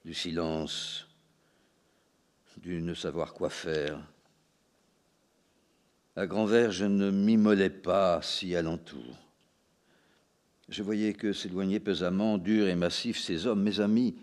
du 0.05 0.13
silence, 0.13 1.07
du 2.57 2.81
ne 2.81 2.93
savoir 2.93 3.33
quoi 3.33 3.49
faire. 3.49 3.99
À 6.15 6.25
grand 6.25 6.45
verre, 6.45 6.71
je 6.71 6.85
ne 6.85 7.11
m'immolais 7.11 7.69
pas 7.69 8.21
si 8.21 8.55
alentour. 8.55 9.17
Je 10.69 10.81
voyais 10.81 11.13
que 11.13 11.33
s'éloignaient 11.33 11.79
pesamment, 11.79 12.37
durs 12.37 12.67
et 12.67 12.75
massifs, 12.75 13.19
ces 13.19 13.45
hommes, 13.45 13.61
mes 13.61 13.81
amis, 13.81 14.15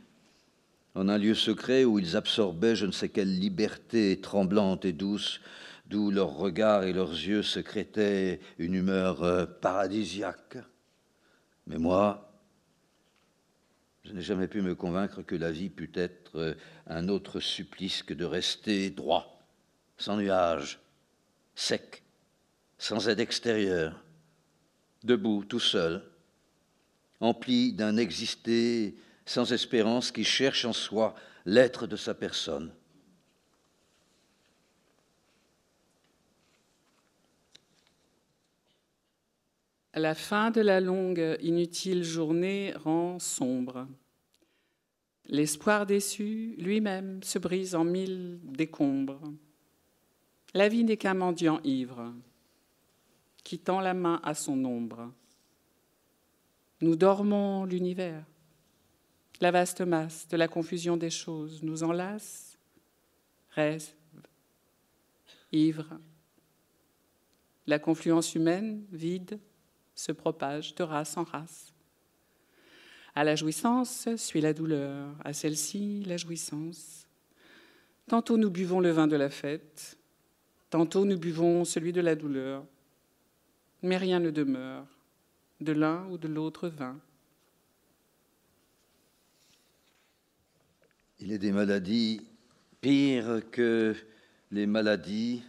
en 0.95 1.09
un 1.09 1.18
lieu 1.18 1.35
secret 1.35 1.85
où 1.85 1.99
ils 1.99 2.16
absorbaient 2.16 2.76
je 2.76 2.87
ne 2.87 2.93
sais 2.93 3.09
quelle 3.09 3.39
liberté 3.39 4.20
tremblante 4.20 4.85
et 4.85 4.93
douce, 4.93 5.41
d'où 5.93 6.11
leurs 6.11 6.34
regards 6.34 6.84
et 6.84 6.95
leurs 6.95 7.12
yeux 7.12 7.43
secrétaient 7.43 8.40
une 8.59 8.74
humeur 8.74 9.22
euh, 9.22 9.45
paradisiaque. 9.45 10.57
Mais 11.66 11.76
moi, 11.76 12.32
je 14.03 14.12
n'ai 14.12 14.22
jamais 14.22 14.49
pu 14.49 14.62
me 14.62 14.74
convaincre 14.74 15.20
que 15.20 15.34
la 15.34 15.53
vie 15.53 15.68
pût 15.68 15.93
être 15.95 16.36
euh, 16.36 16.55
un 16.86 17.09
autre 17.09 17.40
supplice 17.40 18.03
que 18.03 18.14
de 18.14 18.24
rester 18.24 18.88
droit, 18.88 19.38
sans 19.99 20.16
nuage, 20.16 20.80
sec, 21.55 22.03
sans 22.78 23.11
aide 23.11 23.20
extérieure, 23.20 24.03
debout, 25.05 25.45
tout 25.45 25.61
seul, 25.61 26.03
empli 27.20 27.74
d'un 27.74 27.99
exister 27.99 28.97
sans 29.26 29.53
espérance 29.53 30.11
qui 30.11 30.24
cherche 30.24 30.64
en 30.64 30.72
soi 30.72 31.14
l'être 31.45 31.86
de 31.86 31.97
sa 31.97 32.14
personne. 32.14 32.72
La 39.95 40.14
fin 40.14 40.51
de 40.51 40.62
la 40.62 40.80
longue, 40.80 41.36
inutile 41.43 42.03
journée 42.03 42.72
rend 42.76 43.18
sombre. 43.18 43.86
L'espoir 45.26 45.84
déçu, 45.84 46.55
lui-même, 46.57 47.22
se 47.22 47.38
brise 47.38 47.74
en 47.74 47.84
mille 47.84 48.40
décombres. 48.43 49.20
La 50.55 50.68
vie 50.68 50.84
n'est 50.84 50.97
qu'un 50.97 51.14
mendiant 51.14 51.61
ivre 51.62 52.12
qui 53.45 53.59
tend 53.59 53.80
la 53.80 53.93
main 53.93 54.20
à 54.22 54.34
son 54.34 54.64
ombre. 54.64 55.12
Nous 56.80 56.97
dormons 56.97 57.64
l'univers. 57.64 58.24
La 59.40 59.51
vaste 59.51 59.82
masse 59.82 60.26
de 60.28 60.36
la 60.36 60.49
confusion 60.49 60.97
des 60.97 61.11
choses 61.11 61.62
nous 61.62 61.82
enlace, 61.82 62.57
rêve, 63.51 63.93
ivre. 65.53 65.99
La 67.66 67.78
confluence 67.78 68.34
humaine, 68.34 68.84
vide, 68.90 69.38
se 70.03 70.11
propage 70.11 70.74
de 70.74 70.82
race 70.82 71.16
en 71.16 71.22
race. 71.22 71.72
À 73.14 73.22
la 73.22 73.36
jouissance 73.36 74.09
suit 74.16 74.40
la 74.40 74.53
douleur, 74.53 75.14
à 75.24 75.32
celle-ci 75.32 76.03
la 76.07 76.16
jouissance. 76.16 77.07
Tantôt 78.09 78.36
nous 78.36 78.50
buvons 78.50 78.80
le 78.80 78.90
vin 78.90 79.07
de 79.07 79.14
la 79.14 79.30
fête, 79.30 79.96
tantôt 80.70 81.05
nous 81.05 81.18
buvons 81.18 81.64
celui 81.64 81.92
de 81.92 82.00
la 82.00 82.16
douleur, 82.16 82.64
mais 83.82 83.96
rien 83.96 84.18
ne 84.18 84.30
demeure, 84.30 84.86
de 85.61 85.72
l'un 85.72 86.05
ou 86.09 86.18
de 86.18 86.26
l'autre 86.26 86.68
vin. 86.68 86.98
Il 91.20 91.30
est 91.30 91.38
des 91.38 91.53
maladies 91.53 92.26
pires 92.80 93.48
que 93.53 93.94
les 94.50 94.66
maladies. 94.66 95.44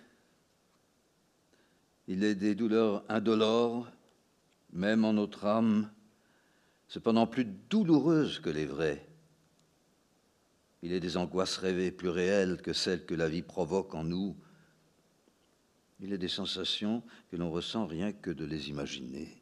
Il 2.07 2.23
est 2.23 2.35
des 2.35 2.53
douleurs 2.53 3.03
indolores 3.09 3.91
même 4.73 5.05
en 5.05 5.13
notre 5.13 5.45
âme, 5.45 5.91
cependant 6.87 7.27
plus 7.27 7.45
douloureuses 7.45 8.39
que 8.39 8.49
les 8.49 8.65
vraies. 8.65 9.07
Il 10.81 10.91
est 10.91 10.99
des 10.99 11.15
angoisses 11.15 11.57
rêvées 11.57 11.91
plus 11.91 12.09
réelles 12.09 12.61
que 12.61 12.73
celles 12.73 13.05
que 13.05 13.13
la 13.15 13.29
vie 13.29 13.41
provoque 13.41 13.95
en 13.95 14.03
nous. 14.03 14.35
Il 16.01 16.11
est 16.11 16.17
des 16.17 16.27
sensations 16.27 17.03
que 17.31 17.37
l'on 17.37 17.51
ressent 17.51 17.85
rien 17.85 18.11
que 18.11 18.31
de 18.31 18.43
les 18.43 18.69
imaginer, 18.69 19.41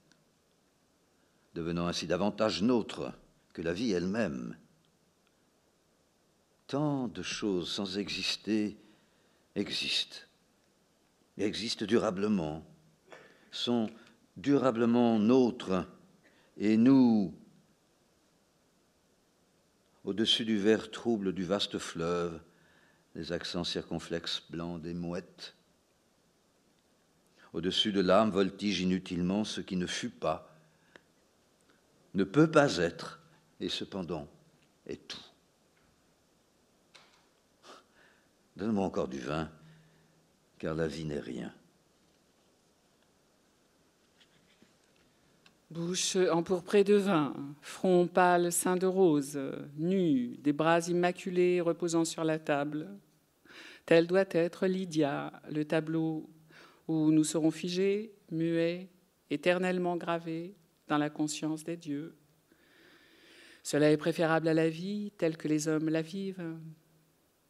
devenant 1.55 1.87
ainsi 1.87 2.05
davantage 2.05 2.61
nôtres 2.61 3.11
que 3.53 3.61
la 3.61 3.73
vie 3.73 3.91
elle-même. 3.91 4.55
Tant 6.67 7.07
de 7.07 7.23
choses 7.23 7.71
sans 7.71 7.97
exister 7.97 8.77
existent, 9.55 10.19
existent 11.37 11.85
durablement, 11.85 12.63
sont 13.51 13.89
durablement 14.37 15.19
nôtre 15.19 15.85
et 16.57 16.77
nous, 16.77 17.33
au-dessus 20.03 20.45
du 20.45 20.57
vert 20.57 20.91
trouble 20.91 21.33
du 21.33 21.43
vaste 21.43 21.77
fleuve, 21.77 22.39
les 23.15 23.31
accents 23.31 23.63
circonflexes 23.63 24.43
blancs 24.49 24.81
des 24.81 24.93
mouettes, 24.93 25.55
au-dessus 27.53 27.91
de 27.91 27.99
l'âme 27.99 28.31
voltige 28.31 28.81
inutilement 28.81 29.43
ce 29.43 29.61
qui 29.61 29.75
ne 29.75 29.85
fut 29.85 30.09
pas, 30.09 30.55
ne 32.13 32.23
peut 32.23 32.49
pas 32.49 32.77
être, 32.77 33.21
et 33.59 33.69
cependant 33.69 34.27
est 34.85 35.07
tout. 35.07 35.23
Donne-moi 38.55 38.85
encore 38.85 39.07
du 39.07 39.19
vin, 39.19 39.49
car 40.59 40.75
la 40.75 40.87
vie 40.87 41.05
n'est 41.05 41.19
rien. 41.19 41.53
Bouche 45.71 46.17
empourprée 46.17 46.83
de 46.83 46.95
vin, 46.95 47.33
front 47.61 48.05
pâle 48.05 48.51
sein 48.51 48.75
de 48.75 48.85
rose, 48.85 49.39
nu, 49.77 50.35
des 50.39 50.51
bras 50.51 50.81
immaculés 50.89 51.61
reposant 51.61 52.03
sur 52.03 52.25
la 52.25 52.39
table. 52.39 52.89
Tel 53.85 54.05
doit 54.05 54.25
être 54.31 54.67
Lydia, 54.67 55.31
le 55.49 55.63
tableau 55.63 56.29
où 56.89 57.09
nous 57.09 57.23
serons 57.23 57.51
figés, 57.51 58.13
muets, 58.31 58.89
éternellement 59.29 59.95
gravés 59.95 60.57
dans 60.89 60.97
la 60.97 61.09
conscience 61.09 61.63
des 61.63 61.77
dieux. 61.77 62.17
Cela 63.63 63.91
est 63.91 63.97
préférable 63.97 64.49
à 64.49 64.53
la 64.53 64.67
vie 64.67 65.13
telle 65.17 65.37
que 65.37 65.47
les 65.47 65.69
hommes 65.69 65.87
la 65.87 66.01
vivent, 66.01 66.53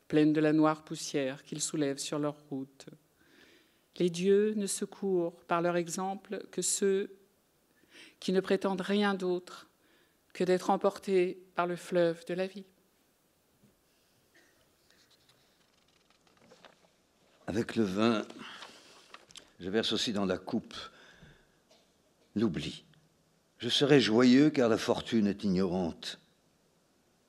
pleine 0.07 0.31
de 0.31 0.41
la 0.41 0.53
noire 0.53 0.83
poussière 0.83 1.43
qu'ils 1.43 1.61
soulèvent 1.61 1.97
sur 1.97 2.19
leur 2.19 2.37
route. 2.51 2.85
Les 3.97 4.11
dieux 4.11 4.53
ne 4.57 4.67
secourent 4.67 5.41
par 5.47 5.63
leur 5.63 5.75
exemple 5.75 6.45
que 6.51 6.61
ceux 6.61 7.17
qui 8.21 8.31
ne 8.31 8.39
prétendent 8.39 8.81
rien 8.81 9.15
d'autre 9.15 9.67
que 10.31 10.45
d'être 10.45 10.69
emportés 10.69 11.43
par 11.55 11.67
le 11.67 11.75
fleuve 11.75 12.23
de 12.27 12.33
la 12.33 12.47
vie. 12.47 12.63
Avec 17.47 17.75
le 17.75 17.83
vin, 17.83 18.25
je 19.59 19.69
verse 19.69 19.91
aussi 19.91 20.13
dans 20.13 20.25
la 20.25 20.37
coupe 20.37 20.75
l'oubli. 22.35 22.85
Je 23.57 23.67
serai 23.67 23.99
joyeux 23.99 24.51
car 24.51 24.69
la 24.69 24.77
fortune 24.77 25.27
est 25.27 25.43
ignorante. 25.43 26.19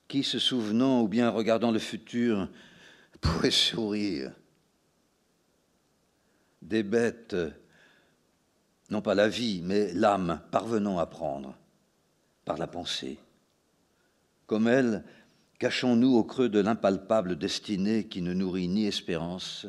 Qui, 0.09 0.23
se 0.23 0.39
souvenant 0.39 1.01
ou 1.01 1.09
bien 1.09 1.31
regardant 1.31 1.71
le 1.71 1.79
futur, 1.79 2.49
pourrait 3.23 3.51
sourire 3.51 4.31
Des 6.61 6.83
bêtes 6.83 7.35
non 8.93 9.01
pas 9.01 9.15
la 9.15 9.29
vie, 9.29 9.63
mais 9.65 9.91
l'âme 9.95 10.43
parvenant 10.51 10.99
à 10.99 11.07
prendre 11.07 11.57
par 12.45 12.59
la 12.59 12.67
pensée. 12.67 13.19
Comme 14.47 14.69
elle, 14.69 15.03
cachons-nous 15.59 16.15
au 16.15 16.25
creux 16.25 16.51
de 16.51 16.61
l'impalpable 16.61 17.37
destinée 17.37 18.07
qui 18.07 18.21
ne 18.21 18.35
nourrit 18.35 18.69
ni 18.69 18.87
espérance, 18.87 19.67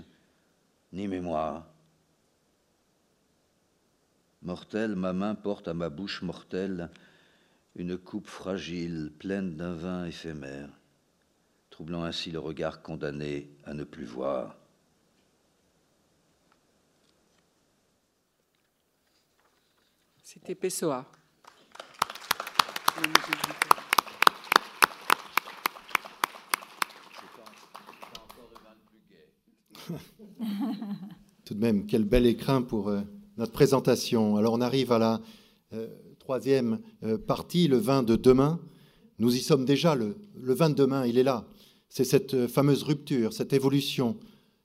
ni 0.91 1.07
mémoire. 1.07 1.65
Mortelle, 4.41 4.97
ma 4.97 5.13
main 5.13 5.35
porte 5.35 5.69
à 5.69 5.73
ma 5.73 5.87
bouche 5.89 6.21
mortelle 6.21 6.89
une 7.75 7.97
coupe 7.97 8.27
fragile, 8.27 9.09
pleine 9.17 9.55
d'un 9.55 9.73
vin 9.73 10.05
éphémère, 10.05 10.69
troublant 11.69 12.03
ainsi 12.03 12.29
le 12.29 12.39
regard 12.39 12.81
condamné 12.81 13.49
à 13.63 13.73
ne 13.73 13.85
plus 13.85 14.05
voir. 14.05 14.57
C'était 20.33 20.55
Pessoa. 20.55 21.05
Tout 31.45 31.53
de 31.53 31.59
même, 31.59 31.85
quel 31.85 32.05
bel 32.05 32.25
écrin 32.25 32.63
pour 32.63 32.89
euh, 32.89 33.01
notre 33.37 33.51
présentation. 33.51 34.35
Alors 34.37 34.53
on 34.53 34.61
arrive 34.61 34.91
à 34.91 34.97
la 34.97 35.21
euh, 35.73 35.87
troisième 36.17 36.79
euh, 37.03 37.19
partie, 37.19 37.67
le 37.67 37.77
vin 37.77 38.01
de 38.01 38.15
demain. 38.15 38.59
Nous 39.19 39.35
y 39.35 39.39
sommes 39.39 39.65
déjà, 39.65 39.93
le, 39.93 40.17
le 40.35 40.55
vin 40.55 40.71
de 40.71 40.75
demain, 40.75 41.05
il 41.05 41.19
est 41.19 41.23
là. 41.23 41.45
C'est 41.89 42.05
cette 42.05 42.47
fameuse 42.47 42.81
rupture, 42.81 43.33
cette 43.33 43.53
évolution, 43.53 44.17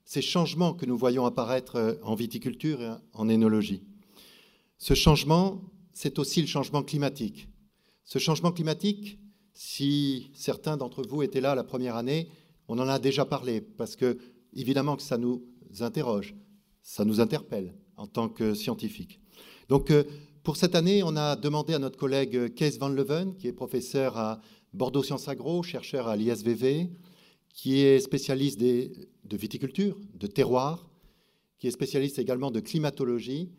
ces 0.07 0.23
changements 0.23 0.73
que 0.73 0.87
nous 0.87 0.97
voyons 0.97 1.27
apparaître 1.27 1.99
en 2.03 2.15
viticulture 2.15 2.81
et 2.81 2.95
en 3.13 3.29
énologie. 3.29 3.88
Ce 4.79 4.95
changement, 4.95 5.61
c'est 5.93 6.21
aussi 6.21 6.41
le 6.41 6.47
changement 6.47 6.85
climatique. 6.85 7.49
Ce 8.05 8.21
changement 8.21 8.53
climatique, 8.53 9.19
si 9.53 10.31
certains 10.35 10.77
d'entre 10.77 11.03
vous 11.03 11.23
étaient 11.23 11.41
là 11.41 11.57
la 11.57 11.65
première 11.65 11.97
année, 11.97 12.29
on 12.69 12.79
en 12.79 12.89
a 12.89 13.01
déjà 13.01 13.25
parlé, 13.25 13.61
parce 13.61 13.97
que 13.97 14.19
évidemment 14.55 14.97
que 14.97 15.03
ça 15.03 15.19
nous 15.19 15.43
interroge, 15.81 16.37
ça 16.81 17.05
nous 17.05 17.21
interpelle 17.21 17.75
en 17.97 18.07
tant 18.07 18.29
que 18.29 18.55
scientifiques. 18.55 19.21
Donc, 19.69 19.91
euh, 19.91 20.05
pour 20.45 20.57
cette 20.57 20.77
année, 20.77 21.03
on 21.03 21.17
a 21.17 21.35
demandé 21.35 21.75
à 21.75 21.81
notre 21.81 21.99
collègue 21.99 22.55
Kees 22.55 22.79
van 22.79 22.89
Leuven, 22.89 23.37
qui 23.37 23.49
est 23.49 23.53
professeur 23.53 24.17
à 24.17 24.41
Bordeaux 24.73 25.03
Sciences 25.03 25.27
Agro, 25.27 25.65
chercheur 25.65 26.07
à 26.07 26.17
l'ISVV, 26.17 26.89
qui 27.53 27.81
est 27.81 27.99
spécialiste 27.99 28.61
de 28.61 29.37
viticulture, 29.37 29.99
de 30.15 30.27
terroir, 30.29 30.89
qui 31.59 31.67
est 31.67 31.73
spécialiste 31.73 32.21
également 32.21 32.53
de 32.53 32.61
climatologie, 32.61 33.51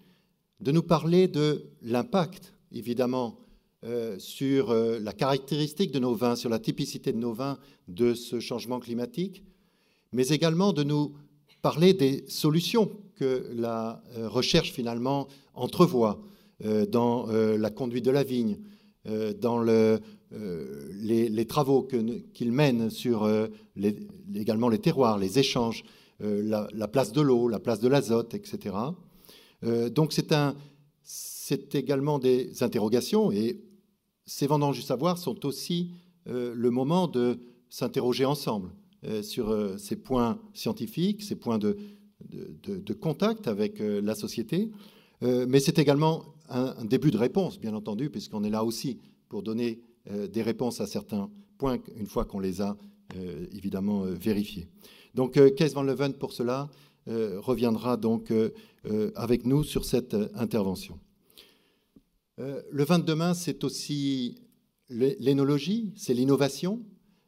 de 0.59 0.71
nous 0.71 0.83
parler 0.83 1.27
de 1.27 1.65
l'impact, 1.81 2.53
évidemment, 2.71 3.39
euh, 3.85 4.19
sur 4.19 4.71
euh, 4.71 4.99
la 4.99 5.13
caractéristique 5.13 5.91
de 5.91 5.99
nos 5.99 6.13
vins, 6.13 6.35
sur 6.35 6.49
la 6.49 6.59
typicité 6.59 7.13
de 7.13 7.17
nos 7.17 7.31
vins 7.31 7.57
de 7.87 8.13
ce 8.13 8.41
changement 8.41 8.81
climatique, 8.81 9.41
mais 10.11 10.27
également 10.27 10.73
de 10.73 10.83
nous 10.83 11.13
parler 11.61 11.93
des 11.93 12.25
solutions 12.27 12.91
que 13.15 13.49
la 13.55 14.03
euh, 14.17 14.27
recherche 14.27 14.73
finalement 14.73 15.27
entrevoit 15.53 16.21
dans 16.91 17.27
la 17.27 17.69
conduite 17.69 18.03
de 18.03 18.11
la 18.11 18.23
vigne, 18.23 18.57
dans 19.39 19.59
le, 19.59 20.01
les, 20.91 21.45
travaux 21.45 21.87
qu'il 22.33 22.51
mène 22.51 22.89
sur 22.89 23.29
également 24.35 24.67
les 24.67 24.79
terroirs, 24.79 25.17
les 25.17 25.39
échanges, 25.39 25.85
la, 26.19 26.87
place 26.89 27.13
de 27.13 27.21
l'eau, 27.21 27.47
la 27.47 27.59
place 27.59 27.79
de 27.79 27.87
l'azote, 27.87 28.33
etc. 28.33 28.75
donc 29.61 30.13
c'est 31.03 31.75
également 31.75 32.19
des 32.19 32.63
interrogations 32.63 33.31
et 33.31 33.59
ces 34.29 34.47
vendanges 34.47 34.77
du 34.77 34.83
savoir 34.83 35.17
sont 35.17 35.45
aussi 35.45 35.91
euh, 36.27 36.53
le 36.55 36.69
moment 36.69 37.07
de 37.07 37.39
s'interroger 37.69 38.25
ensemble 38.25 38.69
euh, 39.05 39.23
sur 39.23 39.49
euh, 39.49 39.77
ces 39.77 39.95
points 39.95 40.39
scientifiques, 40.53 41.23
ces 41.23 41.35
points 41.35 41.57
de, 41.57 41.77
de, 42.31 42.93
contact 42.93 43.47
avec 43.47 43.79
la 43.79 44.13
société. 44.13 44.69
mais 45.21 45.61
c'est 45.61 45.79
également 45.79 46.25
un, 46.49 46.83
début 46.83 47.11
de 47.11 47.17
réponse, 47.17 47.57
bien 47.57 47.73
entendu, 47.73 48.09
puisqu'on 48.09 48.43
est 48.43 48.49
là 48.49 48.65
aussi 48.65 48.99
pour 49.29 49.41
donner 49.41 49.79
des 50.29 50.41
réponses 50.41 50.81
à 50.81 50.85
certains 50.85 51.29
points 51.57 51.77
une 51.95 52.07
fois 52.07 52.25
qu'on 52.25 52.41
les 52.41 52.59
a 52.61 52.75
évidemment 53.53 54.01
vérifiés. 54.01 54.67
Donc, 55.15 55.39
Kees 55.55 55.69
van 55.69 55.83
Leuven, 55.83 56.13
pour 56.13 56.33
cela, 56.33 56.67
reviendra 57.07 57.97
donc 57.97 58.31
avec 59.15 59.45
nous 59.45 59.63
sur 59.63 59.85
cette 59.85 60.15
intervention. 60.35 60.99
Euh, 62.39 62.61
le 62.71 62.85
vin 62.85 62.99
de 62.99 63.03
demain, 63.03 63.33
c'est 63.33 63.63
aussi 63.63 64.39
l'énologie, 64.89 65.91
c'est 65.95 66.13
l'innovation, 66.13 66.81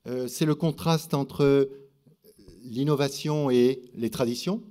euh, 0.07 0.27
c'est 0.27 0.45
le 0.45 0.55
contraste 0.55 1.13
entre 1.13 1.69
l'innovation 2.63 3.49
et 3.49 3.81
les 3.93 4.09
traditions. 4.09 4.63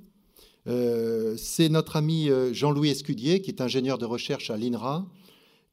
Euh, 0.66 1.36
c'est 1.36 1.68
notre 1.68 1.96
ami 1.96 2.30
Jean-Louis 2.52 2.88
Escudier, 2.88 3.42
qui 3.42 3.50
est 3.50 3.60
ingénieur 3.60 3.98
de 3.98 4.06
recherche 4.06 4.50
à 4.50 4.56
l'INRA, 4.56 5.06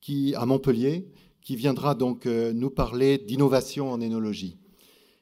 qui, 0.02 0.36
à 0.36 0.46
Montpellier, 0.46 1.08
qui 1.42 1.56
viendra 1.56 1.96
donc 1.96 2.26
nous 2.26 2.70
parler 2.70 3.18
d'innovation 3.18 3.92
en 3.92 4.02
énologie. 4.02 4.58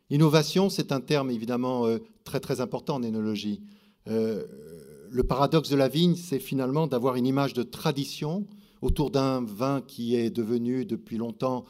Innovation, 0.10 0.70
c'est 0.70 0.92
un 0.92 1.02
terme 1.02 1.30
évidemment 1.30 1.86
très 2.24 2.40
très 2.40 2.62
important 2.62 2.96
en 2.96 3.04
énologie. 3.04 3.62
Le 4.08 5.24
paradoxe 5.24 5.70
de 5.70 5.76
la 5.76 5.88
vigne, 5.88 6.16
c'est 6.16 6.40
finalement 6.40 6.88
d'avoir 6.88 7.16
une 7.16 7.26
image 7.26 7.54
de 7.54 7.64
tradition 7.64 8.46
autour 8.82 9.12
d'un 9.12 9.42
vin 9.44 9.82
qui 9.82 10.16
est 10.16 10.30
devenu 10.30 10.86
depuis 10.86 11.18
longtemps 11.18 11.66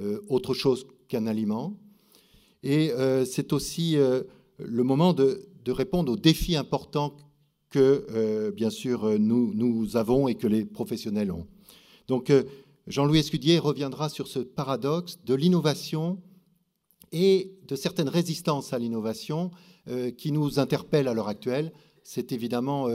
euh, 0.00 0.20
autre 0.28 0.54
chose 0.54 0.86
qu'un 1.08 1.26
aliment. 1.26 1.76
Et 2.62 2.92
euh, 2.92 3.24
c'est 3.24 3.52
aussi 3.52 3.96
euh, 3.96 4.22
le 4.58 4.84
moment 4.84 5.12
de, 5.12 5.48
répondre 5.66 6.12
aux 6.12 6.16
défis 6.16 6.56
importants 6.56 7.16
que, 7.70 8.50
bien 8.50 8.70
sûr, 8.70 9.20
nous, 9.20 9.54
nous 9.54 9.96
avons 9.96 10.26
et 10.26 10.34
que 10.34 10.48
les 10.48 10.64
professionnels 10.64 11.30
ont. 11.30 11.46
Donc, 12.08 12.32
Jean-Louis 12.88 13.20
Escudier 13.20 13.60
reviendra 13.60 14.08
sur 14.08 14.26
ce 14.26 14.40
paradoxe 14.40 15.20
de 15.24 15.34
l'innovation 15.34 16.18
et 17.12 17.58
de 17.66 17.76
certaines 17.76 18.08
résistances 18.08 18.72
à 18.72 18.78
l'innovation 18.78 19.50
qui 20.16 20.30
nous 20.30 20.60
interpellent 20.60 21.08
à 21.08 21.14
l'heure 21.14 21.28
actuelle. 21.28 21.72
C'est 22.04 22.32
évidemment 22.32 22.88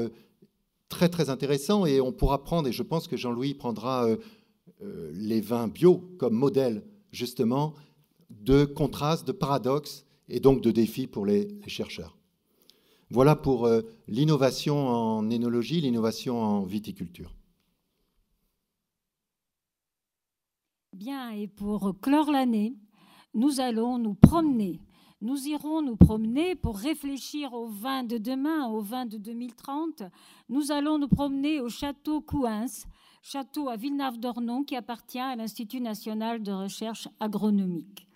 très 0.90 1.10
très 1.10 1.30
intéressant 1.30 1.86
et 1.86 2.02
on 2.02 2.12
pourra 2.12 2.44
prendre, 2.44 2.68
et 2.68 2.72
je 2.72 2.84
pense 2.84 3.08
que 3.08 3.18
Jean-Louis 3.18 3.54
prendra 3.54 4.06
euh, 4.06 4.18
euh, 4.82 5.12
les 5.14 5.42
vins 5.42 5.68
bio 5.68 5.98
comme 6.18 6.34
modèle 6.34 6.84
justement 7.12 7.74
de 8.30 8.66
contraste, 8.66 9.28
de 9.28 9.32
paradoxe 9.32 10.06
et 10.30 10.40
donc 10.40 10.62
de 10.62 10.72
défis 10.72 11.08
pour 11.08 11.26
les, 11.26 11.48
chercheurs. 11.68 12.18
Voilà 13.10 13.36
pour 13.36 13.66
euh, 13.66 13.82
l'innovation 14.08 14.88
en 14.88 15.30
énologie, 15.30 15.82
l'innovation 15.82 16.42
en 16.42 16.64
viticulture. 16.64 17.34
Bien, 20.94 21.32
et 21.32 21.48
pour 21.48 22.00
clore 22.02 22.32
l'année, 22.32 22.76
nous 23.36 23.60
allons 23.60 24.00
nous 24.00 24.16
promener 24.16 24.82
nous 25.22 25.48
irons 25.48 25.82
nous 25.82 25.96
promener 25.96 26.56
pour 26.56 26.78
réfléchir 26.78 27.54
au 27.54 27.68
vin 27.68 28.04
de 28.04 28.18
demain, 28.18 28.68
au 28.68 28.82
vin 28.82 29.06
de 29.06 29.18
2030. 29.18 30.04
Nous 30.50 30.72
allons 30.72 31.00
nous 31.00 31.08
promener 31.08 31.62
au 31.62 31.70
château 31.70 32.22
Couens, 32.22 32.86
château 33.24 33.70
à 33.70 33.76
Villeneuve-d'Ornon 33.76 34.64
qui 34.64 34.76
appartient 34.76 35.20
à 35.20 35.36
l'Institut 35.36 35.80
national 35.80 36.44
de 36.44 36.52
recherche 36.52 37.08
agronomique. 37.20 38.08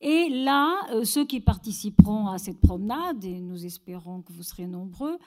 Et 0.00 0.28
là, 0.30 0.80
euh, 0.90 1.04
ceux 1.04 1.24
qui 1.24 1.40
participeront 1.40 2.28
à 2.28 2.38
cette 2.38 2.60
promenade, 2.60 3.24
et 3.24 3.40
nous 3.40 3.66
espérons 3.66 4.22
que 4.22 4.32
vous 4.32 4.42
serez 4.42 4.66
nombreux, 4.66 5.18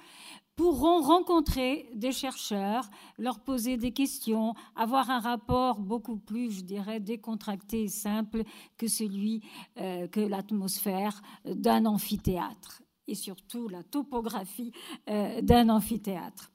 pourront 0.55 1.01
rencontrer 1.01 1.89
des 1.95 2.11
chercheurs, 2.11 2.89
leur 3.17 3.39
poser 3.39 3.77
des 3.77 3.91
questions, 3.91 4.53
avoir 4.75 5.09
un 5.09 5.19
rapport 5.19 5.79
beaucoup 5.79 6.17
plus, 6.17 6.51
je 6.51 6.61
dirais, 6.61 6.99
décontracté 6.99 7.83
et 7.83 7.87
simple 7.87 8.43
que 8.77 8.87
celui 8.87 9.41
euh, 9.79 10.07
que 10.07 10.19
l'atmosphère 10.19 11.21
d'un 11.45 11.85
amphithéâtre 11.85 12.81
et 13.07 13.15
surtout 13.15 13.67
la 13.67 13.83
topographie 13.83 14.71
euh, 15.09 15.41
d'un 15.41 15.69
amphithéâtre. 15.69 16.51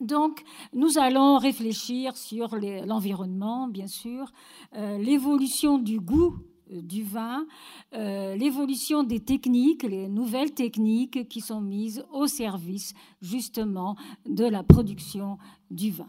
Donc, 0.00 0.44
nous 0.72 0.98
allons 0.98 1.38
réfléchir 1.38 2.16
sur 2.16 2.54
l'environnement, 2.56 3.66
bien 3.66 3.88
sûr, 3.88 4.30
euh, 4.74 4.96
l'évolution 4.98 5.78
du 5.78 5.98
goût 5.98 6.36
du 6.70 7.02
vin, 7.02 7.46
euh, 7.94 8.36
l'évolution 8.36 9.02
des 9.02 9.20
techniques, 9.20 9.82
les 9.82 10.08
nouvelles 10.08 10.54
techniques 10.54 11.28
qui 11.28 11.40
sont 11.40 11.60
mises 11.60 12.04
au 12.12 12.26
service 12.26 12.94
justement 13.20 13.96
de 14.26 14.44
la 14.44 14.62
production 14.62 15.38
du 15.70 15.90
vin. 15.90 16.08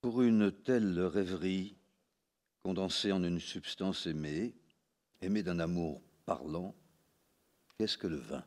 Pour 0.00 0.22
une 0.22 0.52
telle 0.52 1.00
rêverie 1.00 1.76
condensée 2.62 3.10
en 3.10 3.24
une 3.24 3.40
substance 3.40 4.06
aimée, 4.06 4.54
aimée 5.20 5.42
d'un 5.42 5.58
amour 5.58 6.00
parlant, 6.24 6.74
qu'est-ce 7.76 7.98
que 7.98 8.06
le 8.06 8.18
vin? 8.18 8.44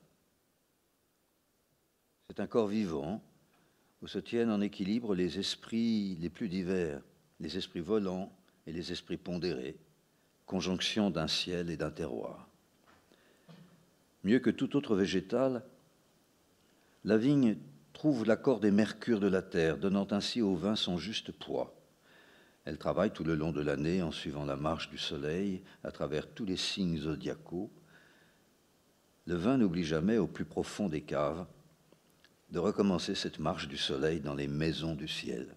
C'est 2.29 2.39
un 2.39 2.47
corps 2.47 2.67
vivant 2.67 3.23
où 4.03 4.07
se 4.07 4.19
tiennent 4.19 4.51
en 4.51 4.61
équilibre 4.61 5.15
les 5.15 5.39
esprits 5.39 6.15
les 6.21 6.29
plus 6.29 6.47
divers, 6.47 7.01
les 7.39 7.57
esprits 7.57 7.79
volants 7.79 8.31
et 8.67 8.71
les 8.71 8.91
esprits 8.91 9.17
pondérés, 9.17 9.75
conjonction 10.45 11.09
d'un 11.09 11.27
ciel 11.27 11.71
et 11.71 11.77
d'un 11.77 11.89
terroir. 11.89 12.47
Mieux 14.23 14.39
que 14.39 14.51
tout 14.51 14.75
autre 14.75 14.95
végétal, 14.95 15.63
la 17.03 17.17
vigne 17.17 17.57
trouve 17.93 18.25
l'accord 18.25 18.59
des 18.59 18.71
mercures 18.71 19.19
de 19.19 19.27
la 19.27 19.41
terre, 19.41 19.77
donnant 19.77 20.07
ainsi 20.11 20.41
au 20.41 20.55
vin 20.55 20.75
son 20.75 20.97
juste 20.99 21.31
poids. 21.31 21.75
Elle 22.65 22.77
travaille 22.77 23.11
tout 23.11 23.23
le 23.23 23.35
long 23.35 23.51
de 23.51 23.61
l'année 23.61 24.03
en 24.03 24.11
suivant 24.11 24.45
la 24.45 24.55
marche 24.55 24.89
du 24.89 24.99
soleil 24.99 25.63
à 25.83 25.91
travers 25.91 26.27
tous 26.27 26.45
les 26.45 26.57
signes 26.57 26.99
zodiacaux. 26.99 27.71
Le 29.25 29.35
vin 29.35 29.57
n'oublie 29.57 29.83
jamais 29.83 30.17
au 30.17 30.27
plus 30.27 30.45
profond 30.45 30.89
des 30.89 31.01
caves 31.01 31.47
de 32.51 32.59
recommencer 32.59 33.15
cette 33.15 33.39
marche 33.39 33.67
du 33.67 33.77
soleil 33.77 34.19
dans 34.19 34.35
les 34.35 34.47
maisons 34.47 34.95
du 34.95 35.07
ciel. 35.07 35.55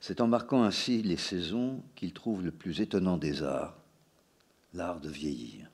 C'est 0.00 0.20
en 0.20 0.26
marquant 0.26 0.64
ainsi 0.64 1.02
les 1.02 1.16
saisons 1.16 1.82
qu'il 1.94 2.12
trouve 2.12 2.44
le 2.44 2.50
plus 2.50 2.80
étonnant 2.80 3.16
des 3.16 3.42
arts, 3.42 3.78
l'art 4.74 5.00
de 5.00 5.08
vieillir. 5.08 5.70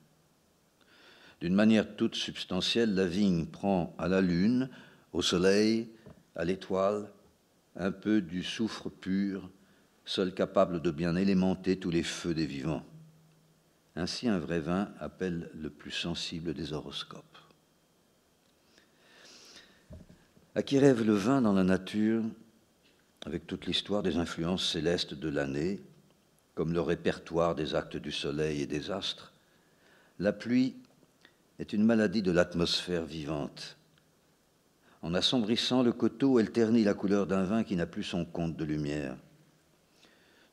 D'une 1.41 1.55
manière 1.55 1.97
toute 1.97 2.15
substantielle, 2.15 2.95
la 2.95 3.07
vigne 3.07 3.47
prend 3.47 3.95
à 3.99 4.09
la 4.09 4.21
lune, 4.21 4.69
au 5.13 5.23
soleil, 5.23 5.89
à 6.37 6.45
l'étoile, 6.45 7.11
un 7.77 7.93
peu 7.93 8.21
du 8.21 8.43
soufre 8.43 8.91
pur, 8.91 9.49
seul 10.05 10.35
capable 10.35 10.83
de 10.83 10.91
bien 10.91 11.17
élémenter 11.17 11.79
tous 11.79 11.91
les 11.91 12.03
feux 12.03 12.35
des 12.35 12.47
vivants. 12.47 12.85
Ainsi 13.97 14.29
un 14.29 14.39
vrai 14.39 14.61
vin 14.61 14.93
appelle 15.01 15.51
le 15.55 15.71
plus 15.71 15.91
sensible 15.91 16.55
des 16.55 16.73
horoscopes. 16.73 17.39
À 20.59 20.63
qui 20.65 20.81
rêve 20.81 21.05
le 21.05 21.15
vin 21.15 21.41
dans 21.41 21.53
la 21.53 21.63
nature, 21.63 22.25
avec 23.25 23.47
toute 23.47 23.67
l'histoire 23.67 24.03
des 24.03 24.17
influences 24.17 24.69
célestes 24.69 25.15
de 25.15 25.29
l'année, 25.29 25.81
comme 26.57 26.73
le 26.73 26.81
répertoire 26.81 27.55
des 27.55 27.77
actes 27.77 27.97
du 27.97 28.11
soleil 28.11 28.63
et 28.63 28.67
des 28.67 28.91
astres, 28.91 29.33
la 30.19 30.33
pluie 30.33 30.75
est 31.61 31.73
une 31.73 31.85
maladie 31.85 32.23
de 32.23 32.33
l'atmosphère 32.33 33.05
vivante. 33.05 33.77
En 35.03 35.15
assombrissant 35.15 35.85
le 35.85 35.93
coteau, 35.93 36.41
elle 36.41 36.51
ternit 36.51 36.83
la 36.83 36.95
couleur 36.95 37.29
d'un 37.29 37.45
vin 37.45 37.63
qui 37.63 37.77
n'a 37.77 37.87
plus 37.87 38.03
son 38.03 38.25
compte 38.25 38.57
de 38.57 38.65
lumière. 38.65 39.17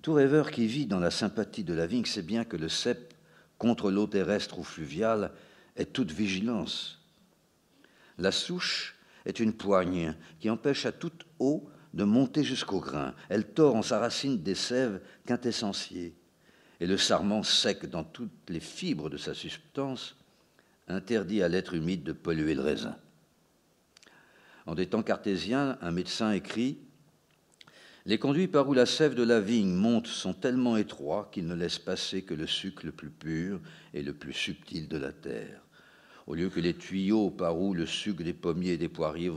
Tout 0.03 0.13
rêveur 0.13 0.51
qui 0.51 0.67
vit 0.67 0.85
dans 0.85 0.99
la 0.99 1.09
sympathie 1.09 1.63
de 1.63 1.73
la 1.73 1.87
vigne 1.87 2.05
sait 2.05 2.21
bien 2.21 2.45
que 2.45 2.57
le 2.57 2.69
cep, 2.69 3.15
contre 3.57 3.89
l'eau 3.89 4.05
terrestre 4.05 4.59
ou 4.59 4.63
fluviale, 4.63 5.31
est 5.75 5.93
toute 5.93 6.11
vigilance. 6.11 6.99
La 8.19 8.31
souche 8.31 8.94
est 9.25 9.39
une 9.39 9.53
poigne 9.53 10.15
qui 10.39 10.49
empêche 10.49 10.85
à 10.85 10.91
toute 10.91 11.25
eau 11.39 11.69
de 11.93 12.03
monter 12.03 12.43
jusqu'au 12.43 12.79
grain. 12.79 13.15
Elle 13.29 13.45
tord 13.45 13.75
en 13.75 13.81
sa 13.81 13.99
racine 13.99 14.41
des 14.43 14.55
sèves 14.55 15.01
quintessentiées. 15.25 16.13
Et 16.79 16.87
le 16.87 16.97
sarment 16.97 17.43
sec 17.43 17.89
dans 17.89 18.03
toutes 18.03 18.49
les 18.49 18.59
fibres 18.59 19.09
de 19.09 19.17
sa 19.17 19.33
substance 19.33 20.15
interdit 20.87 21.41
à 21.41 21.47
l'être 21.47 21.73
humide 21.73 22.03
de 22.03 22.11
polluer 22.11 22.53
le 22.53 22.61
raisin. 22.61 22.97
En 24.65 24.75
des 24.75 24.87
temps 24.87 25.03
cartésiens, 25.03 25.77
un 25.81 25.91
médecin 25.91 26.31
écrit 26.31 26.77
Les 28.05 28.19
conduits 28.19 28.47
par 28.47 28.67
où 28.67 28.73
la 28.73 28.85
sève 28.85 29.15
de 29.15 29.23
la 29.23 29.39
vigne 29.39 29.73
monte 29.73 30.07
sont 30.07 30.33
tellement 30.33 30.75
étroits 30.75 31.29
qu'ils 31.31 31.47
ne 31.47 31.55
laissent 31.55 31.79
passer 31.79 32.23
que 32.23 32.33
le 32.33 32.45
sucre 32.45 32.85
le 32.85 32.91
plus 32.91 33.09
pur 33.09 33.61
et 33.93 34.01
le 34.01 34.13
plus 34.13 34.33
subtil 34.33 34.87
de 34.87 34.97
la 34.97 35.13
terre. 35.13 35.64
Au 36.27 36.33
lieu 36.33 36.49
que 36.49 36.59
les 36.59 36.73
tuyaux 36.73 37.29
par 37.29 37.59
où 37.59 37.73
le 37.73 37.85
sucre 37.85 38.23
des 38.23 38.33
pommiers 38.33 38.73
et 38.73 38.77
des 38.77 38.89
poiriers, 38.89 39.31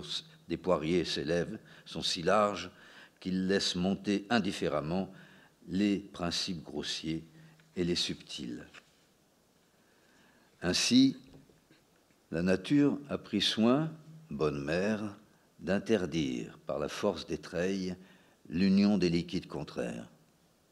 des 0.49 0.57
poiriers 0.57 1.05
s'élève 1.05 1.59
sont 1.85 2.03
si 2.03 2.23
larges 2.23 2.71
qu'ils 3.21 3.47
laissent 3.47 3.75
monter 3.75 4.27
indifféremment 4.31 5.13
les 5.69 5.99
principes 5.99 6.63
grossiers 6.63 7.25
et 7.77 7.85
les 7.85 7.95
subtils. 7.95 8.65
Ainsi, 10.63 11.17
la 12.31 12.43
nature 12.43 12.99
a 13.09 13.19
pris 13.19 13.41
soin, 13.41 13.93
bonne 14.31 14.63
mère, 14.65 15.19
d'interdire 15.61 16.59
par 16.67 16.79
la 16.79 16.89
force 16.89 17.27
des 17.27 17.39
treilles 17.39 17.97
l'union 18.49 18.99
des 18.99 19.11
liquides 19.11 19.47
contraires, 19.47 20.09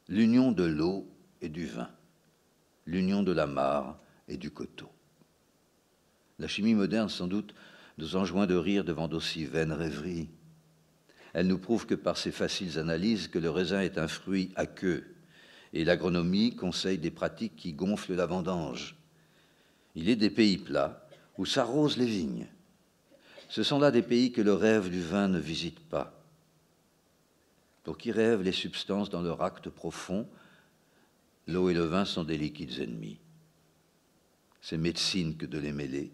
l'union 0.09 0.53
de 0.53 0.65
l'eau 0.65 1.07
et 1.41 1.49
du 1.49 1.67
vin, 1.67 1.91
l'union 2.87 3.23
de 3.23 3.33
la 3.33 3.47
mare 3.47 3.99
et 4.29 4.37
du 4.37 4.51
coteau. 4.51 4.91
La 6.39 6.49
chimie 6.49 6.75
moderne, 6.75 7.09
sans 7.09 7.27
doute, 7.27 7.55
nous 7.99 8.17
enjoint 8.17 8.47
de 8.47 8.55
rire 8.55 8.85
devant 8.85 9.09
d'aussi 9.09 9.47
vaines 9.47 9.73
rêveries. 9.73 10.29
Elle 11.33 11.47
nous 11.47 11.59
prouve 11.59 11.87
que 11.87 11.95
par 11.95 12.19
ses 12.19 12.33
faciles 12.33 12.79
analyses 12.79 13.29
que 13.29 13.39
le 13.39 13.51
raisin 13.51 13.81
est 13.81 13.99
un 13.99 14.09
fruit 14.09 14.53
à 14.55 14.67
queue, 14.67 15.17
et 15.73 15.85
l'agronomie 15.85 16.55
conseille 16.55 16.99
des 16.99 17.11
pratiques 17.11 17.57
qui 17.57 17.73
gonflent 17.73 18.15
la 18.15 18.27
vendange. 18.27 18.97
Il 19.95 20.11
est 20.11 20.17
des 20.17 20.31
pays 20.31 20.59
plats 20.59 21.09
où 21.39 21.47
s'arrosent 21.47 21.97
les 21.97 22.07
vignes. 22.07 22.49
Ce 23.49 23.63
sont 23.63 23.79
là 23.79 23.91
des 23.91 24.03
pays 24.03 24.33
que 24.33 24.43
le 24.43 24.53
rêve 24.53 24.91
du 24.91 25.01
vin 25.01 25.29
ne 25.29 25.39
visite 25.39 25.81
pas. 25.81 26.23
Pour 27.83 27.97
qui 27.97 28.13
rêvent 28.13 28.43
les 28.43 28.53
substances 28.53 29.11
dans 29.11 29.23
leur 29.23 29.43
acte 29.43 29.71
profond, 29.71 30.29
l'eau 31.47 31.71
et 31.71 31.75
le 31.75 31.85
vin 31.85 32.05
sont 32.05 32.25
des 32.25 32.37
liquides 32.37 32.81
ennemis. 32.81 33.21
C'est 34.61 34.77
médecine 34.77 35.37
que 35.37 35.47
de 35.47 35.59
les 35.59 35.73
mêler, 35.73 36.11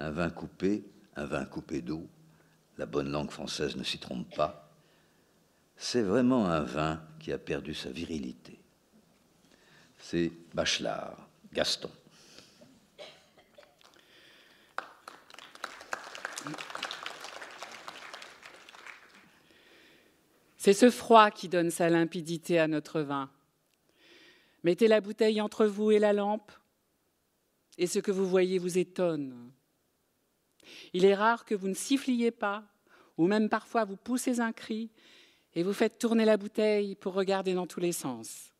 un 0.00 0.10
vin 0.10 0.30
coupé, 0.30 0.84
un 1.16 1.26
vin 1.26 1.44
coupé 1.44 1.82
d'eau, 1.82 2.08
la 2.78 2.86
bonne 2.86 3.10
langue 3.10 3.30
française 3.30 3.76
ne 3.76 3.84
s'y 3.84 3.98
trompe 3.98 4.34
pas, 4.34 4.72
c'est 5.76 6.02
vraiment 6.02 6.46
un 6.46 6.62
vin 6.62 7.02
qui 7.18 7.32
a 7.32 7.38
perdu 7.38 7.74
sa 7.74 7.90
virilité. 7.90 8.58
C'est 9.98 10.32
Bachelard, 10.54 11.28
Gaston. 11.52 11.90
C'est 20.56 20.72
ce 20.72 20.90
froid 20.90 21.30
qui 21.30 21.48
donne 21.48 21.70
sa 21.70 21.88
limpidité 21.88 22.58
à 22.58 22.68
notre 22.68 23.00
vin. 23.00 23.30
Mettez 24.62 24.88
la 24.88 25.00
bouteille 25.00 25.40
entre 25.40 25.66
vous 25.66 25.90
et 25.90 25.98
la 25.98 26.12
lampe, 26.12 26.52
et 27.76 27.86
ce 27.86 27.98
que 27.98 28.10
vous 28.10 28.28
voyez 28.28 28.58
vous 28.58 28.78
étonne. 28.78 29.52
Il 30.92 31.04
est 31.04 31.14
rare 31.14 31.44
que 31.44 31.54
vous 31.54 31.68
ne 31.68 31.74
siffliez 31.74 32.30
pas, 32.30 32.64
ou 33.16 33.26
même 33.26 33.48
parfois 33.48 33.84
vous 33.84 33.96
poussez 33.96 34.40
un 34.40 34.52
cri 34.52 34.90
et 35.54 35.62
vous 35.62 35.72
faites 35.72 35.98
tourner 35.98 36.24
la 36.24 36.36
bouteille 36.36 36.94
pour 36.94 37.14
regarder 37.14 37.54
dans 37.54 37.66
tous 37.66 37.80
les 37.80 37.92
sens. 37.92 38.52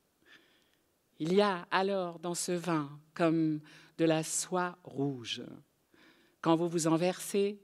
Il 1.18 1.34
y 1.34 1.40
a 1.40 1.66
alors 1.70 2.18
dans 2.18 2.34
ce 2.34 2.52
vin 2.52 2.90
comme 3.14 3.60
de 3.98 4.04
la 4.04 4.22
soie 4.22 4.78
rouge. 4.84 5.42
Quand 6.40 6.56
vous 6.56 6.68
vous 6.68 6.86
en 6.86 6.96
versez, 6.96 7.60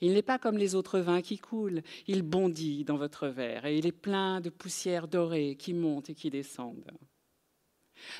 il 0.00 0.14
n'est 0.14 0.22
pas 0.22 0.38
comme 0.38 0.56
les 0.56 0.74
autres 0.74 0.98
vins 0.98 1.22
qui 1.22 1.38
coulent, 1.38 1.82
il 2.06 2.22
bondit 2.22 2.84
dans 2.84 2.96
votre 2.96 3.28
verre 3.28 3.66
et 3.66 3.78
il 3.78 3.86
est 3.86 3.92
plein 3.92 4.40
de 4.40 4.50
poussière 4.50 5.08
dorée 5.08 5.56
qui 5.56 5.74
monte 5.74 6.10
et 6.10 6.14
qui 6.14 6.30
descendent. 6.30 6.90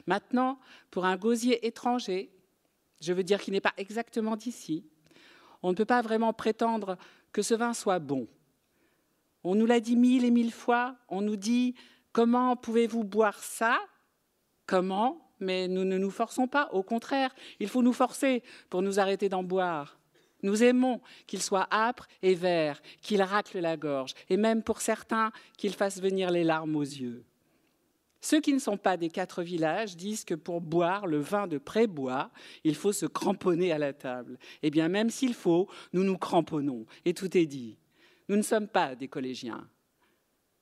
Maintenant, 0.07 0.61
pour 0.91 1.07
un 1.07 1.17
gosier 1.17 1.67
étranger, 1.67 2.31
je 3.01 3.13
veux 3.13 3.25
dire 3.25 3.41
qu'il 3.41 3.55
n'est 3.55 3.61
pas 3.61 3.75
exactement 3.79 4.37
d'ici, 4.37 4.87
on 5.63 5.71
ne 5.71 5.75
peut 5.75 5.85
pas 5.85 6.03
vraiment 6.03 6.33
prétendre 6.33 6.97
que 7.33 7.43
ce 7.43 7.55
vin 7.55 7.75
soit 7.75 7.99
bon. 7.99 8.29
On 9.45 9.55
nous 9.55 9.67
l'a 9.67 9.81
dit 9.81 9.97
mille 9.97 10.25
et 10.25 10.31
mille 10.31 10.53
fois, 10.53 10.97
on 11.09 11.21
nous 11.21 11.37
dit 11.37 11.75
comment 12.13 12.57
pouvez-vous 12.57 13.05
boire 13.05 13.39
ça? 13.39 13.79
Comment? 14.67 15.27
Mais 15.41 15.69
nous 15.69 15.85
ne 15.85 15.97
nous 15.97 16.11
forçons 16.11 16.47
pas, 16.47 16.69
au 16.73 16.83
contraire, 16.83 17.35
il 17.61 17.69
faut 17.69 17.83
nous 17.83 17.95
forcer 17.95 18.43
pour 18.69 18.83
nous 18.83 19.01
arrêter 19.01 19.29
d'en 19.29 19.43
boire. 19.43 19.99
Nous 20.43 20.63
aimons 20.63 21.01
qu'il 21.27 21.43
soit 21.43 21.69
âpre 21.73 22.07
et 22.23 22.35
vert, 22.35 22.81
qu'il 23.03 23.23
racle 23.23 23.59
la 23.59 23.77
gorge, 23.77 24.15
et 24.29 24.37
même 24.37 24.63
pour 24.63 24.81
certains 24.81 25.33
qu'il 25.57 25.75
fasse 25.75 26.01
venir 26.01 26.31
les 26.31 26.45
larmes 26.45 26.77
aux 26.77 26.83
yeux. 26.83 27.25
Ceux 28.21 28.41
qui 28.41 28.53
ne 28.53 28.59
sont 28.59 28.77
pas 28.77 28.97
des 28.97 29.09
quatre 29.09 29.43
villages 29.43 29.97
disent 29.97 30.25
que 30.25 30.35
pour 30.35 30.61
boire 30.61 31.07
le 31.07 31.19
vin 31.19 31.47
de 31.47 31.59
Prébois, 31.59 32.31
il 32.65 32.75
faut 32.75 32.93
se 32.93 33.07
cramponner 33.07 33.73
à 33.73 33.79
la 33.79 33.93
table. 33.93 34.39
Eh 34.63 34.71
bien, 34.71 34.89
même 34.89 35.11
s'il 35.11 35.35
faut, 35.35 35.69
nous 35.93 36.05
nous 36.05 36.19
cramponnons, 36.19 36.85
et 37.05 37.15
tout 37.15 37.35
est 37.37 37.47
dit. 37.47 37.79
Nous 38.29 38.37
ne 38.37 38.43
sommes 38.43 38.69
pas 38.69 38.95
des 38.95 39.09
collégiens. 39.09 39.67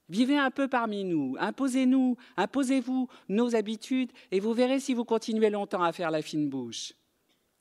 Vivez 0.09 0.39
un 0.39 0.51
peu 0.51 0.69
parmi 0.69 1.05
nous, 1.05 1.37
imposez-nous, 1.39 2.17
imposez-vous 2.37 3.09
nos 3.29 3.55
habitudes, 3.57 4.13
et 4.31 4.41
vous 4.41 4.55
verrez 4.55 4.81
si 4.81 4.95
vous 4.95 5.05
continuez 5.05 5.51
longtemps 5.51 5.83
à 5.83 5.93
faire 5.93 6.11
la 6.11 6.23
fine 6.23 6.49
bouche. 6.49 6.95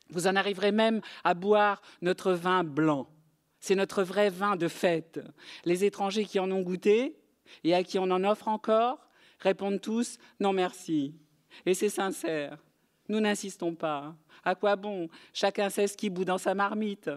Vous 0.09 0.27
en 0.27 0.35
arriverez 0.35 0.71
même 0.71 1.01
à 1.23 1.33
boire 1.33 1.81
notre 2.01 2.31
vin 2.31 2.63
blanc. 2.63 3.09
C'est 3.59 3.75
notre 3.75 4.03
vrai 4.03 4.29
vin 4.29 4.55
de 4.55 4.67
fête. 4.67 5.19
Les 5.65 5.83
étrangers 5.83 6.23
qui 6.23 6.39
en 6.39 6.51
ont 6.51 6.61
goûté 6.61 7.17
et 7.63 7.73
à 7.73 7.83
qui 7.83 7.99
on 7.99 8.03
en 8.03 8.23
offre 8.23 8.47
encore 8.47 9.06
répondent 9.39 9.81
tous 9.81 10.17
non 10.39 10.53
merci. 10.53 11.13
Et 11.65 11.73
c'est 11.73 11.89
sincère. 11.89 12.57
Nous 13.09 13.19
n'insistons 13.19 13.73
pas. 13.73 14.15
À 14.43 14.55
quoi 14.55 14.75
bon? 14.75 15.09
Chacun 15.33 15.69
sait 15.69 15.87
ce 15.87 15.97
qui 15.97 16.09
bout 16.09 16.25
dans 16.25 16.37
sa 16.37 16.53
marmite. 16.53 17.09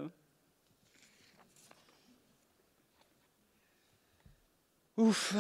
Ouf 4.96 5.34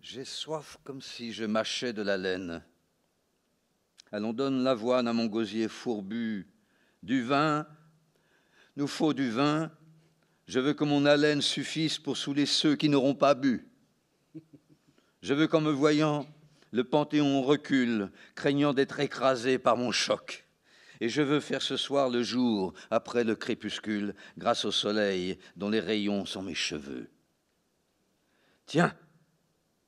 J'ai 0.00 0.24
soif 0.24 0.78
comme 0.82 1.02
si 1.02 1.32
je 1.32 1.44
mâchais 1.44 1.92
de 1.92 2.02
la 2.02 2.16
laine. 2.16 2.62
Allons, 4.12 4.32
donne 4.32 4.62
l'avoine 4.62 5.08
à 5.08 5.12
mon 5.12 5.26
gosier 5.26 5.68
fourbu. 5.68 6.46
Du 7.02 7.22
vin, 7.22 7.66
nous 8.76 8.86
faut 8.86 9.12
du 9.12 9.30
vin. 9.30 9.70
Je 10.46 10.60
veux 10.60 10.74
que 10.74 10.84
mon 10.84 11.04
haleine 11.06 11.42
suffise 11.42 11.98
pour 11.98 12.16
saouler 12.16 12.46
ceux 12.46 12.76
qui 12.76 12.88
n'auront 12.88 13.14
pas 13.14 13.34
bu. 13.34 13.68
Je 15.26 15.34
veux 15.34 15.48
qu'en 15.48 15.60
me 15.60 15.72
voyant, 15.72 16.24
le 16.70 16.84
Panthéon 16.84 17.42
recule, 17.42 18.12
craignant 18.36 18.72
d'être 18.72 19.00
écrasé 19.00 19.58
par 19.58 19.76
mon 19.76 19.90
choc. 19.90 20.46
Et 21.00 21.08
je 21.08 21.20
veux 21.20 21.40
faire 21.40 21.62
ce 21.62 21.76
soir 21.76 22.10
le 22.10 22.22
jour, 22.22 22.74
après 22.92 23.24
le 23.24 23.34
crépuscule, 23.34 24.14
grâce 24.38 24.64
au 24.64 24.70
soleil 24.70 25.36
dont 25.56 25.68
les 25.68 25.80
rayons 25.80 26.26
sont 26.26 26.42
mes 26.42 26.54
cheveux. 26.54 27.10
Tiens, 28.66 28.94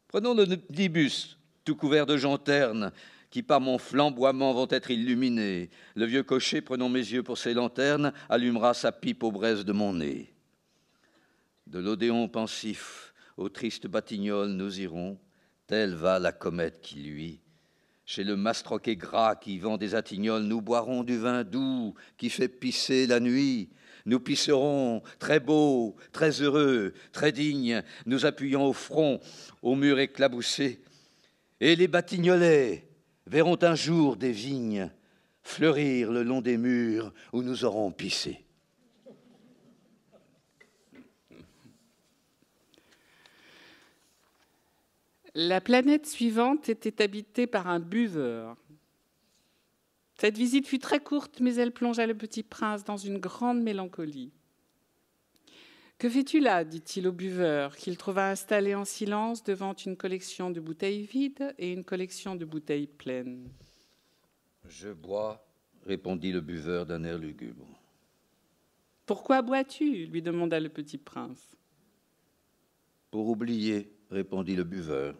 prenons 0.09 0.35
le 0.35 0.45
dibus, 0.71 1.39
tout 1.65 1.77
couvert 1.77 2.07
de 2.07 2.17
janternes, 2.17 2.91
qui 3.31 3.45
par 3.45 3.61
mon 3.61 3.79
flamboiement 3.79 4.53
vont 4.53 4.67
être 4.69 4.91
illuminés. 4.91 5.71
Le 5.95 6.07
vieux 6.07 6.25
cocher, 6.25 6.63
prenant 6.63 6.89
mes 6.89 6.99
yeux 6.99 7.23
pour 7.23 7.39
ses 7.39 7.55
lanternes, 7.55 8.13
allumera 8.29 8.75
sa 8.75 8.91
pipe 8.91 9.23
aux 9.23 9.31
braises 9.31 9.65
de 9.65 9.73
mon 9.73 9.93
nez. 9.93 10.35
De 11.69 11.79
l'odéon 11.79 12.27
pensif 12.27 13.15
au 13.37 13.49
triste 13.49 13.87
batignolles 13.87 14.49
nous 14.49 14.81
irons, 14.81 15.17
Telle 15.69 15.95
va 15.95 16.19
la 16.19 16.33
comète 16.33 16.81
qui 16.81 17.01
luit. 17.01 17.41
Chez 18.07 18.25
le 18.25 18.37
mastroquet 18.37 18.97
gras 18.97 19.37
qui 19.37 19.59
vend 19.59 19.77
des 19.77 19.95
attignoles, 19.95 20.45
nous 20.45 20.63
boirons 20.63 21.05
du 21.05 21.19
vin 21.19 21.45
doux 21.45 21.95
qui 22.17 22.31
fait 22.31 22.49
pisser 22.49 23.07
la 23.07 23.21
nuit. 23.21 23.69
Nous 24.07 24.19
pisserons 24.19 25.03
très 25.19 25.41
beau, 25.41 25.95
très 26.11 26.31
heureux, 26.41 26.95
très 27.13 27.33
digne, 27.33 27.83
nous 28.07 28.25
appuyant 28.25 28.65
au 28.65 28.73
front, 28.73 29.21
au 29.61 29.75
mur 29.75 29.99
éclaboussé. 29.99 30.81
Et 31.61 31.77
les 31.77 31.87
batignolets 31.87 32.89
verront 33.27 33.59
un 33.61 33.75
jour 33.75 34.17
des 34.17 34.33
vignes 34.33 34.91
fleurir 35.43 36.11
le 36.11 36.23
long 36.23 36.41
des 36.41 36.57
murs 36.57 37.13
où 37.35 37.43
nous 37.43 37.67
aurons 37.67 37.93
pissé. 37.93 38.43
La 45.41 45.61
planète 45.61 46.05
suivante 46.05 46.69
était 46.69 47.01
habitée 47.01 47.47
par 47.47 47.69
un 47.69 47.79
buveur. 47.79 48.57
Cette 50.17 50.37
visite 50.37 50.67
fut 50.67 50.81
très 50.81 50.99
courte, 50.99 51.39
mais 51.39 51.55
elle 51.55 51.71
plongea 51.71 52.09
le 52.09 52.17
petit 52.17 52.43
prince 52.43 52.83
dans 52.83 52.97
une 52.97 53.19
grande 53.19 53.63
mélancolie. 53.63 54.33
Que 55.97 56.09
fais-tu 56.09 56.41
là? 56.41 56.65
dit-il 56.65 57.07
au 57.07 57.13
buveur, 57.13 57.77
qu'il 57.77 57.97
trouva 57.97 58.31
installé 58.31 58.75
en 58.75 58.85
silence 58.85 59.45
devant 59.45 59.75
une 59.75 59.97
collection 59.97 60.51
de 60.51 60.59
bouteilles 60.59 61.03
vides 61.03 61.55
et 61.57 61.73
une 61.73 61.85
collection 61.85 62.35
de 62.35 62.45
bouteilles 62.45 62.89
pleines. 62.89 63.49
Je 64.69 64.89
bois, 64.89 65.47
répondit 65.87 66.33
le 66.33 66.41
buveur 66.41 66.85
d'un 66.85 67.05
air 67.05 67.17
lugubre. 67.17 67.81
Pourquoi 69.07 69.43
bois-tu? 69.43 70.07
lui 70.07 70.21
demanda 70.21 70.59
le 70.59 70.69
petit 70.69 70.99
prince. 70.99 71.55
Pour 73.13 73.29
oublier, 73.29 73.93
répondit 74.11 74.57
le 74.57 74.65
buveur. 74.65 75.15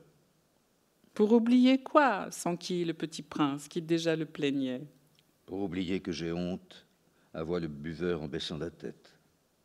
Pour 1.19 1.33
oublier 1.33 1.83
quoi 1.83 2.31
s'enquit 2.31 2.85
le 2.85 2.95
petit 2.95 3.23
prince, 3.23 3.67
qui 3.67 3.83
déjà 3.83 4.15
le 4.15 4.25
plaignait? 4.25 4.87
Pour 5.47 5.61
oublier 5.63 5.99
que 5.99 6.13
j'ai 6.13 6.31
honte, 6.31 6.87
avoua 7.35 7.59
le 7.59 7.67
buveur 7.67 8.23
en 8.23 8.29
baissant 8.29 8.57
la 8.57 8.71
tête. 8.71 9.19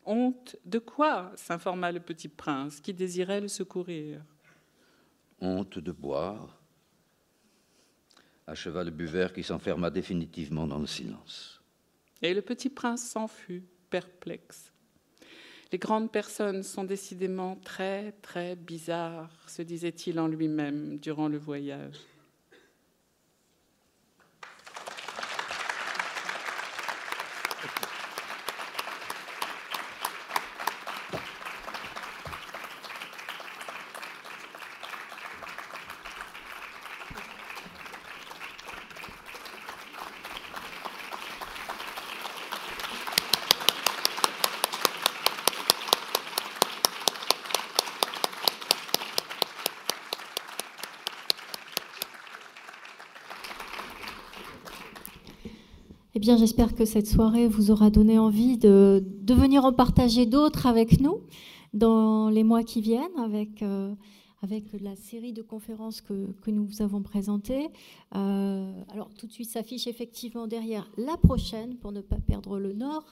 Honte 0.03 0.55
de 0.65 0.79
quoi 0.79 1.31
s'informa 1.35 1.91
le 1.91 1.99
petit 1.99 2.27
prince, 2.27 2.81
qui 2.81 2.91
désirait 2.91 3.39
le 3.39 3.47
secourir? 3.47 4.23
Honte 5.41 5.77
de 5.77 5.91
boire, 5.91 6.59
acheva 8.47 8.83
le 8.83 8.89
buveur 8.89 9.31
qui 9.31 9.43
s'enferma 9.43 9.91
définitivement 9.91 10.65
dans 10.65 10.79
le 10.79 10.87
silence. 10.87 11.61
Et 12.23 12.33
le 12.33 12.41
petit 12.41 12.71
prince 12.71 13.07
s'en 13.07 13.27
fut, 13.27 13.63
perplexe. 13.91 14.72
Les 15.73 15.79
grandes 15.79 16.11
personnes 16.11 16.61
sont 16.61 16.83
décidément 16.83 17.55
très, 17.55 18.11
très 18.21 18.55
bizarres, 18.55 19.31
se 19.47 19.63
disait-il 19.63 20.19
en 20.19 20.27
lui-même 20.27 20.99
durant 20.99 21.27
le 21.27 21.39
voyage. 21.39 21.95
Bien, 56.23 56.37
j'espère 56.37 56.73
que 56.73 56.85
cette 56.85 57.07
soirée 57.07 57.49
vous 57.49 57.69
aura 57.69 57.89
donné 57.89 58.17
envie 58.17 58.57
de, 58.57 59.03
venir 59.27 59.65
en 59.65 59.73
partager 59.73 60.25
d'autres 60.25 60.67
avec 60.67 61.01
nous 61.01 61.19
dans 61.73 62.29
les 62.29 62.45
mois 62.45 62.63
qui 62.63 62.79
viennent, 62.79 63.17
avec, 63.17 63.61
euh, 63.61 63.93
avec 64.41 64.63
la 64.79 64.95
série 64.95 65.33
de 65.33 65.41
conférences 65.41 65.99
que, 65.99 66.31
que 66.41 66.49
nous 66.49 66.81
avons 66.81 67.01
présentées. 67.01 67.67
Euh, 68.15 68.71
alors, 68.93 69.09
tout 69.15 69.27
de 69.27 69.33
suite 69.33 69.49
s'affiche 69.49 69.85
effectivement 69.85 70.47
derrière 70.47 70.89
la 70.97 71.17
prochaine, 71.17 71.75
pour 71.75 71.91
ne 71.91 71.99
pas 71.99 72.19
perdre 72.25 72.57
le 72.57 72.71
nord. 72.71 73.03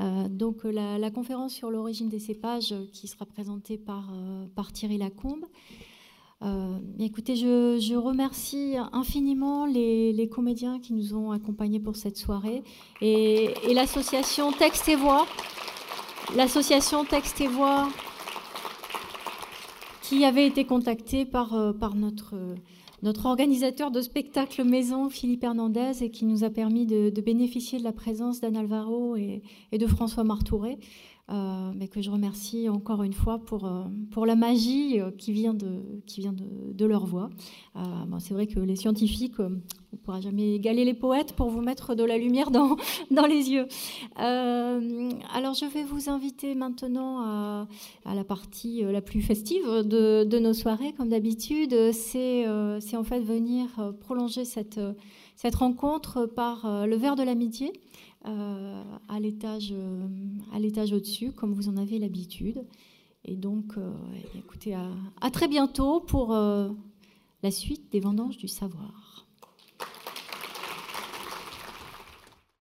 Euh, 0.00 0.28
donc, 0.28 0.64
la, 0.64 0.98
la, 0.98 1.10
conférence 1.12 1.54
sur 1.54 1.70
l'origine 1.70 2.08
des 2.08 2.18
cépages 2.18 2.74
qui 2.92 3.06
sera 3.06 3.26
présentée 3.26 3.78
par, 3.78 4.12
par 4.56 4.72
Thierry 4.72 4.98
Lacombe. 4.98 5.44
Euh, 6.42 6.78
écoutez, 6.98 7.34
je, 7.34 7.94
remercie 7.96 8.74
infiniment 8.92 9.64
les, 9.64 10.28
comédiens 10.30 10.78
qui 10.78 10.92
nous 10.92 11.14
ont 11.14 11.30
accompagnés 11.30 11.80
pour 11.80 11.96
cette 11.96 12.18
soirée 12.18 12.62
et, 13.00 13.54
l'association 13.72 14.52
Texte 14.52 14.88
et 14.88 14.96
Voix. 14.96 15.26
L'association 16.36 17.04
Texte 17.04 17.40
et 17.40 17.46
Voix 17.46 17.88
qui 20.02 20.24
avait 20.24 20.46
été 20.46 20.64
contactée 20.64 21.24
par, 21.24 21.54
euh, 21.54 21.72
notre 23.02 23.26
organisateur 23.26 23.90
de 23.90 24.00
spectacle 24.00 24.62
maison, 24.62 25.08
Philippe 25.08 25.42
Hernandez, 25.42 26.02
et 26.02 26.10
qui 26.10 26.24
nous 26.26 26.44
a 26.44 26.50
permis 26.50 26.86
de, 26.86 27.10
bénéficier 27.20 27.78
de 27.78 27.84
la 27.84 27.92
présence 27.92 28.40
d'Anne 28.40 28.56
Alvaro 28.56 29.16
et, 29.16 29.42
et 29.72 29.78
de 29.78 29.86
François 29.86 30.22
Martouret. 30.22 30.78
Euh, 31.28 31.72
mais 31.74 31.88
que 31.88 32.00
je 32.00 32.08
remercie 32.08 32.68
encore 32.68 33.02
une 33.02 33.12
fois 33.12 33.40
pour, 33.40 33.64
euh, 33.64 33.82
pour 34.12 34.26
la 34.26 34.36
magie 34.36 35.00
euh, 35.00 35.10
qui 35.10 35.32
vient 35.32 35.54
de, 35.54 35.82
qui 36.06 36.20
vient 36.20 36.32
de, 36.32 36.86
leur 36.86 37.04
voix. 37.04 37.30
Bon, 37.74 38.20
c'est 38.20 38.32
vrai 38.32 38.46
que 38.46 38.60
les 38.60 38.76
scientifiques, 38.76 39.40
on 39.40 39.50
ne 39.50 39.98
pourra 40.04 40.20
jamais 40.20 40.54
égaler 40.54 40.84
les 40.84 40.94
poètes 40.94 41.32
pour 41.32 41.50
vous 41.50 41.60
mettre 41.60 41.96
de 41.96 42.04
la 42.04 42.16
lumière 42.16 42.52
dans, 42.52 42.76
dans 43.10 43.26
les 43.26 43.50
yeux. 43.50 43.66
alors 44.14 45.54
je 45.54 45.64
vais 45.64 45.82
vous 45.82 46.08
inviter 46.08 46.54
maintenant 46.54 47.18
à, 47.22 47.66
à, 48.04 48.14
la 48.14 48.22
partie 48.22 48.82
la 48.82 49.00
plus 49.00 49.20
festive 49.20 49.66
de, 49.66 50.22
de 50.22 50.38
nos 50.38 50.52
soirées, 50.52 50.92
comme 50.92 51.08
d'habitude. 51.08 51.74
C'est 51.92 52.46
en 52.46 53.04
fait 53.04 53.20
venir 53.20 53.94
prolonger 54.00 54.44
cette, 54.44 54.80
cette 55.34 55.56
rencontre 55.56 56.26
par 56.26 56.86
le 56.86 56.94
verre 56.94 57.16
de 57.16 57.24
l'amitié. 57.24 57.72
Euh, 58.26 58.82
à 59.08 59.20
l'étage 59.20 59.68
euh, 59.70 60.08
à 60.52 60.58
l'étage 60.58 60.92
au-dessus, 60.92 61.30
comme 61.30 61.52
vous 61.52 61.68
en 61.68 61.76
avez 61.76 61.98
l'habitude. 62.00 62.64
Et 63.24 63.36
donc, 63.36 63.78
euh, 63.78 63.92
eh 64.34 64.38
écoutez, 64.38 64.74
à, 64.74 65.30
très 65.30 65.46
bientôt 65.46 66.00
pour 66.00 66.32
la 66.32 67.50
suite 67.50 67.92
des 67.92 68.00
vendanges 68.00 68.36
du 68.36 68.48
savoir. 68.48 69.25